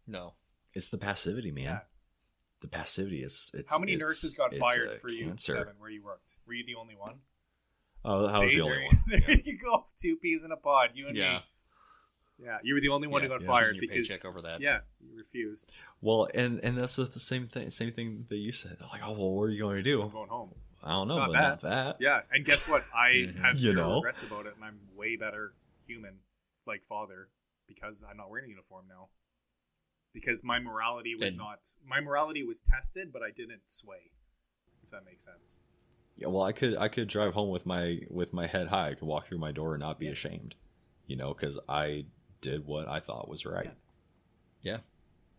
No. 0.05 0.35
it's 0.73 0.87
the 0.89 0.97
passivity, 0.97 1.51
man. 1.51 1.63
Yeah. 1.65 1.79
The 2.61 2.67
passivity 2.67 3.21
is. 3.23 3.51
It's, 3.53 3.69
How 3.69 3.77
many 3.77 3.93
it's- 3.93 4.07
nurses 4.07 4.33
got 4.35 4.53
fired 4.55 4.93
for 4.95 5.09
you, 5.09 5.25
cancer. 5.27 5.51
Seven, 5.53 5.73
where 5.77 5.89
you 5.91 6.03
worked? 6.03 6.37
Were 6.47 6.53
you 6.53 6.65
the 6.65 6.75
only 6.75 6.95
one? 6.95 7.19
Oh, 8.05 8.25
I 8.27 8.39
was 8.39 8.39
the 8.39 8.47
there 8.55 8.63
only 8.63 8.77
you- 8.77 8.85
one. 8.85 9.03
There 9.07 9.23
Yeah. 9.31 9.41
you 9.45 9.57
go. 9.59 9.85
Two 9.95 10.15
peas 10.17 10.43
in 10.43 10.51
a 10.51 10.57
pod. 10.57 10.91
You 10.95 11.07
and 11.07 11.17
Yeah. 11.17 11.33
me. 11.33 12.45
Yeah, 12.45 12.57
you 12.63 12.73
were 12.75 12.81
the 12.81 12.89
only 12.89 13.07
one 13.07 13.21
Yeah, 13.21 13.27
who 13.29 13.33
got 13.35 13.41
yeah. 13.41 13.47
fired 13.47 13.75
Your 13.75 13.81
because 13.81 14.07
paycheck 14.07 14.25
over 14.25 14.41
that. 14.43 14.61
yeah, 14.61 14.79
you 14.96 14.96
refused. 15.17 15.71
Well, 16.01 16.27
and 16.33 16.59
and 16.63 16.77
that's 16.77 16.95
the, 16.95 17.03
the 17.05 17.19
same 17.19 17.45
thing. 17.45 17.69
Same 17.69 17.91
thing 17.91 18.25
that 18.29 18.37
you 18.37 18.51
said. 18.51 18.77
They're 18.79 18.87
like, 18.91 19.01
oh 19.05 19.11
well, 19.13 19.31
what 19.31 19.43
are 19.43 19.49
you 19.49 19.59
going 19.59 19.75
to 19.77 19.83
do? 19.83 20.01
I'm 20.01 20.09
going 20.11 20.29
home. 20.29 20.51
I 20.83 20.91
don't 20.91 21.07
know, 21.07 21.17
Not 21.17 21.27
but 21.27 21.33
that. 21.33 21.41
not 21.41 21.61
that. 21.61 21.97
Yeah, 21.99 22.21
and 22.31 22.45
guess 22.45 22.69
what? 22.69 22.83
I 22.95 23.25
have 23.41 23.59
zero 23.59 23.75
know? 23.89 23.95
regrets 23.95 24.23
about 24.23 24.45
it, 24.45 24.53
and 24.55 24.63
I'm 24.63 24.79
way 24.95 25.15
better 25.15 25.53
human, 25.85 26.15
like 26.65 26.83
father, 26.83 27.29
because 27.67 28.03
I'm 28.09 28.15
not 28.17 28.29
wearing 28.29 28.45
a 28.45 28.49
uniform 28.49 28.85
now. 28.87 29.07
Because 30.13 30.43
my 30.43 30.59
morality 30.59 31.13
was 31.15 31.31
And- 31.31 31.37
not 31.39 31.59
my 31.85 31.99
morality 31.99 32.43
was 32.43 32.61
tested, 32.61 33.11
but 33.11 33.21
I 33.23 33.31
didn't 33.31 33.61
sway. 33.67 34.11
If 34.83 34.91
that 34.91 35.03
makes 35.05 35.25
sense. 35.25 35.59
Yeah, 36.15 36.27
well, 36.27 36.43
I 36.43 36.51
could 36.51 36.77
I 36.77 36.87
could 36.87 37.07
drive 37.07 37.33
home 37.33 37.49
with 37.49 37.65
my 37.65 37.99
with 38.09 38.33
my 38.33 38.47
head 38.47 38.67
high. 38.67 38.89
I 38.89 38.93
could 38.93 39.07
walk 39.07 39.25
through 39.27 39.37
my 39.39 39.51
door 39.51 39.73
and 39.73 39.81
not 39.81 39.99
be 39.99 40.05
Yeah. 40.05 40.13
ashamed, 40.13 40.55
you 41.05 41.15
know, 41.15 41.33
because 41.33 41.59
I 41.67 42.05
did 42.41 42.65
what 42.65 42.87
I 42.87 42.99
thought 42.99 43.27
was 43.27 43.45
right. 43.45 43.71
Yeah. 44.61 44.71
Yeah. 44.73 44.77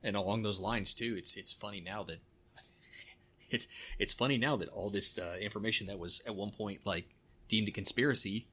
And 0.02 0.14
along 0.16 0.42
those 0.42 0.60
lines 0.60 0.94
too, 0.94 1.16
it's 1.18 1.36
it's 1.36 1.52
funny 1.52 1.80
now 1.80 2.02
that 2.04 2.18
it's 3.50 3.66
it's 3.98 4.12
funny 4.12 4.38
now 4.38 4.56
that 4.56 4.68
all 4.68 4.90
this 4.90 5.18
uh, 5.18 5.36
information 5.40 5.86
that 5.88 5.98
was 5.98 6.22
at 6.26 6.34
one 6.34 6.50
point 6.50 6.86
like 6.86 7.06
deemed 7.48 7.68
a 7.68 7.72
conspiracy, 7.72 8.46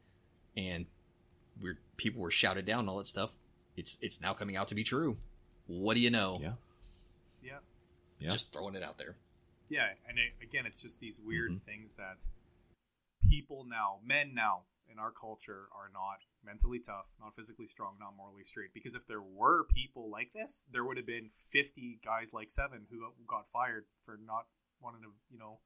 and 0.58 0.86
we're 1.62 1.78
people 1.98 2.22
were 2.22 2.32
shouted 2.32 2.66
down 2.66 2.80
and 2.82 2.90
all 2.90 2.98
that 2.98 3.08
stuff. 3.08 3.34
It's 3.78 3.98
it's 4.02 4.22
now 4.22 4.34
coming 4.34 4.56
out 4.56 4.68
to 4.70 4.76
be 4.76 4.84
true. 4.84 5.18
What 5.68 5.96
do 5.96 6.00
you 6.00 6.10
know? 6.12 6.40
Yeah. 6.42 6.54
Yeah. 7.44 7.58
Yeah. 8.20 8.30
Just 8.30 8.52
throwing 8.54 8.76
it 8.76 8.84
out 8.84 8.98
there. 8.98 9.16
Yeah, 9.68 9.90
and 10.08 10.18
it, 10.20 10.34
again, 10.44 10.66
it's 10.66 10.82
just 10.82 11.00
these 11.00 11.20
weird 11.20 11.52
Mhm. 11.54 11.60
things 11.60 11.96
that 11.96 12.28
people 13.28 13.66
now, 13.68 14.00
men 14.06 14.34
now 14.36 14.62
in 14.88 15.00
our 15.00 15.12
culture, 15.12 15.68
are 15.76 15.90
not 15.92 16.20
mentally 16.46 16.80
tough, 16.80 17.16
not 17.20 17.34
physically 17.34 17.66
strong, 17.68 17.96
not 18.00 18.16
morally 18.16 18.44
straight. 18.44 18.74
Because 18.74 18.96
if 18.96 19.08
there 19.08 19.22
were 19.22 19.64
people 19.66 20.10
like 20.10 20.32
this, 20.34 20.66
there 20.72 20.86
would 20.86 20.98
have 20.98 21.06
been 21.08 21.30
50 21.30 22.00
guys 22.04 22.34
like 22.34 22.52
Seven 22.52 22.86
who 22.90 23.00
got- 23.28 23.48
fired 23.48 23.86
for 24.02 24.18
not 24.24 24.46
wanting 24.80 25.02
to, 25.02 25.10
you 25.30 25.38
know, 25.40 25.60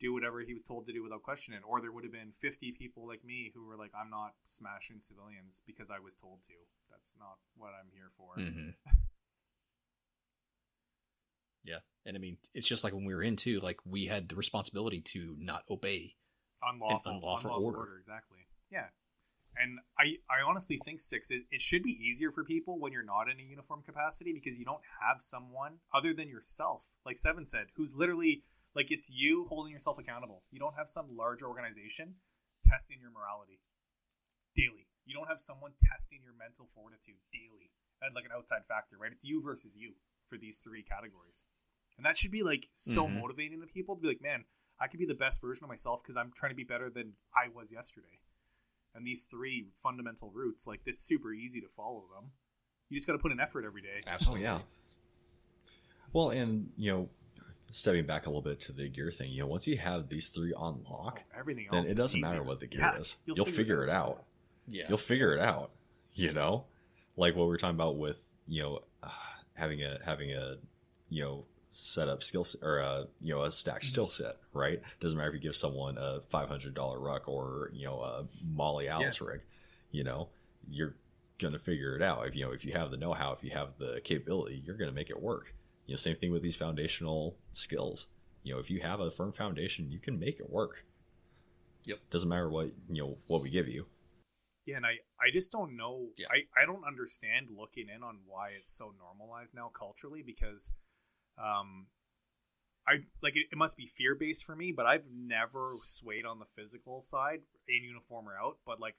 do 0.00 0.12
whatever 0.12 0.40
he 0.40 0.52
was 0.52 0.64
told 0.64 0.86
to 0.86 0.92
do 0.92 1.02
without 1.02 1.22
questioning. 1.22 1.60
Or 1.66 1.80
there 1.80 1.92
would 1.92 2.04
have 2.04 2.12
been 2.12 2.32
50 2.32 2.72
people 2.72 3.06
like 3.06 3.24
me 3.24 3.52
who 3.54 3.64
were 3.66 3.76
like, 3.76 3.92
I'm 3.98 4.10
not 4.10 4.34
smashing 4.44 5.00
civilians 5.00 5.62
because 5.66 5.90
I 5.90 5.98
was 6.00 6.14
told 6.14 6.42
to. 6.44 6.52
That's 6.90 7.16
not 7.18 7.38
what 7.56 7.70
I'm 7.78 7.90
here 7.92 8.08
for. 8.10 8.34
Mm-hmm. 8.36 8.70
yeah, 11.64 11.78
and 12.04 12.16
I 12.16 12.20
mean, 12.20 12.36
it's 12.54 12.66
just 12.66 12.84
like 12.84 12.92
when 12.92 13.04
we 13.04 13.14
were 13.14 13.22
in 13.22 13.36
too. 13.36 13.60
Like 13.60 13.78
we 13.86 14.06
had 14.06 14.28
the 14.28 14.36
responsibility 14.36 15.00
to 15.00 15.36
not 15.38 15.62
obey. 15.70 16.14
unlawful, 16.62 17.12
unlawful 17.12 17.50
unlawful 17.50 17.66
order. 17.66 17.78
order. 17.78 17.98
Exactly. 18.00 18.46
Yeah. 18.70 18.86
And 19.56 19.78
I, 19.98 20.16
I 20.28 20.42
honestly 20.46 20.80
think 20.84 21.00
six. 21.00 21.30
It, 21.30 21.42
it 21.50 21.60
should 21.60 21.82
be 21.82 21.92
easier 21.92 22.30
for 22.30 22.44
people 22.44 22.78
when 22.78 22.92
you're 22.92 23.04
not 23.04 23.28
in 23.30 23.38
a 23.38 23.42
uniform 23.42 23.82
capacity 23.82 24.32
because 24.32 24.58
you 24.58 24.64
don't 24.64 24.82
have 25.00 25.22
someone 25.22 25.78
other 25.92 26.12
than 26.12 26.28
yourself, 26.28 26.96
like 27.06 27.18
Seven 27.18 27.46
said, 27.46 27.66
who's 27.76 27.94
literally 27.94 28.42
like 28.74 28.90
it's 28.90 29.10
you 29.10 29.46
holding 29.48 29.72
yourself 29.72 29.98
accountable. 29.98 30.42
You 30.50 30.58
don't 30.58 30.74
have 30.76 30.88
some 30.88 31.16
large 31.16 31.42
organization 31.42 32.16
testing 32.64 32.98
your 33.00 33.10
morality 33.10 33.60
daily. 34.56 34.88
You 35.04 35.14
don't 35.14 35.28
have 35.28 35.38
someone 35.40 35.72
testing 35.78 36.20
your 36.24 36.34
mental 36.36 36.66
fortitude 36.66 37.20
daily, 37.32 37.70
and 38.02 38.14
like 38.14 38.24
an 38.24 38.32
outside 38.34 38.66
factor, 38.66 38.96
right? 38.98 39.12
It's 39.12 39.24
you 39.24 39.42
versus 39.42 39.76
you 39.76 39.94
for 40.26 40.38
these 40.38 40.58
three 40.58 40.82
categories, 40.82 41.46
and 41.96 42.06
that 42.06 42.16
should 42.16 42.30
be 42.32 42.42
like 42.42 42.70
so 42.72 43.06
Mhm. 43.06 43.14
motivating 43.20 43.60
to 43.60 43.66
people 43.66 43.94
to 43.94 44.02
be 44.02 44.08
like, 44.08 44.22
man, 44.22 44.46
I 44.80 44.88
could 44.88 44.98
be 44.98 45.06
the 45.06 45.14
best 45.14 45.40
version 45.40 45.64
of 45.64 45.68
myself 45.68 46.02
because 46.02 46.16
I'm 46.16 46.32
trying 46.32 46.50
to 46.50 46.56
be 46.56 46.64
better 46.64 46.90
than 46.90 47.16
I 47.36 47.48
was 47.48 47.70
yesterday. 47.70 48.18
And 48.94 49.06
these 49.06 49.24
three 49.24 49.66
fundamental 49.74 50.30
roots, 50.32 50.66
like 50.66 50.80
it's 50.86 51.02
super 51.02 51.32
easy 51.32 51.60
to 51.60 51.68
follow 51.68 52.04
them. 52.14 52.30
You 52.88 52.96
just 52.96 53.06
got 53.06 53.14
to 53.14 53.18
put 53.18 53.32
an 53.32 53.40
effort 53.40 53.64
every 53.64 53.82
day. 53.82 54.00
Absolutely. 54.06 54.44
yeah. 54.44 54.60
Well, 56.12 56.30
and 56.30 56.68
you 56.76 56.90
know, 56.92 57.08
stepping 57.72 58.06
back 58.06 58.26
a 58.26 58.28
little 58.28 58.42
bit 58.42 58.60
to 58.60 58.72
the 58.72 58.88
gear 58.88 59.10
thing, 59.10 59.32
you 59.32 59.40
know, 59.40 59.48
once 59.48 59.66
you 59.66 59.76
have 59.78 60.08
these 60.08 60.28
three 60.28 60.52
on 60.54 60.84
lock, 60.88 61.22
Everything 61.36 61.66
then 61.70 61.78
else, 61.78 61.88
it 61.88 61.92
is 61.92 61.96
doesn't 61.96 62.20
matter 62.20 62.42
what 62.42 62.60
the 62.60 62.66
gear 62.66 62.80
Yeah, 62.80 62.98
is. 62.98 63.16
You'll, 63.26 63.44
figure, 63.46 63.82
it 63.82 63.90
out. 63.90 64.22
Yeah. 64.68 64.84
You'll 64.88 64.98
figure 64.98 65.34
it 65.34 65.40
out. 65.40 65.70
You 66.12 66.32
know, 66.32 66.66
like 67.16 67.34
what 67.34 67.44
we 67.44 67.48
were 67.48 67.56
talking 67.56 67.74
about 67.74 67.96
with 67.96 68.22
you 68.46 68.62
know 68.62 68.78
uh, 69.02 69.08
having 69.54 69.82
a 69.82 69.98
having 70.04 70.32
a 70.32 70.56
you 71.08 71.22
know 71.22 71.44
set 71.76 72.08
up 72.08 72.22
skill 72.22 72.44
set 72.44 72.62
or 72.62 72.78
a 72.78 73.06
you 73.20 73.34
know 73.34 73.42
a 73.42 73.50
stack 73.52 73.80
Mm-hmm. 73.80 73.88
skill 73.88 74.08
set, 74.08 74.36
right? 74.52 74.80
Doesn't 75.00 75.16
matter 75.18 75.28
if 75.30 75.34
you 75.34 75.40
give 75.40 75.56
someone 75.56 75.98
a 75.98 76.20
five 76.28 76.48
hundred 76.48 76.74
dollar 76.74 76.98
ruck 77.00 77.28
or 77.28 77.70
you 77.74 77.86
know 77.86 78.00
a 78.00 78.26
MOLLE 78.44 78.88
Alice 78.88 79.20
rig. 79.20 79.40
You 79.90 80.04
know, 80.04 80.28
you're 80.68 80.94
gonna 81.38 81.58
figure 81.58 81.96
it 81.96 82.02
out. 82.02 82.26
If 82.26 82.36
you 82.36 82.44
know 82.44 82.52
if 82.52 82.64
you 82.64 82.72
have 82.72 82.90
the 82.90 82.96
know 82.96 83.12
how, 83.12 83.32
if 83.32 83.42
you 83.42 83.50
have 83.50 83.70
the 83.78 84.00
capability, 84.04 84.62
you're 84.64 84.76
gonna 84.76 84.92
make 84.92 85.10
it 85.10 85.20
work. 85.20 85.54
You 85.86 85.94
know, 85.94 85.96
same 85.96 86.16
thing 86.16 86.32
with 86.32 86.42
these 86.42 86.56
foundational 86.56 87.36
skills. 87.52 88.06
You 88.42 88.54
know, 88.54 88.60
if 88.60 88.70
you 88.70 88.80
have 88.80 89.00
a 89.00 89.10
firm 89.10 89.32
foundation, 89.32 89.90
you 89.90 89.98
can 89.98 90.18
make 90.18 90.38
it 90.40 90.48
work. 90.50 90.84
Yep. 91.86 91.98
Doesn't 92.10 92.28
matter 92.28 92.48
what 92.48 92.70
you 92.88 93.02
know 93.02 93.18
what 93.26 93.42
we 93.42 93.50
give 93.50 93.68
you. 93.68 93.86
Yeah, 94.66 94.76
and 94.76 94.86
I, 94.86 94.92
I 95.20 95.30
just 95.30 95.52
don't 95.52 95.76
know. 95.76 96.06
Yeah. 96.16 96.28
I, 96.30 96.62
I 96.62 96.64
don't 96.64 96.86
understand 96.86 97.48
looking 97.54 97.88
in 97.94 98.02
on 98.02 98.20
why 98.26 98.50
it's 98.58 98.72
so 98.72 98.94
normalized 98.98 99.54
now 99.54 99.70
culturally 99.78 100.22
because, 100.24 100.72
um, 101.38 101.86
I 102.86 103.00
like 103.22 103.36
it, 103.36 103.46
it 103.52 103.56
must 103.58 103.76
be 103.76 103.86
fear 103.86 104.14
based 104.14 104.44
for 104.44 104.54
me, 104.54 104.72
but 104.72 104.86
I've 104.86 105.04
never 105.10 105.76
swayed 105.82 106.26
on 106.26 106.38
the 106.38 106.44
physical 106.44 107.00
side 107.00 107.40
in 107.68 107.82
uniform 107.84 108.28
or 108.28 108.36
out. 108.36 108.58
But 108.66 108.80
like, 108.80 108.96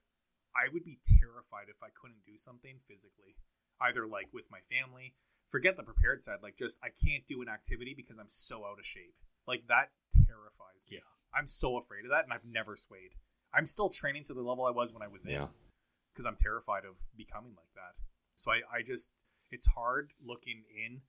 I 0.55 0.71
would 0.73 0.83
be 0.83 0.99
terrified 1.19 1.67
if 1.69 1.83
I 1.83 1.89
couldn't 1.93 2.25
do 2.25 2.35
something 2.35 2.77
physically. 2.87 3.35
either 3.81 4.07
like 4.07 4.27
with 4.33 4.49
my 4.49 4.59
family. 4.71 5.13
Forget 5.49 5.77
the 5.77 5.83
prepared 5.83 6.23
side, 6.23 6.37
like 6.41 6.57
just 6.57 6.79
I 6.83 6.87
can't 6.89 7.27
do 7.27 7.41
an 7.43 7.47
activity 7.49 7.93
because 7.95 8.17
I'm 8.17 8.27
so 8.29 8.65
out 8.65 8.79
of 8.79 8.85
shape. 8.85 9.13
Like 9.47 9.67
that 9.67 9.91
terrifies 10.27 10.87
me. 10.89 10.97
Yeah. 10.97 11.07
I'm 11.37 11.45
so 11.45 11.77
afraid 11.77 12.05
of 12.05 12.11
that, 12.11 12.23
and 12.23 12.33
I've 12.33 12.45
never 12.45 12.75
swayed. 12.75 13.11
I'm 13.53 13.65
still 13.67 13.89
training 13.89 14.23
to 14.25 14.33
the 14.33 14.41
level 14.41 14.65
I 14.65 14.71
was 14.71 14.91
when 14.93 15.03
I 15.03 15.07
was 15.07 15.25
in 15.25 15.31
Yeah. 15.31 15.47
because 16.11 16.25
I'm 16.25 16.35
terrified 16.39 16.83
of 16.85 16.97
becoming 17.15 17.53
like 17.55 17.69
that. 17.75 18.01
So 18.35 18.51
I, 18.51 18.61
I 18.73 18.81
just 18.81 19.13
it's 19.51 19.67
hard 19.67 20.13
looking 20.25 20.63
in 20.73 21.01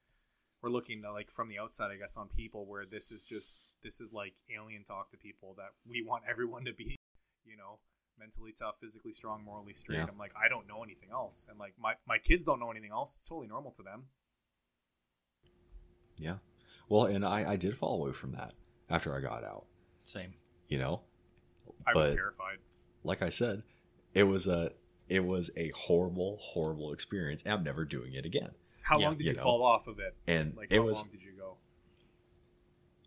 or 0.62 0.70
looking 0.70 1.02
uh, 1.04 1.12
like 1.12 1.30
from 1.30 1.48
the 1.48 1.58
outside, 1.58 1.90
I 1.90 1.96
guess, 1.96 2.16
on 2.16 2.28
people 2.28 2.66
where 2.66 2.84
this 2.86 3.12
is 3.12 3.26
just 3.26 3.56
this 3.82 4.00
is 4.00 4.12
like 4.12 4.34
alien 4.54 4.84
talk 4.84 5.10
to 5.10 5.16
people 5.16 5.54
that 5.58 5.70
we 5.88 6.02
want 6.02 6.24
everyone 6.28 6.64
to 6.64 6.72
be, 6.72 6.96
you 7.44 7.56
know, 7.56 7.78
mentally 8.18 8.52
tough, 8.58 8.78
physically 8.80 9.12
strong, 9.12 9.44
morally 9.44 9.74
straight. 9.74 9.98
Yeah. 9.98 10.06
I'm 10.10 10.18
like, 10.18 10.32
I 10.36 10.48
don't 10.48 10.66
know 10.66 10.82
anything 10.82 11.10
else, 11.12 11.46
and 11.50 11.58
like 11.58 11.74
my 11.78 11.94
my 12.06 12.18
kids 12.18 12.46
don't 12.46 12.60
know 12.60 12.70
anything 12.70 12.92
else. 12.92 13.14
It's 13.14 13.28
totally 13.28 13.48
normal 13.48 13.70
to 13.72 13.82
them. 13.82 14.04
Yeah. 16.18 16.36
Well, 16.88 17.04
and 17.06 17.24
I, 17.24 17.52
I 17.52 17.56
did 17.56 17.76
fall 17.76 18.00
away 18.00 18.12
from 18.12 18.32
that 18.32 18.54
after 18.88 19.14
I 19.14 19.20
got 19.20 19.44
out. 19.44 19.66
Same. 20.04 20.34
You 20.68 20.78
know, 20.78 21.00
I 21.86 21.92
was 21.94 22.10
terrified. 22.10 22.58
like 23.02 23.22
I 23.22 23.28
said, 23.28 23.62
it 24.14 24.24
was 24.24 24.48
a 24.48 24.72
it 25.08 25.24
was 25.24 25.50
a 25.56 25.70
horrible, 25.70 26.38
horrible 26.40 26.92
experience. 26.92 27.42
and 27.44 27.52
I'm 27.52 27.62
never 27.64 27.84
doing 27.84 28.14
it 28.14 28.24
again. 28.24 28.50
How 28.86 29.00
Yeah, 29.00 29.06
long 29.06 29.16
did 29.18 29.26
you 29.26 29.32
you, 29.32 29.36
know. 29.36 29.42
fall 29.42 29.62
off 29.64 29.88
of 29.88 29.98
it? 29.98 30.14
And 30.28 30.56
Like 30.56 30.68
it 30.70 30.78
how 30.78 30.84
was 30.86 30.98
long 30.98 31.08
did 31.10 31.22
you 31.22 31.32
go? 31.36 31.56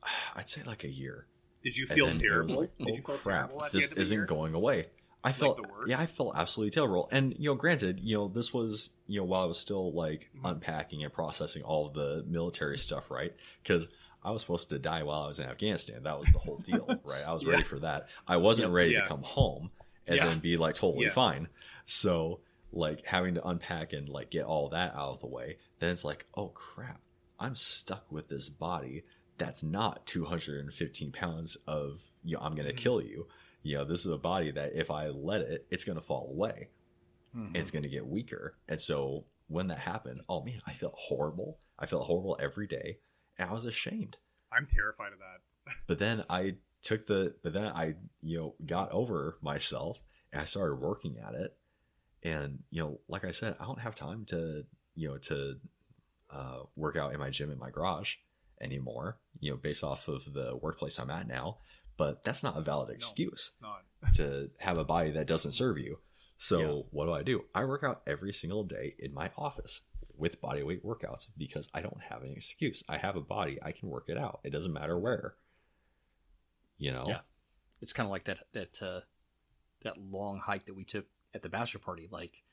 I'd 0.36 0.50
say 0.50 0.62
like 0.64 0.84
a 0.84 0.90
year. 0.90 1.28
Did 1.64 1.78
you 1.78 1.86
feel 1.86 2.06
then 2.08 2.16
it 2.16 2.18
was 2.18 2.22
terrible? 2.22 2.60
like, 2.62 2.78
did 2.78 2.88
oh, 2.88 2.98
you 2.98 3.02
feel 3.04 3.18
crap, 3.18 3.48
terrible 3.48 3.64
at 3.66 3.72
this 3.72 3.88
the 3.88 3.92
end 3.92 3.98
of 3.98 4.02
isn't 4.02 4.26
going 4.28 4.54
away. 4.54 4.88
I 5.24 5.32
felt 5.32 5.56
the 5.58 5.64
worst? 5.64 5.90
yeah, 5.92 6.00
I 6.00 6.06
felt 6.06 6.34
absolutely 6.36 6.72
terrible. 6.72 7.08
And 7.12 7.34
you 7.38 7.50
know, 7.50 7.56
granted, 7.56 8.00
you 8.02 8.18
know, 8.18 8.28
this 8.28 8.54
was 8.54 8.90
you 9.08 9.20
know 9.20 9.26
while 9.26 9.44
I 9.44 9.46
was 9.46 9.58
still 9.60 9.94
like 9.94 10.30
Mhm. 10.38 10.52
unpacking 10.52 11.04
and 11.04 11.14
processing 11.14 11.64
all 11.64 11.90
the 11.90 12.26
military 12.28 12.78
stuff, 12.78 13.10
right? 13.10 13.34
Because 13.64 13.88
I 14.22 14.32
was 14.32 14.42
supposed 14.42 14.70
to 14.70 14.80
die 14.80 15.04
while 15.04 15.24
I 15.24 15.28
was 15.28 15.40
in 15.40 15.46
Afghanistan. 15.46 16.04
That 16.04 16.20
was 16.20 16.28
the 16.32 16.40
whole 16.40 16.58
deal, 16.58 16.86
right? 17.04 17.24
I 17.26 17.34
was 17.34 17.46
ready 17.46 17.64
for 17.64 17.80
that. 17.80 18.08
I 18.28 18.36
wasn't 18.38 18.68
Yep. 18.70 18.76
ready 18.76 18.94
Yeah. 18.94 19.02
to 19.02 19.08
come 19.08 19.24
home 19.24 19.72
and 20.08 20.18
Yeah. 20.18 20.26
then 20.26 20.40
be 20.40 20.58
like 20.58 20.76
totally 20.76 21.06
Yeah. 21.06 21.12
fine. 21.12 21.48
So 21.86 22.42
like 22.72 23.06
having 23.06 23.36
to 23.36 23.48
unpack 23.48 23.94
and 23.94 24.08
like 24.10 24.30
get 24.30 24.46
all 24.46 24.70
that 24.70 24.94
out 24.94 25.10
of 25.10 25.20
the 25.22 25.28
way, 25.28 25.58
then 25.80 25.90
it's 25.92 26.04
like, 26.06 26.26
oh 26.36 26.50
crap, 26.50 27.02
I'm 27.40 27.56
stuck 27.56 28.12
with 28.12 28.28
this 28.30 28.50
body 28.50 29.04
that's 29.38 29.64
not 29.64 30.06
215 30.06 31.12
pounds 31.12 31.58
of 31.68 32.12
you 32.24 32.36
know, 32.36 32.44
I'm 32.44 32.56
gonna 32.56 32.74
Mhm. 32.74 32.78
kill 32.78 33.02
you. 33.02 33.28
You 33.64 33.78
know, 33.78 33.86
this 33.86 34.02
is 34.06 34.12
a 34.12 34.18
body 34.18 34.52
that 34.52 34.74
if 34.76 34.92
I 34.92 35.08
let 35.10 35.42
it, 35.42 35.66
it's 35.70 35.84
gonna 35.84 36.02
fall 36.02 36.30
away. 36.30 36.70
Mhm. 37.36 37.56
It's 37.56 37.72
gonna 37.72 37.88
get 37.88 38.06
weaker. 38.08 38.58
And 38.68 38.80
so 38.80 39.26
when 39.48 39.68
that 39.68 39.80
happened, 39.80 40.22
oh 40.30 40.44
man, 40.44 40.62
I 40.66 40.74
felt 40.74 40.94
horrible. 40.96 41.60
I 41.78 41.86
felt 41.86 42.06
horrible 42.06 42.38
every 42.40 42.68
day. 42.68 43.00
And 43.38 43.50
I 43.50 43.54
was 43.54 43.66
ashamed. 43.66 44.18
I'm 44.52 44.68
terrified 44.68 45.14
of 45.14 45.20
that. 45.20 45.42
But 45.88 46.00
then 46.00 46.24
I 46.30 46.58
took 46.82 47.08
the 47.08 47.36
but 47.44 47.54
then 47.54 47.66
I, 47.66 47.96
you 48.22 48.38
know, 48.38 48.56
got 48.66 48.92
over 48.92 49.38
myself 49.42 50.02
and 50.32 50.42
I 50.42 50.46
started 50.46 50.76
working 50.76 51.18
at 51.20 51.36
it. 51.36 51.56
And, 52.24 52.60
you 52.70 52.82
know, 52.84 53.00
like 53.08 53.24
I 53.24 53.32
said, 53.32 53.56
I 53.60 53.66
don't 53.66 53.80
have 53.80 53.96
time 53.96 54.26
to, 54.26 54.64
you 54.96 55.08
know, 55.08 55.18
to 55.18 55.56
uh, 56.30 56.60
work 56.76 56.96
out 56.96 57.14
in 57.14 57.20
my 57.20 57.30
gym 57.30 57.52
in 57.52 57.58
my 57.58 57.70
garage 57.70 58.16
anymore, 58.62 59.18
you 59.40 59.52
know, 59.52 59.58
based 59.58 59.84
off 59.84 60.08
of 60.08 60.34
the 60.34 60.58
workplace 60.62 61.00
I'm 61.00 61.10
at 61.10 61.28
now. 61.28 61.60
But 61.98 62.24
that's 62.24 62.44
not 62.44 62.58
a 62.58 62.62
valid 62.62 62.90
excuse 62.90 63.48
It's 63.50 63.62
not. 63.62 63.84
to 64.16 64.50
have 64.60 64.78
a 64.78 64.86
body 64.86 65.12
that 65.12 65.28
doesn't 65.28 65.52
serve 65.54 65.78
you. 65.78 66.00
So 66.38 66.60
Yeah. 66.60 66.82
what 66.92 67.06
do 67.06 67.14
I 67.14 67.24
do? 67.24 67.44
I 67.54 67.66
work 67.66 67.84
out 67.84 68.02
every 68.08 68.32
single 68.34 68.64
day 68.64 68.96
in 69.00 69.14
my 69.14 69.32
office 69.38 69.82
with 70.16 70.42
body 70.42 70.64
weight 70.64 70.84
workouts 70.84 71.28
because 71.38 71.70
I 71.74 71.82
don't 71.82 72.02
have 72.10 72.24
an 72.24 72.32
excuse. 72.32 72.84
I 72.90 72.98
have 72.98 73.16
a 73.16 73.22
body, 73.22 73.60
I 73.62 73.72
can 73.72 73.90
work 73.90 74.06
it 74.08 74.18
out. 74.18 74.40
It 74.44 74.52
doesn't 74.52 74.74
matter 74.74 74.98
where. 74.98 75.36
You 76.78 76.92
know? 76.92 77.04
Yeah. 77.08 77.20
It's 77.82 77.94
kind 77.94 78.06
of 78.06 78.12
like 78.12 78.26
that 78.26 78.40
that 78.54 78.82
uh, 78.82 79.02
that 79.84 79.98
long 79.98 80.40
hike 80.40 80.66
that 80.66 80.76
we 80.76 80.84
took 80.84 81.06
at 81.34 81.42
the 81.42 81.50
bachelor 81.50 81.82
party. 81.82 82.08
Like, 82.10 82.44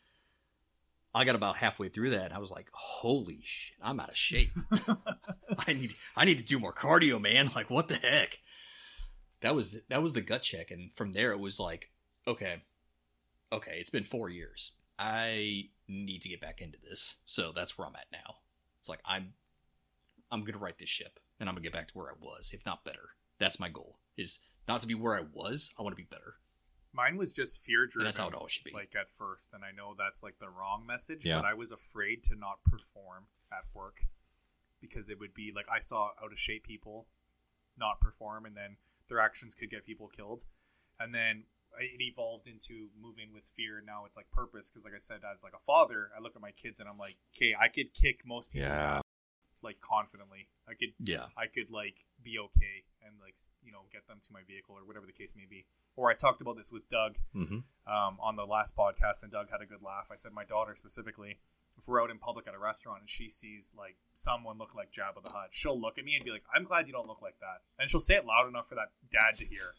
I 1.14 1.24
got 1.24 1.34
about 1.34 1.56
halfway 1.56 1.88
through 1.88 2.10
that, 2.10 2.26
and 2.26 2.34
I 2.34 2.38
was 2.38 2.50
like, 2.50 2.68
"Holy 2.72 3.40
shit, 3.42 3.76
I'm 3.82 4.00
out 4.00 4.10
of 4.10 4.16
shape. 4.16 4.50
I 5.66 5.72
need 5.72 5.90
I 6.16 6.24
need 6.24 6.38
to 6.38 6.44
do 6.44 6.58
more 6.58 6.74
cardio, 6.74 7.20
man. 7.20 7.50
Like, 7.54 7.70
what 7.70 7.88
the 7.88 7.96
heck?" 7.96 8.40
That 9.40 9.54
was 9.54 9.78
that 9.88 10.02
was 10.02 10.12
the 10.12 10.20
gut 10.20 10.42
check, 10.42 10.70
and 10.70 10.92
from 10.94 11.12
there 11.12 11.32
it 11.32 11.40
was 11.40 11.60
like, 11.60 11.90
okay, 12.26 12.62
okay, 13.52 13.76
it's 13.78 13.90
been 13.90 14.04
four 14.04 14.28
years. 14.28 14.72
I 14.98 15.68
need 15.88 16.22
to 16.22 16.28
get 16.28 16.40
back 16.40 16.60
into 16.60 16.78
this, 16.86 17.16
so 17.24 17.52
that's 17.54 17.76
where 17.76 17.86
I'm 17.86 17.96
at 17.96 18.06
now. 18.12 18.36
It's 18.78 18.88
like 18.88 19.00
I'm 19.04 19.34
I'm 20.30 20.44
gonna 20.44 20.58
right 20.58 20.76
this 20.76 20.88
ship, 20.88 21.20
and 21.38 21.48
I'm 21.48 21.54
gonna 21.54 21.62
get 21.62 21.72
back 21.72 21.88
to 21.88 21.94
where 21.98 22.10
I 22.10 22.14
was, 22.20 22.52
if 22.52 22.64
not 22.66 22.84
better. 22.84 23.10
That's 23.38 23.60
my 23.60 23.68
goal. 23.68 23.98
Is 24.16 24.40
not 24.66 24.80
to 24.80 24.86
be 24.86 24.94
where 24.94 25.16
I 25.16 25.24
was. 25.32 25.70
I 25.78 25.82
want 25.82 25.92
to 25.96 26.02
be 26.02 26.08
better, 26.08 26.36
Mine 26.96 27.16
was 27.18 27.32
just 27.34 27.62
fear 27.64 27.86
driven. 27.86 28.06
that's 28.06 28.18
how 28.18 28.28
it 28.28 28.34
always 28.34 28.52
should 28.52 28.64
be. 28.64 28.72
like 28.72 28.94
at 28.98 29.10
first 29.10 29.52
and 29.54 29.62
i 29.64 29.70
know 29.70 29.94
that's 29.96 30.22
like 30.22 30.38
the 30.38 30.48
wrong 30.48 30.84
message 30.86 31.26
Yeah. 31.26 31.36
but 31.36 31.44
i 31.44 31.52
was 31.54 31.70
afraid 31.72 32.22
to 32.24 32.34
not 32.36 32.64
perform 32.64 33.24
at 33.52 33.64
work 33.74 34.00
because 34.80 35.08
it 35.08 35.18
would 35.20 35.34
be 35.34 35.52
like 35.54 35.66
i 35.70 35.78
saw 35.78 36.10
out 36.22 36.32
of 36.32 36.38
shape 36.38 36.64
people 36.64 37.06
not 37.78 38.00
perform 38.00 38.46
and 38.46 38.56
then 38.56 38.76
their 39.08 39.20
actions 39.20 39.54
could 39.54 39.70
get 39.70 39.84
people 39.84 40.08
killed 40.08 40.44
and 40.98 41.14
then 41.14 41.44
it 41.78 42.00
evolved 42.00 42.46
into 42.46 42.88
moving 42.98 43.28
with 43.34 43.44
fear 43.44 43.82
now 43.86 44.04
it's 44.06 44.16
like 44.16 44.30
purpose 44.30 44.70
because 44.70 44.84
like 44.84 44.94
i 44.94 44.98
said 44.98 45.18
as 45.32 45.42
like 45.42 45.52
a 45.54 45.58
father 45.58 46.08
i 46.18 46.22
look 46.22 46.34
at 46.34 46.40
my 46.42 46.50
kids 46.52 46.80
and 46.80 46.88
i'm 46.88 46.98
like 46.98 47.16
okay 47.36 47.54
i 47.60 47.68
could 47.68 47.92
kick 47.92 48.20
most 48.24 48.52
people's 48.52 48.70
Yeah. 48.70 49.00
Like 49.66 49.80
confidently 49.80 50.48
i 50.70 50.74
could 50.74 50.92
yeah, 51.02 51.26
I 51.36 51.46
could 51.46 51.70
like 51.70 52.06
be 52.22 52.38
okay 52.38 52.76
and 53.06 53.14
like 53.20 53.36
you 53.62 53.72
know 53.72 53.82
get 53.92 54.06
them 54.08 54.18
to 54.22 54.32
my 54.32 54.40
vehicle 54.46 54.74
or 54.78 54.84
whatever 54.86 55.06
the 55.06 55.12
case 55.12 55.34
may 55.36 55.46
be. 55.48 55.66
Or 55.94 56.10
I 56.10 56.14
talked 56.14 56.40
about 56.40 56.56
this 56.56 56.72
with 56.72 56.88
Doug 56.88 57.16
hmm 57.32 57.60
um, 57.86 58.18
on 58.20 58.34
the 58.36 58.44
last 58.44 58.76
podcast, 58.76 59.22
and 59.22 59.30
Doug 59.30 59.50
had 59.50 59.62
a 59.62 59.66
good 59.66 59.82
laugh. 59.82 60.08
I 60.10 60.16
said 60.16 60.32
my 60.32 60.44
daughter 60.44 60.74
specifically, 60.74 61.38
if 61.78 61.86
we're 61.86 62.02
out 62.02 62.10
in 62.10 62.18
public 62.18 62.48
at 62.48 62.54
a 62.54 62.58
restaurant 62.58 63.00
and 63.02 63.08
she 63.08 63.28
sees 63.28 63.74
like 63.78 63.96
someone 64.12 64.58
look 64.58 64.74
like 64.74 64.90
Jabba 64.90 65.22
the 65.22 65.30
Hutt, 65.30 65.50
she'll 65.52 65.80
look 65.80 65.98
at 65.98 66.04
me 66.04 66.16
and 66.16 66.24
be 66.24 66.32
like, 66.32 66.42
"I'm 66.54 66.64
glad 66.64 66.86
you 66.88 66.92
don't 66.92 67.06
look 67.06 67.22
like 67.22 67.38
that," 67.40 67.62
and 67.78 67.88
she'll 67.88 68.00
say 68.00 68.16
it 68.16 68.26
loud 68.26 68.48
enough 68.48 68.68
for 68.68 68.74
that 68.74 68.90
dad 69.10 69.36
to 69.38 69.46
hear. 69.46 69.74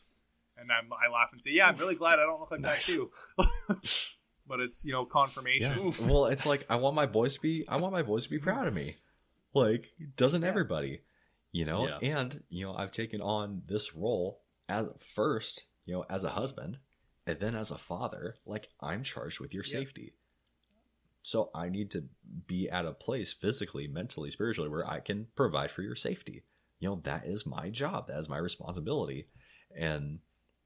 And 0.55 0.71
I'm, 0.71 0.89
I 0.93 1.11
laugh 1.11 1.29
and 1.33 1.41
say, 1.41 1.51
"Yeah, 1.51 1.67
I'm 1.67 1.75
really 1.75 1.95
glad 1.95 2.19
I 2.19 2.23
don't 2.23 2.39
look 2.39 2.51
like 2.51 2.61
Nice. 2.61 2.87
that 2.87 2.93
too." 2.93 3.11
but 4.47 4.59
it's 4.61 4.85
you 4.85 4.93
know 4.93 5.05
confirmation. 5.05 5.77
Yeah. 5.99 6.07
well, 6.07 6.25
it's 6.25 6.45
like 6.45 6.65
I 6.69 6.77
want 6.77 6.95
my 6.95 7.05
boys 7.05 7.35
to 7.35 7.41
be 7.41 7.65
I 7.67 7.77
want 7.77 7.93
my 7.93 8.03
boys 8.03 8.23
to 8.23 8.29
be 8.29 8.39
proud 8.39 8.67
of 8.67 8.73
me. 8.73 8.95
Like, 9.57 9.93
doesn't 10.15 10.41
Yeah. 10.43 10.47
everybody? 10.47 11.01
You 11.51 11.65
know, 11.65 11.87
Yeah. 11.87 11.99
and 12.01 12.43
you 12.49 12.65
know, 12.65 12.73
I've 12.73 12.91
taken 12.91 13.21
on 13.21 13.63
this 13.67 13.95
role 13.95 14.41
as 14.69 14.87
first, 14.99 15.65
you 15.85 15.93
know, 15.93 16.05
as 16.09 16.23
a 16.23 16.29
husband, 16.31 16.79
and 17.25 17.39
then 17.39 17.55
as 17.55 17.71
a 17.71 17.77
father, 17.77 18.35
like 18.45 18.69
I'm 18.79 19.03
charged 19.03 19.39
with 19.39 19.53
your 19.53 19.63
Yeah. 19.65 19.71
safety. 19.79 20.13
So 21.23 21.49
I 21.53 21.67
need 21.69 21.91
to 21.91 22.07
be 22.47 22.69
at 22.69 22.85
a 22.85 22.93
place 22.93 23.33
physically, 23.33 23.87
mentally, 23.87 24.31
spiritually 24.31 24.69
where 24.69 24.87
I 24.89 24.99
can 25.01 25.25
provide 25.35 25.71
for 25.71 25.81
your 25.81 25.95
safety. 25.95 26.43
You 26.79 26.89
know, 26.89 26.95
that 27.03 27.25
is 27.25 27.45
my 27.45 27.69
job. 27.69 28.07
That 28.07 28.19
is 28.19 28.29
my 28.29 28.37
responsibility. 28.37 29.27
And 29.75 30.19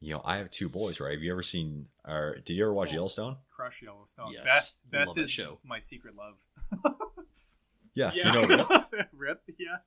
you 0.03 0.13
know, 0.15 0.21
I 0.25 0.37
have 0.37 0.49
two 0.49 0.67
boys, 0.67 0.99
right? 0.99 1.11
Have 1.13 1.21
you 1.21 1.31
ever 1.31 1.43
seen 1.43 1.87
or 2.05 2.37
did 2.43 2.55
you 2.55 2.63
ever 2.63 2.73
watch 2.73 2.89
Oh. 2.89 2.93
Yellowstone? 2.93 3.37
Crush 3.55 3.83
Yellowstone. 3.83 4.33
Yes, 4.33 4.45
Beth, 4.45 4.91
Beth 4.91 5.07
love 5.07 5.15
that 5.15 5.21
is 5.21 5.31
show. 5.31 5.59
my 5.63 5.77
secret 5.77 6.15
love. 6.15 6.43
Yeah. 7.93 8.11
Yeah, 8.13 8.33
You 8.41 8.57
know, 8.57 8.67
Rip. 9.13 9.41
Yeah. 9.57 9.77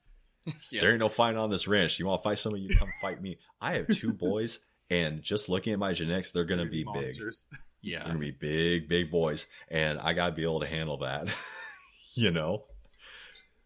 yeah. 0.71 0.81
There 0.83 0.91
ain't 0.91 1.01
no 1.01 1.09
fighting 1.09 1.39
on 1.39 1.51
this 1.51 1.67
ranch. 1.67 1.99
You 1.99 2.07
want 2.07 2.23
to 2.23 2.29
fight 2.29 2.39
somebody, 2.39 2.63
you 2.65 2.77
come 2.77 2.89
fight 3.01 3.21
me. 3.23 3.39
I 3.61 3.73
have 3.75 3.87
two 3.89 4.13
boys, 4.27 4.59
and 4.91 5.23
just 5.23 5.49
looking 5.49 5.73
at 5.73 5.79
my 5.79 5.93
genetics, 5.95 6.31
they're 6.31 6.45
gonna 6.45 6.63
They're 6.65 6.71
be 6.71 6.85
big. 6.85 6.95
monsters. 6.95 7.47
They're 7.51 7.61
yeah. 7.83 8.07
gonna 8.07 8.19
be 8.19 8.31
big, 8.31 8.89
big 8.89 9.11
boys, 9.11 9.47
and 9.69 9.99
I 9.99 10.13
gotta 10.13 10.33
be 10.33 10.43
able 10.43 10.61
to 10.61 10.67
handle 10.67 10.99
that. 10.99 11.35
you 12.15 12.31
know. 12.31 12.65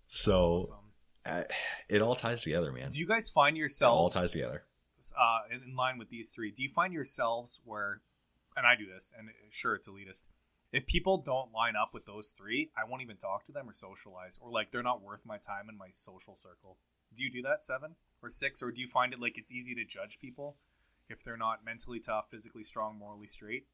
So 0.06 0.54
Awesome. 0.56 0.76
uh, 1.26 1.42
it 1.88 2.00
all 2.02 2.14
ties 2.14 2.42
together, 2.42 2.72
man. 2.72 2.90
Do 2.90 2.98
you 3.00 3.06
guys 3.06 3.28
find 3.28 3.56
yourselves 3.56 4.14
It 4.14 4.18
all 4.18 4.22
ties 4.22 4.32
together. 4.32 4.62
uh, 5.20 5.38
in 5.50 5.62
in 5.70 5.76
line 5.76 5.98
with 5.98 6.08
these 6.10 6.32
three? 6.34 6.50
Do 6.50 6.62
you 6.62 6.68
find 6.68 6.92
yourselves 6.92 7.60
where, 7.64 8.00
and 8.56 8.66
I 8.66 8.74
do 8.76 8.86
this, 8.86 9.12
and 9.18 9.28
sure 9.50 9.74
it's 9.74 9.88
elitist. 9.88 10.28
If 10.72 10.86
people 10.86 11.16
don't 11.18 11.52
line 11.52 11.74
up 11.76 11.94
with 11.94 12.04
those 12.04 12.30
three, 12.30 12.70
I 12.76 12.88
won't 12.88 13.00
even 13.02 13.16
talk 13.16 13.44
to 13.44 13.52
them 13.52 13.68
or 13.68 13.72
socialize, 13.72 14.38
or 14.40 14.50
like 14.50 14.70
they're 14.70 14.82
not 14.82 15.02
worth 15.02 15.24
my 15.24 15.38
time 15.38 15.68
in 15.70 15.78
my 15.78 15.88
social 15.92 16.34
circle. 16.34 16.76
Do 17.14 17.22
you 17.24 17.30
do 17.30 17.40
that, 17.42 17.64
seven 17.64 17.94
or 18.22 18.28
six, 18.28 18.62
or 18.62 18.70
do 18.70 18.80
you 18.82 18.86
find 18.86 19.12
it 19.14 19.20
like 19.20 19.38
it's 19.38 19.52
easy 19.52 19.74
to 19.76 19.84
judge 19.84 20.20
people 20.20 20.56
if 21.08 21.22
they're 21.24 21.38
not 21.38 21.64
mentally 21.64 22.00
tough, 22.00 22.28
physically 22.30 22.62
strong, 22.62 22.98
morally 22.98 23.28
straight? 23.28 23.66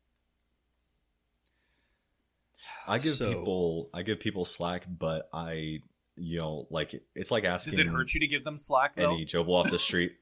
I 2.87 2.99
give 2.99 3.15
So- 3.15 3.29
people, 3.35 3.91
I 3.93 4.03
give 4.03 4.21
people 4.21 4.45
slack, 4.45 4.85
but 4.89 5.29
I, 5.33 5.81
you 6.17 6.39
know, 6.39 6.67
like 6.71 6.95
it's 7.15 7.31
like 7.31 7.45
asking. 7.45 7.73
Does 7.73 7.79
it 7.79 7.87
hurt 7.89 8.15
you 8.15 8.21
to 8.21 8.27
give 8.29 8.45
them 8.45 8.57
slack 8.57 8.95
though? 8.95 9.15
any 9.15 9.25
Joe 9.25 9.43
off 9.45 9.71
the 9.71 9.79
street. 9.79 10.17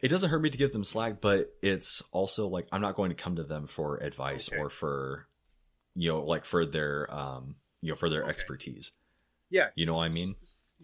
It 0.00 0.08
doesn't 0.08 0.30
hurt 0.30 0.40
me 0.40 0.50
to 0.50 0.58
give 0.58 0.72
them 0.72 0.84
slack, 0.84 1.20
but 1.20 1.54
it's 1.62 2.02
also 2.12 2.48
like 2.48 2.66
I'm 2.72 2.80
not 2.80 2.96
going 2.96 3.10
to 3.10 3.14
come 3.14 3.36
to 3.36 3.44
them 3.44 3.66
for 3.66 3.98
advice 3.98 4.48
Okay. 4.48 4.58
or 4.58 4.68
for 4.70 5.26
you 5.94 6.08
know 6.10 6.22
like 6.22 6.44
for 6.44 6.64
their 6.64 7.12
um 7.14 7.56
you 7.80 7.90
know 7.90 7.96
for 7.96 8.08
their 8.08 8.22
Okay. 8.22 8.30
expertise. 8.30 8.92
Yeah, 9.50 9.68
You 9.74 9.84
know 9.86 9.92
what 9.94 10.06
i 10.06 10.08
mean? 10.08 10.34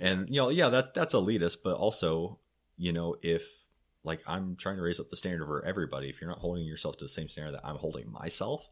And 0.01 0.29
you 0.29 0.37
know, 0.37 0.51
yeah, 0.51 0.69
that's 0.69 0.91
that's 0.95 1.15
elitist, 1.15 1.59
but 1.65 1.77
also, 1.77 2.39
you 2.77 2.93
know, 2.93 3.17
if 3.23 3.65
like 4.05 4.21
I'm 4.27 4.57
trying 4.57 4.77
to 4.77 4.83
raise 4.83 5.01
up 5.01 5.09
the 5.09 5.17
standard 5.17 5.47
for 5.47 5.65
everybody, 5.65 6.09
if 6.09 6.21
you're 6.21 6.31
not 6.31 6.39
holding 6.41 6.65
yourself 6.67 6.99
to 6.99 7.05
the 7.07 7.09
same 7.09 7.29
standard 7.29 7.53
that 7.55 7.65
I'm 7.67 7.77
holding 7.77 8.11
myself, 8.13 8.69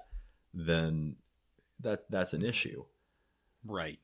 then 0.55 1.17
that 1.81 2.11
that's 2.11 2.33
an 2.35 2.45
issue. 2.45 2.85
Right. 3.65 3.99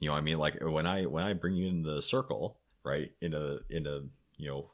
You 0.00 0.08
know, 0.08 0.12
what 0.12 0.18
I 0.18 0.22
mean, 0.22 0.38
like 0.38 0.58
when 0.62 0.86
I 0.86 1.04
when 1.06 1.24
I 1.24 1.32
bring 1.34 1.54
you 1.56 1.68
in 1.68 1.82
the 1.82 2.00
circle, 2.00 2.58
right, 2.84 3.10
in 3.20 3.34
a 3.34 3.58
in 3.68 3.86
a 3.86 4.00
you 4.38 4.48
know 4.48 4.70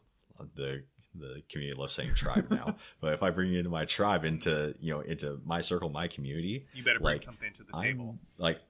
the 0.55 0.85
the 1.19 1.43
community 1.49 1.79
loves 1.79 1.93
saying 1.93 2.15
tribe 2.15 2.51
now, 2.51 2.77
but 3.01 3.13
if 3.13 3.23
I 3.23 3.31
bring 3.31 3.51
you 3.53 3.59
into 3.59 3.71
my 3.71 3.85
tribe, 3.85 4.25
into 4.25 4.75
you 4.81 4.93
know 4.93 5.01
into 5.01 5.41
my 5.45 5.61
circle, 5.61 5.89
my 5.89 6.09
community, 6.09 6.67
you 6.75 6.83
better 6.83 6.99
bring 6.99 7.15
like, 7.15 7.21
something 7.21 7.53
to 7.55 7.63
the 7.63 7.71
I'm, 7.75 7.83
table. 7.83 8.19
like, 8.39 8.61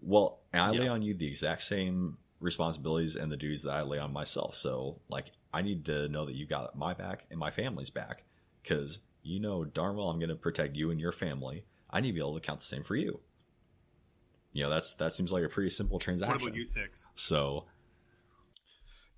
well, 0.00 0.40
and 0.52 0.62
I 0.62 0.70
lay 0.70 0.88
on 0.88 1.02
you 1.02 1.14
the 1.14 1.26
exact 1.26 1.62
same 1.62 2.18
responsibilities 2.40 3.16
and 3.16 3.30
the 3.30 3.36
duties 3.36 3.62
that 3.64 3.72
I 3.72 3.82
lay 3.82 3.98
on 3.98 4.12
myself. 4.12 4.54
So, 4.54 5.00
like, 5.08 5.32
I 5.52 5.62
need 5.62 5.84
to 5.86 6.08
know 6.08 6.26
that 6.26 6.34
you 6.34 6.46
got 6.46 6.76
my 6.76 6.94
back 6.94 7.26
and 7.30 7.38
my 7.38 7.50
family's 7.50 7.90
back 7.90 8.24
because 8.62 9.00
you 9.22 9.40
know 9.40 9.64
darn 9.64 9.96
well 9.96 10.08
I'm 10.10 10.18
going 10.18 10.28
to 10.28 10.36
protect 10.36 10.76
you 10.76 10.90
and 10.90 11.00
your 11.00 11.12
family. 11.12 11.64
I 11.90 12.00
need 12.00 12.08
to 12.08 12.14
be 12.14 12.20
able 12.20 12.34
to 12.34 12.40
count 12.40 12.60
the 12.60 12.66
same 12.66 12.84
for 12.84 12.96
you. 12.96 13.20
You 14.52 14.64
know, 14.64 14.70
that's 14.70 14.94
that 14.96 15.12
seems 15.12 15.32
like 15.32 15.44
a 15.44 15.48
pretty 15.48 15.70
simple 15.70 15.98
transaction. 15.98 16.34
What 16.34 16.42
about 16.42 16.56
you, 16.56 16.64
six? 16.64 17.10
So, 17.14 17.66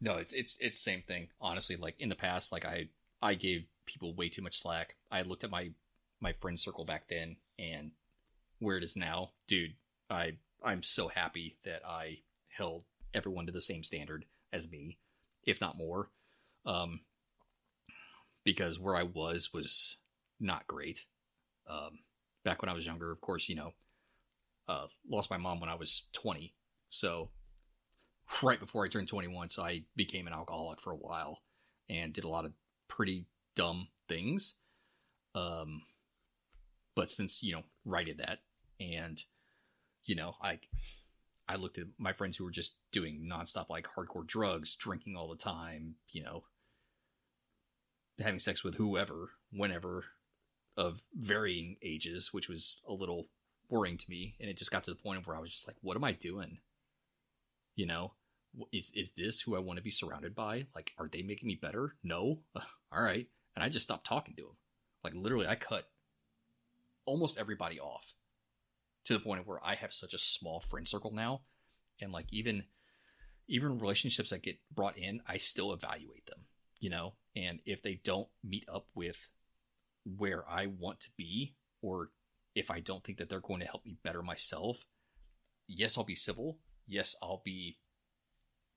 No, 0.01 0.17
it's 0.17 0.33
it's 0.33 0.57
it's 0.61 0.77
the 0.77 0.91
same 0.91 1.03
thing. 1.03 1.29
Honestly, 1.41 1.77
like 1.77 2.01
in 2.01 2.09
the 2.09 2.15
past, 2.15 2.53
like 2.53 2.65
I 2.65 2.89
I 3.21 3.35
gave 3.35 3.67
people 3.87 4.15
way 4.15 4.29
too 4.29 4.43
much 4.43 4.59
slack. 4.59 4.97
I 5.11 5.23
looked 5.23 5.45
at 5.45 5.51
my 5.51 5.73
my 6.21 6.33
friend 6.33 6.59
circle 6.59 6.85
back 6.85 7.09
then 7.09 7.37
and 7.59 7.93
where 8.59 8.77
it 8.77 8.85
is 8.85 8.97
now, 8.97 9.31
dude. 9.47 9.75
I 10.09 10.37
I'm 10.65 10.83
so 10.83 11.09
happy 11.09 11.57
that 11.65 11.83
I 11.87 12.19
held 12.49 12.85
everyone 13.15 13.47
to 13.47 13.53
the 13.53 13.61
same 13.61 13.83
standard 13.83 14.25
as 14.53 14.71
me, 14.71 14.99
if 15.45 15.61
not 15.61 15.77
more. 15.77 16.11
Um, 16.67 17.01
because 18.45 18.79
where 18.79 18.97
I 18.97 19.03
was 19.03 19.53
was 19.53 19.99
not 20.39 20.67
great. 20.67 21.05
Um, 21.69 22.01
back 22.45 22.63
when 22.63 22.69
I 22.69 22.75
was 22.75 22.87
younger, 22.87 23.11
of 23.11 23.21
course, 23.21 23.49
you 23.49 23.55
know, 23.55 23.75
uh, 24.69 24.87
lost 25.09 25.31
my 25.31 25.37
mom 25.37 25.61
when 25.61 25.69
I 25.69 25.75
was 25.75 26.07
20. 26.13 26.55
So 26.89 27.31
right 28.43 28.61
before 28.61 28.85
I 28.85 28.89
turned 28.89 29.09
21, 29.09 29.51
so 29.51 29.63
I 29.63 29.85
became 29.97 30.27
an 30.27 30.33
alcoholic 30.33 30.81
for 30.81 30.93
a 30.93 30.97
while 30.97 31.41
and 31.89 32.13
did 32.13 32.25
a 32.25 32.29
lot 32.29 32.45
of 32.45 32.53
pretty 32.89 33.27
dumb 33.57 33.89
things. 34.09 34.57
Um, 35.35 35.83
but 36.95 37.11
since 37.11 37.43
you 37.43 37.53
know, 37.53 37.63
righted 37.85 38.19
that, 38.19 38.39
and 38.81 39.23
you 40.05 40.15
know, 40.15 40.35
I 40.43 40.61
I 41.49 41.57
looked 41.57 41.79
at 41.79 41.87
my 41.99 42.13
friends 42.13 42.37
who 42.37 42.45
were 42.45 42.51
just 42.51 42.77
doing 42.93 43.29
nonstop 43.31 43.69
like 43.69 43.89
hardcore 43.97 44.27
drugs, 44.27 44.77
drinking 44.77 45.17
all 45.17 45.29
the 45.29 45.37
time, 45.37 45.97
you 46.11 46.23
know, 46.23 46.45
having 48.21 48.39
sex 48.39 48.63
with 48.63 48.77
whoever, 48.77 49.31
whenever, 49.53 50.05
of 50.77 51.03
varying 51.15 51.77
ages, 51.83 52.33
which 52.33 52.49
was 52.49 52.81
a 52.87 52.93
little 52.93 53.29
worrying 53.69 53.99
to 53.99 54.11
me. 54.11 54.37
And 54.41 54.49
it 54.49 54.57
just 54.57 54.71
got 54.71 54.85
to 54.85 54.91
the 54.91 54.97
point 54.97 55.27
where 55.27 55.37
I 55.37 55.41
was 55.41 55.53
just 55.53 55.67
like, 55.67 55.77
what 55.81 55.97
am 55.97 56.05
I 56.05 56.13
doing? 56.13 56.59
You 57.75 57.87
know, 57.87 58.13
is 58.73 58.93
is 58.95 59.13
this 59.13 59.41
who 59.41 59.57
I 59.57 59.61
want 59.61 59.79
to 59.79 59.83
be 59.83 59.91
surrounded 59.91 60.35
by? 60.35 60.67
Like, 60.75 60.93
are 60.99 61.09
they 61.09 61.23
making 61.23 61.49
me 61.49 61.59
better? 61.61 61.95
No. 62.03 62.41
Ugh, 62.57 62.63
all 62.93 63.03
right. 63.03 63.27
And 63.55 63.65
I 63.65 63.69
just 63.69 63.85
stopped 63.85 64.07
talking 64.07 64.35
to 64.37 64.43
them. 64.43 64.57
Like 65.03 65.15
literally, 65.15 65.47
I 65.47 65.55
cut 65.55 65.89
almost 67.07 67.39
everybody 67.39 67.81
off 67.81 68.15
to 69.05 69.15
the 69.15 69.21
point 69.21 69.47
where 69.47 69.65
I 69.65 69.75
have 69.75 69.93
such 69.93 70.15
a 70.15 70.19
small 70.19 70.61
friend 70.61 70.87
circle 70.87 71.13
now, 71.13 71.43
and 72.01 72.13
like 72.13 72.27
even 72.31 72.65
even 73.49 73.79
relationships 73.79 74.31
that 74.31 74.43
get 74.43 74.59
brought 74.73 74.97
in, 74.97 75.23
I 75.27 75.39
still 75.39 75.73
evaluate 75.73 76.27
them. 76.27 76.45
You 76.79 76.91
know, 76.91 77.15
and 77.37 77.61
if 77.67 77.83
they 77.83 78.01
don't 78.03 78.29
meet 78.43 78.65
up 78.73 78.87
with 78.95 79.17
where 80.05 80.49
I 80.49 80.67
want 80.67 81.01
to 81.01 81.11
be, 81.17 81.55
or 81.83 82.11
if 82.55 82.71
I 82.71 82.81
don't 82.81 83.05
think 83.05 83.19
that 83.19 83.29
they're 83.29 83.41
going 83.41 83.61
to 83.61 83.67
help 83.67 83.85
me 83.85 83.97
better 84.03 84.23
myself, 84.23 84.87
yes, 85.67 85.97
I'll 85.97 86.05
be 86.05 86.15
civil. 86.15 86.59
Yes, 86.87 87.15
I'll 87.23 87.43
be, 87.45 87.79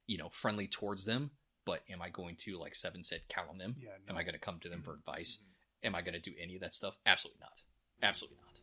you 0.07 0.17
know, 0.17 0.29
friendly 0.29 0.67
towards 0.67 1.05
them. 1.05 1.31
But 1.65 1.81
am 1.89 2.01
I 2.01 2.09
going 2.09 2.35
to, 2.41 2.57
like 2.59 2.75
Seven 2.75 3.03
said, 3.03 3.21
count 3.29 3.49
on 3.49 3.57
them? 3.57 3.75
Yeah. 3.79 3.91
Am 4.09 4.17
I 4.17 4.23
going 4.23 4.33
to 4.33 4.39
come 4.39 4.59
to 4.59 4.69
them 4.69 4.81
for 4.81 4.93
advice? 4.93 5.37
Mhm. 5.37 5.87
Am 5.87 5.95
I 5.95 6.01
going 6.01 6.13
to 6.13 6.19
do 6.19 6.33
any 6.39 6.55
of 6.55 6.61
that 6.61 6.73
stuff? 6.75 6.97
Absolutely 7.05 7.39
not. 7.41 7.61
Absolutely 8.01 8.37
not. 8.45 8.59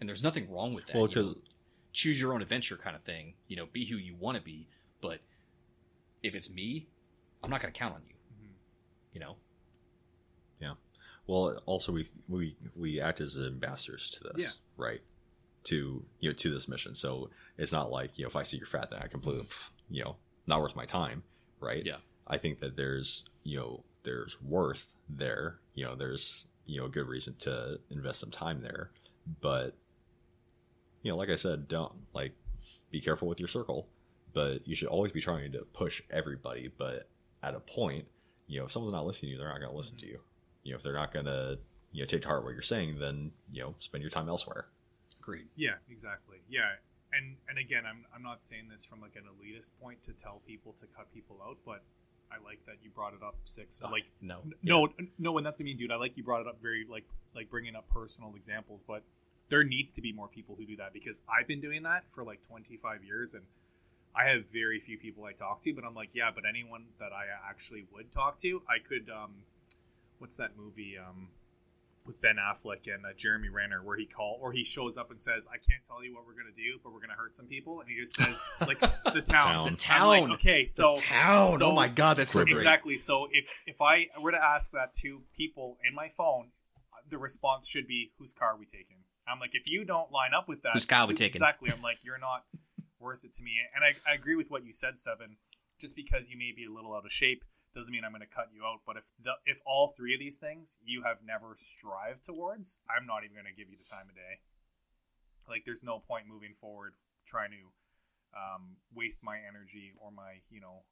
And 0.00 0.08
there's 0.08 0.22
nothing 0.22 0.50
wrong 0.50 0.74
with 0.74 0.86
that. 0.86 0.96
well, 0.96 1.08
you 1.08 1.22
know, 1.22 1.34
choose 1.92 2.20
your 2.20 2.32
own 2.34 2.42
adventure 2.42 2.76
kind 2.76 2.94
of 2.94 3.02
thing. 3.02 3.34
You 3.48 3.56
know, 3.56 3.66
be 3.66 3.84
who 3.86 3.96
you 3.96 4.14
want 4.16 4.36
to 4.36 4.42
be. 4.42 4.68
But 5.00 5.20
if 6.22 6.34
it's 6.34 6.50
me, 6.50 6.88
I'm 7.42 7.50
not 7.50 7.62
going 7.62 7.72
to 7.72 7.78
count 7.78 7.94
on 7.94 8.02
you. 8.06 8.14
Mhm. 8.14 8.52
You 9.14 9.20
know, 9.20 9.36
Yeah. 10.60 10.74
well, 11.26 11.58
also 11.66 11.90
we 11.92 12.08
we 12.28 12.56
we 12.76 13.00
act 13.00 13.20
as 13.20 13.38
ambassadors 13.38 14.10
to 14.10 14.24
this, 14.34 14.58
right? 14.76 15.00
To 15.64 16.04
you 16.20 16.30
know 16.30 16.34
to 16.34 16.50
this 16.50 16.68
mission. 16.68 16.94
So 16.94 17.30
it's 17.56 17.72
not 17.72 17.90
like 17.90 18.18
you 18.18 18.24
know 18.24 18.28
if 18.28 18.36
I 18.36 18.42
see 18.42 18.58
you're 18.58 18.66
fat, 18.66 18.90
then 18.90 19.00
I 19.02 19.06
completely 19.08 19.44
pff, 19.44 19.70
you 19.90 20.04
know 20.04 20.16
not 20.50 20.60
worth 20.60 20.76
my 20.76 20.84
time, 20.84 21.22
right? 21.60 21.84
Yeah. 21.84 21.96
I 22.26 22.36
think 22.36 22.58
that 22.60 22.76
there's 22.76 23.24
you 23.42 23.58
know 23.58 23.82
there's 24.02 24.40
worth 24.42 24.92
there. 25.08 25.60
You 25.74 25.86
know 25.86 25.96
there's 25.96 26.44
you 26.66 26.78
know 26.78 26.86
a 26.86 26.90
good 26.90 27.08
reason 27.08 27.34
to 27.40 27.80
invest 27.90 28.20
some 28.20 28.30
time 28.30 28.60
there, 28.60 28.90
but 29.40 29.74
you 31.02 31.10
know 31.10 31.16
like 31.16 31.30
I 31.30 31.36
said, 31.36 31.68
don't 31.68 31.92
like 32.12 32.32
be 32.90 33.00
careful 33.00 33.28
with 33.28 33.40
your 33.40 33.48
circle, 33.48 33.88
but 34.34 34.66
you 34.66 34.74
should 34.74 34.88
always 34.88 35.12
be 35.12 35.20
trying 35.20 35.52
to 35.52 35.60
push 35.72 36.02
everybody. 36.10 36.70
But 36.76 37.08
at 37.42 37.54
a 37.54 37.60
point, 37.60 38.04
you 38.46 38.58
know 38.58 38.66
if 38.66 38.72
someone's 38.72 38.92
not 38.92 39.06
listening 39.06 39.30
to 39.30 39.32
you, 39.32 39.38
they're 39.38 39.48
not 39.48 39.60
going 39.60 39.70
to 39.70 39.76
listen 39.76 39.96
to 39.98 40.04
mm-hmm. 40.04 40.14
you. 40.14 40.20
You 40.64 40.72
know 40.72 40.76
if 40.76 40.82
they're 40.82 40.92
not 40.92 41.12
going 41.12 41.26
to 41.26 41.58
you 41.92 42.02
know 42.02 42.06
take 42.06 42.22
to 42.22 42.28
heart 42.28 42.44
what 42.44 42.52
you're 42.52 42.62
saying, 42.62 42.98
then 42.98 43.32
you 43.50 43.62
know 43.62 43.74
spend 43.78 44.02
your 44.02 44.10
time 44.10 44.28
elsewhere. 44.28 44.66
agreed. 45.18 45.48
Yeah, 45.56 45.74
exactly. 45.90 46.38
Yeah, 46.48 46.72
and 47.12 47.36
and 47.48 47.58
again, 47.58 47.84
I'm 47.86 48.04
I'm 48.14 48.22
not 48.22 48.42
saying 48.42 48.68
this 48.70 48.84
from 48.86 49.00
like 49.00 49.16
an 49.16 49.24
elitist 49.24 49.72
point 49.80 50.02
to 50.04 50.12
tell 50.12 50.40
people 50.46 50.72
to 50.74 50.86
cut 50.96 51.12
people 51.12 51.40
out, 51.46 51.58
but 51.66 51.82
I 52.32 52.36
like 52.44 52.62
that 52.66 52.76
you 52.82 52.90
brought 52.90 53.12
it 53.14 53.22
up 53.22 53.36
six. 53.44 53.80
Oh, 53.84 53.90
Like 53.90 54.04
no, 54.20 54.40
N- 54.44 54.52
Yeah. 54.62 54.74
No, 54.74 54.88
no, 55.18 55.36
and 55.38 55.44
that's 55.46 55.58
what 55.60 55.64
I 55.64 55.66
mean, 55.66 55.76
dude. 55.76 55.90
I 55.92 55.96
like 55.96 56.16
you 56.16 56.22
brought 56.22 56.40
it 56.40 56.46
up 56.46 56.60
very 56.62 56.86
like 56.88 57.04
like 57.34 57.50
bringing 57.50 57.74
up 57.76 57.88
personal 57.88 58.34
examples, 58.36 58.82
but 58.82 59.02
there 59.48 59.64
needs 59.64 59.92
to 59.94 60.00
be 60.00 60.12
more 60.12 60.28
people 60.28 60.54
who 60.56 60.64
do 60.64 60.76
that 60.76 60.92
because 60.92 61.22
I've 61.28 61.48
been 61.48 61.60
doing 61.60 61.82
that 61.82 62.08
for 62.08 62.22
like 62.22 62.40
25 62.42 63.02
years, 63.04 63.34
and 63.34 63.44
I 64.14 64.26
have 64.28 64.46
very 64.46 64.78
few 64.78 64.96
people 64.98 65.24
I 65.24 65.32
talk 65.32 65.62
to. 65.62 65.72
But 65.74 65.84
I'm 65.84 65.94
like, 65.94 66.10
yeah, 66.12 66.30
but 66.32 66.44
anyone 66.48 66.84
that 67.00 67.12
I 67.12 67.24
actually 67.48 67.86
would 67.92 68.12
talk 68.12 68.38
to, 68.38 68.62
I 68.68 68.78
could. 68.78 69.10
um 69.10 69.42
What's 70.18 70.36
that 70.36 70.56
movie? 70.56 70.96
um 70.98 71.28
with 72.06 72.20
Ben 72.22 72.36
Affleck 72.36 72.92
and 72.92 73.04
uh, 73.04 73.10
Jeremy 73.16 73.48
Renner, 73.48 73.82
where 73.84 73.96
he 73.96 74.06
call 74.06 74.38
or 74.40 74.52
he 74.52 74.64
shows 74.64 74.96
up 74.98 75.10
and 75.10 75.20
says, 75.20 75.48
"I 75.52 75.56
can't 75.58 75.84
tell 75.84 76.02
you 76.04 76.14
what 76.14 76.26
we're 76.26 76.32
gonna 76.34 76.54
do, 76.56 76.78
but 76.82 76.92
we're 76.92 77.00
gonna 77.00 77.14
hurt 77.14 77.34
some 77.36 77.46
people," 77.46 77.80
and 77.80 77.88
he 77.90 77.96
just 77.96 78.14
says, 78.14 78.50
"Like 78.66 78.80
the 78.80 79.22
town, 79.22 79.64
The 79.64 79.70
I'm 79.70 79.76
town. 79.76 80.08
like, 80.08 80.30
okay, 80.38 80.64
so 80.64 80.96
the 80.96 81.02
town. 81.02 81.52
so- 81.52 81.70
oh 81.70 81.74
my 81.74 81.88
god, 81.88 82.16
that's 82.16 82.32
so 82.32 82.40
Great. 82.40 82.46
great. 82.52 82.56
Exactly. 82.56 82.96
So 82.96 83.28
if 83.30 83.62
if 83.66 83.80
I 83.82 84.08
were 84.20 84.30
to 84.32 84.42
ask 84.42 84.70
that 84.72 84.92
to 85.02 85.22
people 85.36 85.78
in 85.86 85.94
my 85.94 86.08
phone, 86.08 86.52
the 87.08 87.18
response 87.18 87.68
should 87.68 87.86
be, 87.86 88.12
"Whose 88.18 88.32
car 88.32 88.54
are 88.54 88.56
we 88.58 88.66
taking?" 88.66 88.98
I'm 89.28 89.38
like, 89.38 89.54
if 89.54 89.68
you 89.68 89.84
don't 89.84 90.10
line 90.10 90.34
up 90.34 90.48
with 90.48 90.62
that, 90.62 90.72
Whose 90.72 90.86
car 90.86 91.00
are 91.02 91.06
we 91.06 91.14
taking? 91.14 91.36
Exactly. 91.36 91.70
I'm 91.70 91.82
like, 91.82 92.04
you're 92.04 92.18
not 92.18 92.44
worth 92.98 93.22
it 93.22 93.32
to 93.34 93.44
me. 93.44 93.52
And 93.76 93.84
I, 93.84 93.94
I 94.10 94.14
agree 94.14 94.34
with 94.34 94.50
what 94.50 94.64
you 94.64 94.72
said, 94.72 94.98
Seven. 94.98 95.36
Just 95.80 95.94
because 95.94 96.28
you 96.30 96.36
may 96.36 96.50
be 96.56 96.64
a 96.64 96.70
little 96.74 96.92
out 96.94 97.04
of 97.04 97.12
shape 97.12 97.44
doesn't 97.74 97.92
mean 97.92 98.04
I'm 98.04 98.12
going 98.12 98.26
to 98.26 98.30
cut 98.30 98.48
you 98.54 98.64
out. 98.64 98.80
But 98.86 98.96
if 98.96 99.10
the 99.22 99.34
if 99.46 99.60
all 99.66 99.94
three 99.96 100.14
of 100.14 100.20
these 100.20 100.38
things 100.38 100.78
you 100.84 101.02
have 101.02 101.22
never 101.24 101.54
strived 101.54 102.24
towards, 102.24 102.80
I'm 102.90 103.06
not 103.06 103.24
even 103.24 103.34
going 103.34 103.50
to 103.50 103.56
give 103.56 103.70
you 103.70 103.78
the 103.78 103.88
time 103.88 104.08
of 104.08 104.14
day. 104.14 104.42
Like, 105.48 105.64
there's 105.64 105.82
no 105.82 105.98
point 105.98 106.26
moving 106.28 106.54
forward 106.54 106.94
trying 107.26 107.50
to 107.50 107.62
um, 108.34 108.76
waste 108.94 109.22
my 109.22 109.38
energy 109.38 109.92
or 109.98 110.10
my 110.10 110.42
you 110.50 110.60
know 110.60 110.82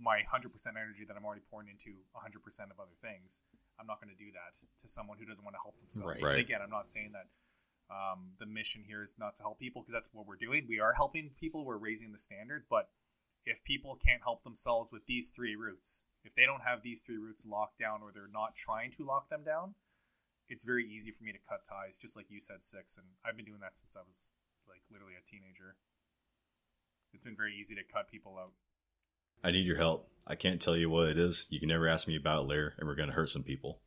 my 0.00 0.24
100% 0.24 0.48
energy 0.72 1.04
that 1.04 1.16
I'm 1.16 1.24
already 1.24 1.44
pouring 1.50 1.68
into 1.68 1.92
100% 2.16 2.40
of 2.72 2.80
other 2.80 2.96
things. 2.96 3.44
I'm 3.78 3.86
not 3.86 4.00
going 4.00 4.08
to 4.08 4.16
do 4.16 4.32
that 4.32 4.56
to 4.80 4.88
someone 4.88 5.18
who 5.18 5.26
doesn't 5.26 5.44
want 5.44 5.54
to 5.54 5.62
help 5.62 5.78
themselves. 5.78 6.22
Right. 6.22 6.32
And 6.32 6.40
again, 6.40 6.60
I'm 6.64 6.70
not 6.70 6.88
saying 6.88 7.12
that 7.12 7.28
um, 7.92 8.32
the 8.38 8.46
mission 8.46 8.82
here 8.86 9.02
is 9.02 9.14
not 9.18 9.36
to 9.36 9.42
help 9.42 9.58
people 9.58 9.82
because 9.82 9.92
that's 9.92 10.08
what 10.12 10.26
we're 10.26 10.40
doing. 10.40 10.64
We 10.68 10.80
are 10.80 10.94
helping 10.94 11.30
people. 11.38 11.64
We're 11.64 11.76
raising 11.76 12.10
the 12.10 12.18
standard. 12.18 12.64
But 12.70 12.88
if 13.44 13.62
people 13.64 13.96
can't 13.96 14.22
help 14.22 14.44
themselves 14.44 14.90
with 14.92 15.06
these 15.06 15.30
three 15.30 15.56
roots, 15.56 16.06
if 16.24 16.34
they 16.34 16.46
don't 16.46 16.62
have 16.62 16.82
these 16.82 17.00
three 17.00 17.16
roots 17.18 17.46
locked 17.46 17.78
down 17.78 18.00
or 18.02 18.12
they're 18.12 18.28
not 18.32 18.54
trying 18.56 18.90
to 18.92 19.04
lock 19.04 19.28
them 19.28 19.42
down, 19.44 19.74
it's 20.48 20.64
very 20.64 20.84
easy 20.86 21.10
for 21.10 21.24
me 21.24 21.32
to 21.32 21.38
cut 21.48 21.64
ties, 21.64 21.96
just 21.98 22.16
like 22.16 22.26
you 22.30 22.38
said, 22.40 22.64
six. 22.64 22.96
And 22.96 23.06
I've 23.24 23.36
been 23.36 23.46
doing 23.46 23.60
that 23.60 23.76
since 23.76 23.96
I 23.96 24.00
was 24.06 24.32
like 24.68 24.82
literally 24.90 25.14
a 25.20 25.24
teenager. 25.28 25.76
It's 27.14 27.24
been 27.24 27.36
very 27.36 27.54
easy 27.58 27.74
to 27.74 27.82
cut 27.84 28.08
people 28.10 28.38
out. 28.38 28.52
I 29.44 29.50
need 29.50 29.66
your 29.66 29.76
help. 29.76 30.08
I 30.26 30.34
can't 30.36 30.60
tell 30.62 30.76
you 30.76 30.88
what 30.88 31.08
it 31.08 31.18
is. 31.18 31.46
You 31.50 31.58
can 31.58 31.68
never 31.68 31.88
ask 31.88 32.06
me 32.06 32.16
about 32.16 32.44
it 32.44 32.48
later, 32.48 32.74
and 32.78 32.88
we're 32.88 32.94
going 32.94 33.08
to 33.08 33.14
hurt 33.14 33.28
some 33.28 33.42
people. 33.42 33.80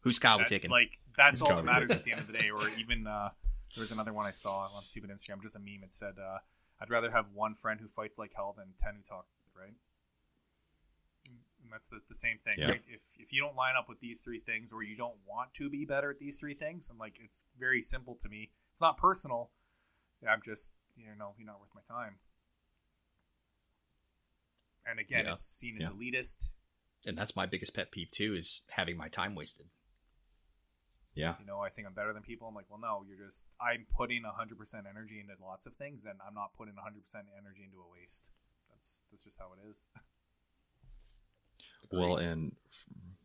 Who's 0.00 0.18
car 0.18 0.32
are 0.32 0.38
we 0.38 0.44
That- 0.44 0.48
taking? 0.48 0.70
Like 0.70 0.98
that's 1.16 1.40
Whose 1.40 1.42
all 1.42 1.48
car 1.48 1.56
that 1.58 1.64
matters 1.64 1.90
taking? 1.90 1.98
at 2.00 2.04
the 2.04 2.12
end 2.12 2.20
of 2.20 2.26
the 2.28 2.32
day. 2.38 2.50
Or 2.50 2.60
even 2.78 3.06
uh, 3.06 3.30
There 3.74 3.82
was 3.82 3.90
another 3.92 4.12
one 4.12 4.26
I 4.26 4.30
saw 4.30 4.68
on 4.74 4.84
stupid 4.84 5.10
Instagram, 5.10 5.42
just 5.42 5.56
a 5.56 5.58
meme. 5.58 5.82
It 5.82 5.92
said, 5.92 6.14
uh, 6.18 6.38
"I'd 6.80 6.90
rather 6.90 7.10
have 7.10 7.26
one 7.34 7.54
friend 7.54 7.80
who 7.80 7.86
fights 7.88 8.18
like 8.18 8.32
hell 8.34 8.54
than 8.56 8.74
ten 8.78 8.94
who 8.96 9.02
talk." 9.02 9.26
Right. 9.58 9.74
And 11.72 11.78
that's 11.80 11.88
the, 11.88 12.00
the 12.06 12.14
same 12.14 12.36
thing, 12.36 12.56
Yeah. 12.58 12.68
right? 12.72 12.82
If 12.86 13.16
if 13.18 13.32
you 13.32 13.40
don't 13.40 13.56
line 13.56 13.76
up 13.78 13.88
with 13.88 14.00
these 14.00 14.20
three 14.20 14.40
things, 14.40 14.72
or 14.74 14.82
you 14.82 14.94
don't 14.94 15.16
want 15.26 15.54
to 15.54 15.70
be 15.70 15.86
better 15.86 16.10
at 16.10 16.18
these 16.18 16.38
three 16.38 16.52
things, 16.52 16.90
I'm 16.90 16.98
like, 16.98 17.18
it's 17.18 17.42
very 17.58 17.80
simple 17.80 18.14
to 18.20 18.28
me. 18.28 18.50
It's 18.70 18.80
not 18.80 18.98
personal. 18.98 19.50
I'm 20.28 20.42
just, 20.44 20.74
you 20.96 21.06
know, 21.18 21.34
you're 21.38 21.46
not 21.46 21.60
worth 21.60 21.74
my 21.74 21.80
time. 21.88 22.16
And 24.84 24.98
again, 25.00 25.24
Yeah. 25.24 25.32
it's 25.32 25.44
seen 25.44 25.76
as 25.78 25.84
Yeah. 25.88 25.94
elitist. 25.94 26.56
And 27.06 27.16
that's 27.16 27.34
my 27.34 27.46
biggest 27.46 27.74
pet 27.74 27.90
peeve 27.90 28.10
too 28.10 28.34
is 28.34 28.62
having 28.70 28.96
my 28.98 29.08
time 29.08 29.34
wasted. 29.34 29.70
Yeah. 31.14 31.38
you 31.38 31.44
know, 31.44 31.60
I 31.60 31.68
think 31.68 31.86
I'm 31.86 31.92
better 31.94 32.12
than 32.14 32.22
people. 32.22 32.48
I'm 32.48 32.54
like, 32.54 32.70
well, 32.70 32.80
no, 32.80 33.02
you're 33.06 33.18
just, 33.22 33.46
I'm 33.60 33.86
putting 33.86 34.22
100% 34.24 34.86
energy 34.88 35.20
into 35.20 35.34
lots 35.42 35.66
of 35.66 35.74
things, 35.76 36.06
and 36.06 36.18
I'm 36.26 36.32
not 36.34 36.54
putting 36.54 36.74
100% 36.74 37.28
energy 37.36 37.64
into 37.64 37.80
a 37.82 37.88
waste. 37.88 38.30
That's 38.70 39.04
that's 39.10 39.22
just 39.24 39.38
how 39.38 39.52
it 39.52 39.58
is. 39.68 39.88
Well, 41.92 42.16
and 42.16 42.52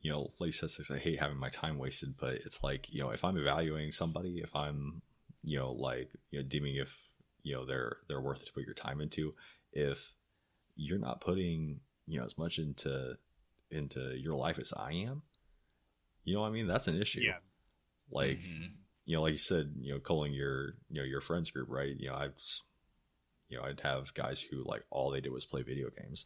you 0.01 0.11
know, 0.11 0.31
like 0.39 0.47
you 0.47 0.51
said, 0.51 0.69
I 0.95 0.99
hate 0.99 1.19
having 1.19 1.37
my 1.37 1.49
time 1.49 1.77
wasted, 1.77 2.15
but 2.17 2.35
it's 2.35 2.63
like 2.63 2.91
you 2.91 3.01
know, 3.01 3.09
if 3.09 3.23
I'm 3.23 3.37
evaluating 3.37 3.91
somebody, 3.91 4.39
if 4.39 4.55
I'm 4.55 5.01
you 5.43 5.59
know, 5.59 5.71
like 5.71 6.09
you 6.31 6.39
know, 6.39 6.47
deeming 6.47 6.75
if 6.75 7.09
you 7.43 7.55
know 7.55 7.65
they're 7.65 7.97
they're 8.07 8.21
worth 8.21 8.41
it 8.41 8.47
to 8.47 8.53
put 8.53 8.65
your 8.65 8.73
time 8.73 9.01
into, 9.01 9.33
if 9.71 10.13
you're 10.75 10.99
not 10.99 11.21
putting 11.21 11.79
you 12.05 12.19
know 12.19 12.25
as 12.25 12.37
much 12.37 12.59
into 12.59 13.17
into 13.71 14.15
your 14.17 14.35
life 14.35 14.59
as 14.59 14.73
I 14.73 14.91
am, 14.93 15.23
you 16.23 16.35
know, 16.35 16.41
what 16.41 16.47
I 16.47 16.51
mean, 16.51 16.67
that's 16.67 16.87
an 16.87 17.01
issue. 17.01 17.21
Yeah, 17.21 17.39
Like 18.11 18.39
Mhm. 18.39 18.71
you 19.05 19.15
know, 19.15 19.21
like 19.21 19.31
you 19.31 19.37
said, 19.37 19.73
you 19.79 19.93
know, 19.93 19.99
calling 19.99 20.33
your 20.33 20.75
you 20.89 21.01
know 21.01 21.03
your 21.03 21.21
friends 21.21 21.51
group, 21.51 21.69
right? 21.69 21.95
You 21.97 22.09
know, 22.09 22.15
I've 22.15 22.41
you 23.49 23.57
know, 23.57 23.63
I'd 23.63 23.79
have 23.81 24.13
guys 24.13 24.41
who 24.41 24.63
like 24.63 24.83
all 24.89 25.09
they 25.11 25.21
did 25.21 25.31
was 25.31 25.45
play 25.45 25.61
video 25.63 25.89
games, 25.89 26.25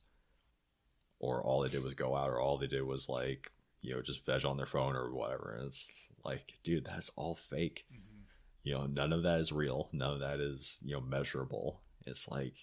or 1.22 1.42
all 1.44 1.62
they 1.62 1.70
did 1.70 1.84
was 1.84 1.94
go 1.96 2.16
out, 2.16 2.30
or 2.30 2.40
all 2.42 2.58
they 2.58 2.68
did 2.68 2.84
was 2.84 3.08
like 3.08 3.52
you 3.82 3.94
know 3.96 4.02
just 4.02 4.26
veg 4.26 4.46
on 4.46 4.58
their 4.58 4.66
phone 4.66 4.96
or 4.96 5.14
whatever. 5.14 5.56
And 5.58 5.68
it's 5.68 6.10
like, 6.26 6.54
dude, 6.64 6.86
that's 6.86 7.12
all 7.16 7.36
fake. 7.36 7.86
Mhm. 7.94 8.24
You 8.64 8.74
know, 8.74 8.86
none 8.88 9.14
of 9.14 9.24
that 9.24 9.40
is 9.40 9.52
real. 9.52 9.90
None 9.94 10.14
of 10.14 10.20
that 10.20 10.40
is 10.40 10.80
you 10.84 10.94
know 10.94 11.02
measurable. 11.02 11.82
It's 12.06 12.28
like 12.28 12.56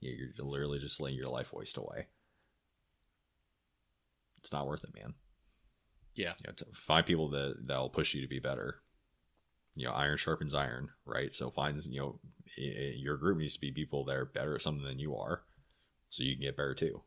you 0.00 0.10
know, 0.10 0.16
you're 0.18 0.46
literally 0.46 0.78
just 0.78 1.00
letting 1.00 1.16
your 1.18 1.28
life 1.28 1.52
waste 1.52 1.76
away. 1.78 2.08
It's 4.38 4.52
not 4.52 4.66
worth 4.66 4.84
it, 4.84 4.94
man 4.94 5.14
Yeah. 6.14 6.34
you 6.38 6.48
know, 6.48 6.52
to 6.54 6.64
find 6.74 7.04
people 7.06 7.28
that 7.30 7.66
that 7.66 7.78
will 7.78 7.90
push 7.90 8.14
you 8.14 8.22
to 8.22 8.28
be 8.28 8.40
better. 8.40 8.82
You 9.74 9.86
know, 9.86 9.92
iron 9.92 10.16
sharpens 10.16 10.54
iron, 10.54 10.90
right? 11.04 11.32
So 11.32 11.50
find 11.50 11.78
you 11.86 12.00
know 12.00 12.20
your 12.56 13.16
group 13.16 13.38
needs 13.38 13.54
to 13.54 13.60
be 13.60 13.70
people 13.72 14.04
that 14.06 14.16
are 14.16 14.24
better 14.24 14.54
at 14.54 14.62
something 14.62 14.84
than 14.84 14.98
you 14.98 15.16
are, 15.16 15.42
so 16.10 16.22
you 16.22 16.34
can 16.34 16.42
get 16.42 16.56
better 16.56 16.74
too. 16.74 17.02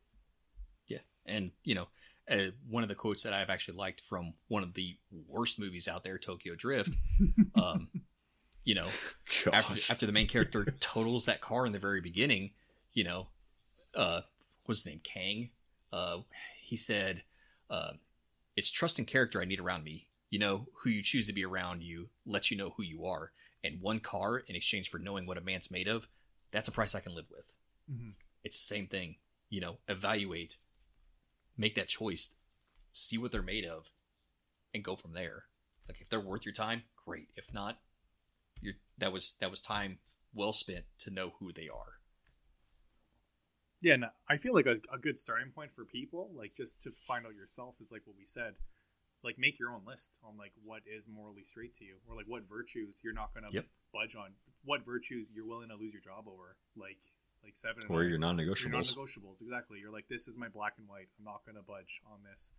And, 1.25 1.51
you 1.63 1.75
know, 1.75 1.87
uh, 2.29 2.51
one 2.69 2.83
of 2.83 2.89
the 2.89 2.95
quotes 2.95 3.23
that 3.23 3.33
I've 3.33 3.49
actually 3.49 3.77
liked 3.77 4.01
from 4.01 4.33
one 4.47 4.63
of 4.63 4.73
the 4.73 4.97
worst 5.27 5.59
movies 5.59 5.87
out 5.87 6.03
there, 6.03 6.17
Tokyo 6.17 6.55
Drift, 6.55 6.93
um, 7.55 7.89
you 8.63 8.75
know, 8.75 8.87
after, 9.51 9.75
after 9.91 10.05
the 10.05 10.11
main 10.11 10.27
character 10.27 10.65
totals 10.79 11.25
that 11.25 11.41
car 11.41 11.65
in 11.65 11.73
the 11.73 11.79
very 11.79 11.99
beginning, 12.01 12.51
you 12.93 13.03
know, 13.03 13.27
uh, 13.95 14.21
what's 14.65 14.81
his 14.83 14.85
name? 14.85 15.01
Kang. 15.03 15.49
Uh, 15.91 16.19
he 16.61 16.75
said, 16.75 17.23
uh, 17.69 17.91
it's 18.55 18.71
trust 18.71 18.97
and 18.97 19.07
character 19.07 19.41
I 19.41 19.45
need 19.45 19.59
around 19.59 19.83
me. 19.83 20.07
You 20.29 20.39
know, 20.39 20.67
who 20.77 20.89
you 20.89 21.03
choose 21.03 21.27
to 21.27 21.33
be 21.33 21.45
around 21.45 21.83
you 21.83 22.09
lets 22.25 22.49
you 22.49 22.57
know 22.57 22.71
who 22.71 22.83
you 22.83 23.05
are. 23.05 23.31
And 23.63 23.81
one 23.81 23.99
car 23.99 24.37
in 24.37 24.55
exchange 24.55 24.89
for 24.89 24.97
knowing 24.97 25.25
what 25.25 25.37
a 25.37 25.41
man's 25.41 25.69
made 25.69 25.87
of, 25.87 26.07
that's 26.51 26.67
a 26.67 26.71
price 26.71 26.95
I 26.95 26.99
can 27.01 27.13
live 27.13 27.29
with. 27.29 27.53
Mhm. 27.91 28.13
It's 28.43 28.57
the 28.57 28.75
same 28.75 28.87
thing. 28.87 29.17
You 29.49 29.61
know, 29.61 29.77
evaluate, 29.87 30.57
make 31.57 31.75
that 31.75 31.87
choice, 31.87 32.35
see 32.91 33.17
what 33.17 33.31
they're 33.31 33.41
made 33.41 33.65
of, 33.65 33.91
and 34.73 34.83
go 34.83 34.95
from 34.95 35.13
there. 35.13 35.45
Like 35.87 36.01
if 36.01 36.09
they're 36.09 36.19
worth 36.19 36.45
your 36.45 36.53
time, 36.53 36.83
great. 37.05 37.29
If 37.35 37.53
not, 37.53 37.79
you're 38.61 38.75
that 38.97 39.11
was 39.11 39.33
that 39.39 39.49
was 39.51 39.61
time 39.61 39.99
well 40.33 40.53
spent 40.53 40.85
to 40.99 41.11
know 41.11 41.33
who 41.39 41.51
they 41.53 41.67
are. 41.69 41.99
Yeah, 43.81 43.95
and 43.95 44.05
I 44.29 44.37
feel 44.37 44.53
like 44.53 44.65
a, 44.65 44.77
a 44.93 44.97
good 44.97 45.19
starting 45.19 45.51
point 45.51 45.71
for 45.71 45.83
people, 45.83 46.31
like 46.33 46.55
just 46.55 46.81
to 46.83 46.91
find 46.91 47.25
out 47.25 47.35
yourself, 47.35 47.75
is 47.81 47.91
like 47.91 48.03
what 48.05 48.15
we 48.17 48.25
said. 48.25 48.53
Like 49.23 49.37
make 49.37 49.59
your 49.59 49.71
own 49.71 49.81
list 49.85 50.17
on 50.23 50.37
like 50.37 50.51
what 50.63 50.81
is 50.85 51.07
morally 51.07 51.43
straight 51.43 51.73
to 51.75 51.85
you, 51.85 51.95
or 52.07 52.15
like 52.15 52.25
what 52.27 52.47
virtues 52.47 53.01
you're 53.03 53.13
not 53.13 53.33
going 53.33 53.45
to 53.45 53.53
Yep. 53.53 53.65
budge 53.93 54.15
on, 54.15 54.31
what 54.63 54.85
virtues 54.85 55.31
you're 55.33 55.47
willing 55.47 55.69
to 55.69 55.75
lose 55.75 55.93
your 55.93 56.01
job 56.01 56.27
over, 56.27 56.57
like 56.75 56.99
like 57.43 57.55
seven. 57.55 57.83
or 57.89 58.01
your 58.01 58.11
Your 58.11 58.19
non-negotiables. 58.19 58.71
non-negotiables, 58.71 59.41
exactly. 59.41 59.79
You're 59.81 59.91
like, 59.91 60.07
this 60.07 60.27
is 60.27 60.37
my 60.37 60.47
black 60.47 60.73
and 60.77 60.87
white. 60.87 61.07
I'm 61.17 61.25
not 61.25 61.45
going 61.45 61.55
to 61.55 61.63
budge 61.63 62.01
on 62.11 62.19
this, 62.29 62.53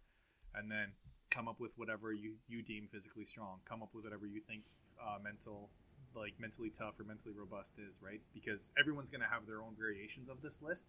and 0.55 0.70
then 0.70 0.93
come 1.30 1.49
up 1.49 1.59
with 1.59 1.72
whatever 1.76 2.12
you 2.12 2.35
you 2.49 2.62
deem 2.62 2.87
physically 2.87 3.24
strong. 3.24 3.61
Come 3.64 3.82
up 3.82 3.95
with 3.95 4.05
whatever 4.05 4.26
you 4.26 4.41
think 4.41 4.62
uh, 5.03 5.18
mental, 5.22 5.70
like 6.14 6.35
mentally 6.39 6.70
tough 6.70 7.01
or 7.01 7.05
mentally 7.05 7.35
robust 7.37 7.78
is, 7.78 8.01
right? 8.03 8.20
Because 8.32 8.72
everyone's 8.78 9.11
going 9.11 9.22
to 9.22 9.28
have 9.28 9.47
their 9.47 9.62
own 9.62 9.74
variations 9.76 10.28
of 10.28 10.43
this 10.43 10.62
list. 10.62 10.89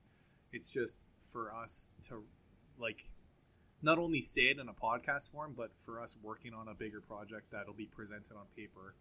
It's 0.51 0.69
just 0.69 0.99
for 1.19 1.53
us 1.53 1.91
to 2.03 2.23
like 2.77 3.03
not 3.81 3.97
only 3.97 4.21
say 4.21 4.43
it 4.43 4.59
in 4.59 4.69
a 4.69 4.73
podcast 4.73 5.31
form, 5.31 5.53
but 5.55 5.75
for 5.75 5.99
us 5.99 6.17
working 6.21 6.53
on 6.53 6.67
a 6.67 6.73
bigger 6.73 7.01
project 7.01 7.51
that'll 7.51 7.73
be 7.73 7.85
presented 7.87 8.35
on 8.35 8.45
paper. 8.55 8.95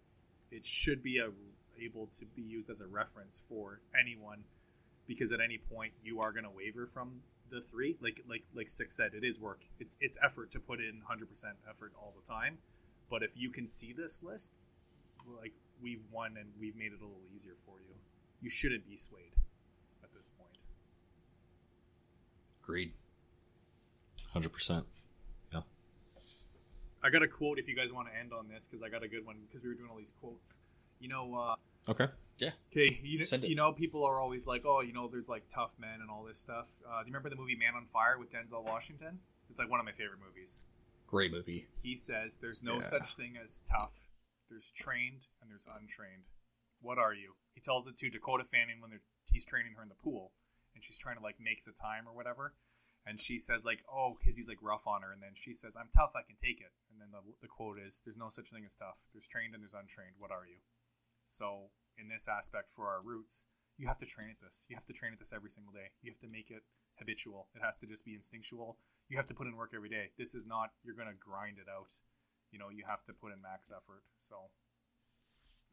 It 0.51 0.66
should 0.66 1.03
be 1.03 1.18
a, 1.18 1.30
able 1.82 2.07
to 2.18 2.26
be 2.26 2.42
used 2.42 2.70
as 2.70 2.80
a 2.80 2.86
reference 2.86 3.45
for 3.49 3.80
anyone 3.99 4.45
because 5.07 5.32
at 5.32 5.40
any 5.40 5.59
point 5.59 5.92
you 6.02 6.20
are 6.20 6.32
going 6.32 6.44
to 6.44 6.50
waver 6.50 6.86
from 6.86 7.20
the 7.50 7.61
three 7.61 7.96
like 8.00 8.20
like 8.28 8.42
like 8.55 8.68
six 8.68 8.96
said 8.96 9.12
it 9.14 9.22
is 9.22 9.38
work 9.38 9.64
it's 9.78 9.98
it's 10.00 10.18
effort 10.22 10.50
to 10.50 10.59
put 10.59 10.80
in 10.80 11.02
100% 11.11 11.44
effort 11.68 11.92
all 11.96 12.14
the 12.18 12.26
time 12.26 12.59
but 13.11 13.22
if 13.22 13.36
you 13.36 13.50
can 13.50 13.68
see 13.68 13.92
this 13.92 14.22
list 14.22 14.52
like 15.40 15.52
we've 15.82 16.07
won 16.11 16.36
and 16.38 16.48
we've 16.59 16.76
made 16.76 16.92
it 16.92 17.00
a 17.00 17.05
little 17.05 17.20
easier 17.34 17.55
for 17.66 17.80
you 17.86 17.94
you 18.40 18.48
shouldn't 18.48 18.88
be 18.88 18.96
swayed 18.96 19.34
at 20.02 20.12
this 20.14 20.30
point 20.30 20.64
Agreed. 22.64 22.92
Hundred 24.32 24.52
percent. 24.52 24.86
Yeah. 25.52 25.61
I 27.02 27.11
got 27.11 27.22
a 27.22 27.28
quote 27.28 27.59
if 27.59 27.68
you 27.68 27.76
guys 27.76 27.92
want 27.92 28.09
to 28.09 28.18
end 28.18 28.32
on 28.32 28.48
this 28.48 28.66
because 28.66 28.82
i 28.82 28.88
got 28.88 29.02
a 29.02 29.09
good 29.09 29.26
one 29.26 29.36
because 29.46 29.62
we 29.62 29.68
were 29.68 29.74
doing 29.74 29.90
all 29.90 29.98
these 29.98 30.14
quotes 30.20 30.61
you 30.98 31.09
know 31.09 31.34
uh 31.34 31.55
Okay. 31.89 32.07
Yeah. 32.39 32.51
Okay, 32.72 32.99
you 33.03 33.18
know, 33.18 33.24
Send 33.24 33.45
it. 33.45 33.51
you 33.51 33.55
know, 33.57 33.72
people 33.72 34.05
are 34.05 34.18
always 34.18 34.47
like, 34.47 34.62
oh, 34.64 34.80
you 34.80 34.93
know, 34.93 35.07
there's 35.07 35.28
like 35.28 35.45
tough 35.49 35.76
men 35.78 36.01
and 36.01 36.11
all 36.11 36.24
this 36.24 36.39
stuff. 36.39 36.68
Uh, 36.89 37.01
do 37.03 37.07
you 37.09 37.12
remember 37.12 37.30
the 37.30 37.37
movie 37.37 37.55
Man 37.57 37.74
on 37.76 37.85
Fire 37.87 38.18
with 38.18 38.30
Denzel 38.30 38.64
Washington? 38.64 39.20
It's 39.51 39.59
like 39.59 39.70
one 39.70 39.78
of 39.78 39.87
my 39.87 39.93
favorite 39.93 40.18
movies. 40.26 40.64
Great 41.07 41.30
movie. 41.30 41.68
He 41.82 41.95
says 41.95 42.37
there's 42.37 42.62
no 42.62 42.74
Yeah. 42.76 42.80
such 42.80 43.14
thing 43.14 43.37
as 43.43 43.61
tough. 43.70 44.09
There's 44.49 44.70
trained 44.72 45.26
and 45.41 45.51
there's 45.51 45.68
untrained. 45.68 46.30
What 46.80 46.99
are 46.99 47.14
you? 47.14 47.35
He 47.55 47.61
tells 47.61 47.87
it 47.87 47.97
to 47.99 48.11
Dakota 48.11 48.45
Fanning 48.45 48.80
when 48.80 48.91
they're, 48.91 49.03
he's 49.30 49.47
training 49.47 49.74
her 49.76 49.82
in 49.82 49.89
the 49.89 49.95
pool, 49.95 50.32
and 50.74 50.82
she's 50.82 50.99
trying 50.99 51.16
to 51.16 51.22
like 51.22 51.37
make 51.39 51.64
the 51.64 51.72
time 51.72 52.09
or 52.09 52.14
whatever. 52.14 52.55
And 53.07 53.20
she 53.20 53.39
says 53.39 53.64
like, 53.64 53.85
oh, 53.93 54.16
because 54.18 54.37
he's 54.37 54.49
like 54.49 54.59
rough 54.62 54.87
on 54.89 55.03
her, 55.03 55.12
and 55.12 55.22
then 55.22 55.32
she 55.35 55.53
says, 55.53 55.76
I'm 55.78 55.89
tough, 55.95 56.12
I 56.16 56.22
can 56.26 56.37
take 56.37 56.61
it. 56.61 56.72
And 56.91 57.01
then 57.01 57.09
the, 57.12 57.20
the 57.43 57.49
quote 57.49 57.78
is, 57.78 58.03
there's 58.05 58.16
no 58.18 58.28
such 58.28 58.49
thing 58.51 58.64
as 58.66 58.74
tough. 58.74 59.07
There's 59.12 59.28
trained 59.28 59.55
and 59.55 59.62
there's 59.62 59.74
untrained. 59.74 60.16
What 60.18 60.30
are 60.32 60.47
you? 60.49 60.59
So 61.25 61.70
in 61.99 62.09
this 62.09 62.29
aspect 62.29 62.70
for 62.70 62.89
our 62.89 63.01
roots, 63.03 63.49
you 63.77 63.87
have 63.89 63.99
to 63.99 64.07
train 64.07 64.31
at 64.31 64.41
this. 64.41 64.66
You 64.68 64.77
have 64.77 64.85
to 64.87 64.93
train 64.93 65.12
at 65.12 65.18
this 65.18 65.33
every 65.33 65.51
single 65.51 65.72
day. 65.72 65.91
You 66.03 66.11
have 66.11 66.18
to 66.20 66.29
make 66.29 66.51
it 66.51 66.62
habitual. 66.99 67.49
It 67.55 67.62
has 67.64 67.77
to 67.79 67.87
just 67.87 68.05
be 68.05 68.14
instinctual. 68.14 68.79
You 69.09 69.16
have 69.16 69.27
to 69.27 69.35
put 69.35 69.47
in 69.47 69.57
work 69.57 69.72
every 69.75 69.89
day. 69.89 70.11
This 70.16 70.35
is 70.35 70.47
not 70.47 70.70
you're 70.85 70.95
going 70.95 71.09
to 71.09 71.14
grind 71.18 71.59
it 71.59 71.66
out. 71.68 71.93
You 72.53 72.59
know, 72.59 72.68
you 72.70 72.85
have 72.89 73.03
to 73.05 73.12
put 73.12 73.33
in 73.33 73.43
max 73.43 73.72
effort. 73.75 74.05
So 74.18 74.37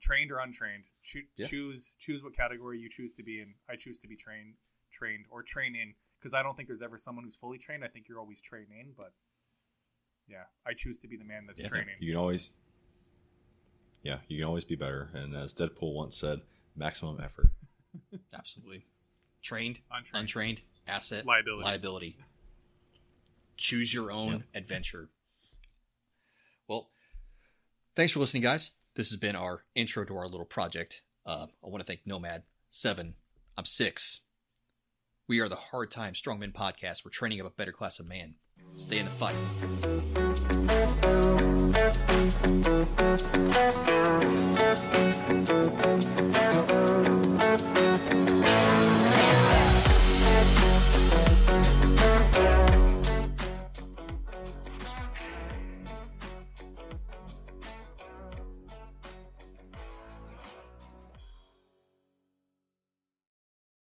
trained 0.02 0.32
or 0.32 0.40
untrained, 0.40 0.86
choo- 1.04 1.28
Yeah. 1.38 1.46
choose 1.46 1.96
choose 2.00 2.24
what 2.24 2.34
category 2.36 2.80
you 2.80 2.90
choose 2.90 3.14
to 3.14 3.24
be 3.24 3.40
in. 3.40 3.54
I 3.70 3.76
choose 3.76 4.00
to 4.00 4.08
be 4.08 4.16
trained 4.16 4.56
trained 4.92 5.26
or 5.30 5.44
train 5.44 5.76
in 5.76 5.94
because 6.20 6.34
I 6.34 6.44
don't 6.44 6.56
think 6.58 6.68
there's 6.68 6.82
ever 6.82 6.98
someone 6.98 7.24
who's 7.24 7.36
fully 7.38 7.58
trained. 7.60 7.84
I 7.84 7.88
think 7.88 8.08
you're 8.10 8.20
always 8.20 8.42
training, 8.42 8.94
but 8.98 9.14
yeah, 10.28 10.46
I 10.66 10.74
choose 10.76 10.98
to 11.00 11.08
be 11.08 11.18
the 11.18 11.24
man 11.24 11.46
that's 11.46 11.64
Yeah. 11.64 11.70
training. 11.70 11.96
You 12.00 12.12
can 12.14 12.20
always. 12.20 12.50
Yeah, 14.04 14.18
you 14.28 14.38
can 14.40 14.48
always 14.48 14.64
be 14.66 14.76
better, 14.76 15.10
and 15.14 15.36
as 15.36 15.54
Deadpool 15.54 15.94
once 15.94 16.16
said, 16.18 16.42
maximum 16.76 17.20
effort. 17.24 17.50
Absolutely. 18.34 18.86
Trained, 19.44 19.80
Untrained. 19.92 20.22
untrained, 20.24 20.62
asset, 20.88 21.26
Liability. 21.26 21.64
liability. 21.64 22.18
Choose 23.58 23.94
your 23.94 24.12
own 24.12 24.32
Yep. 24.32 24.42
adventure. 24.56 25.10
Well, 26.68 26.90
thanks 27.96 28.12
for 28.14 28.20
listening, 28.20 28.44
guys. 28.44 28.72
This 28.96 29.10
has 29.12 29.20
been 29.20 29.36
our 29.36 29.64
intro 29.76 30.04
to 30.06 30.18
our 30.18 30.28
little 30.28 30.46
project. 30.46 31.02
Uh, 31.26 31.48
I 31.64 31.68
want 31.68 31.82
to 31.82 31.86
thank 31.86 32.06
Nomad 32.06 32.44
Seven. 32.70 33.16
I'm 33.58 33.66
six. 33.66 34.22
We 35.28 35.40
are 35.40 35.50
the 35.50 35.56
Hard 35.56 35.92
Times 35.92 36.22
Strongmen 36.22 36.54
podcast. 36.54 37.06
We're 37.06 37.12
training 37.12 37.40
up 37.42 37.48
a 37.48 37.52
better 37.52 37.72
class 37.72 38.00
of 38.00 38.08
man. 38.08 38.36
Stay 38.78 38.98
in 39.00 39.06
the 39.06 39.12
fight. 39.12 39.36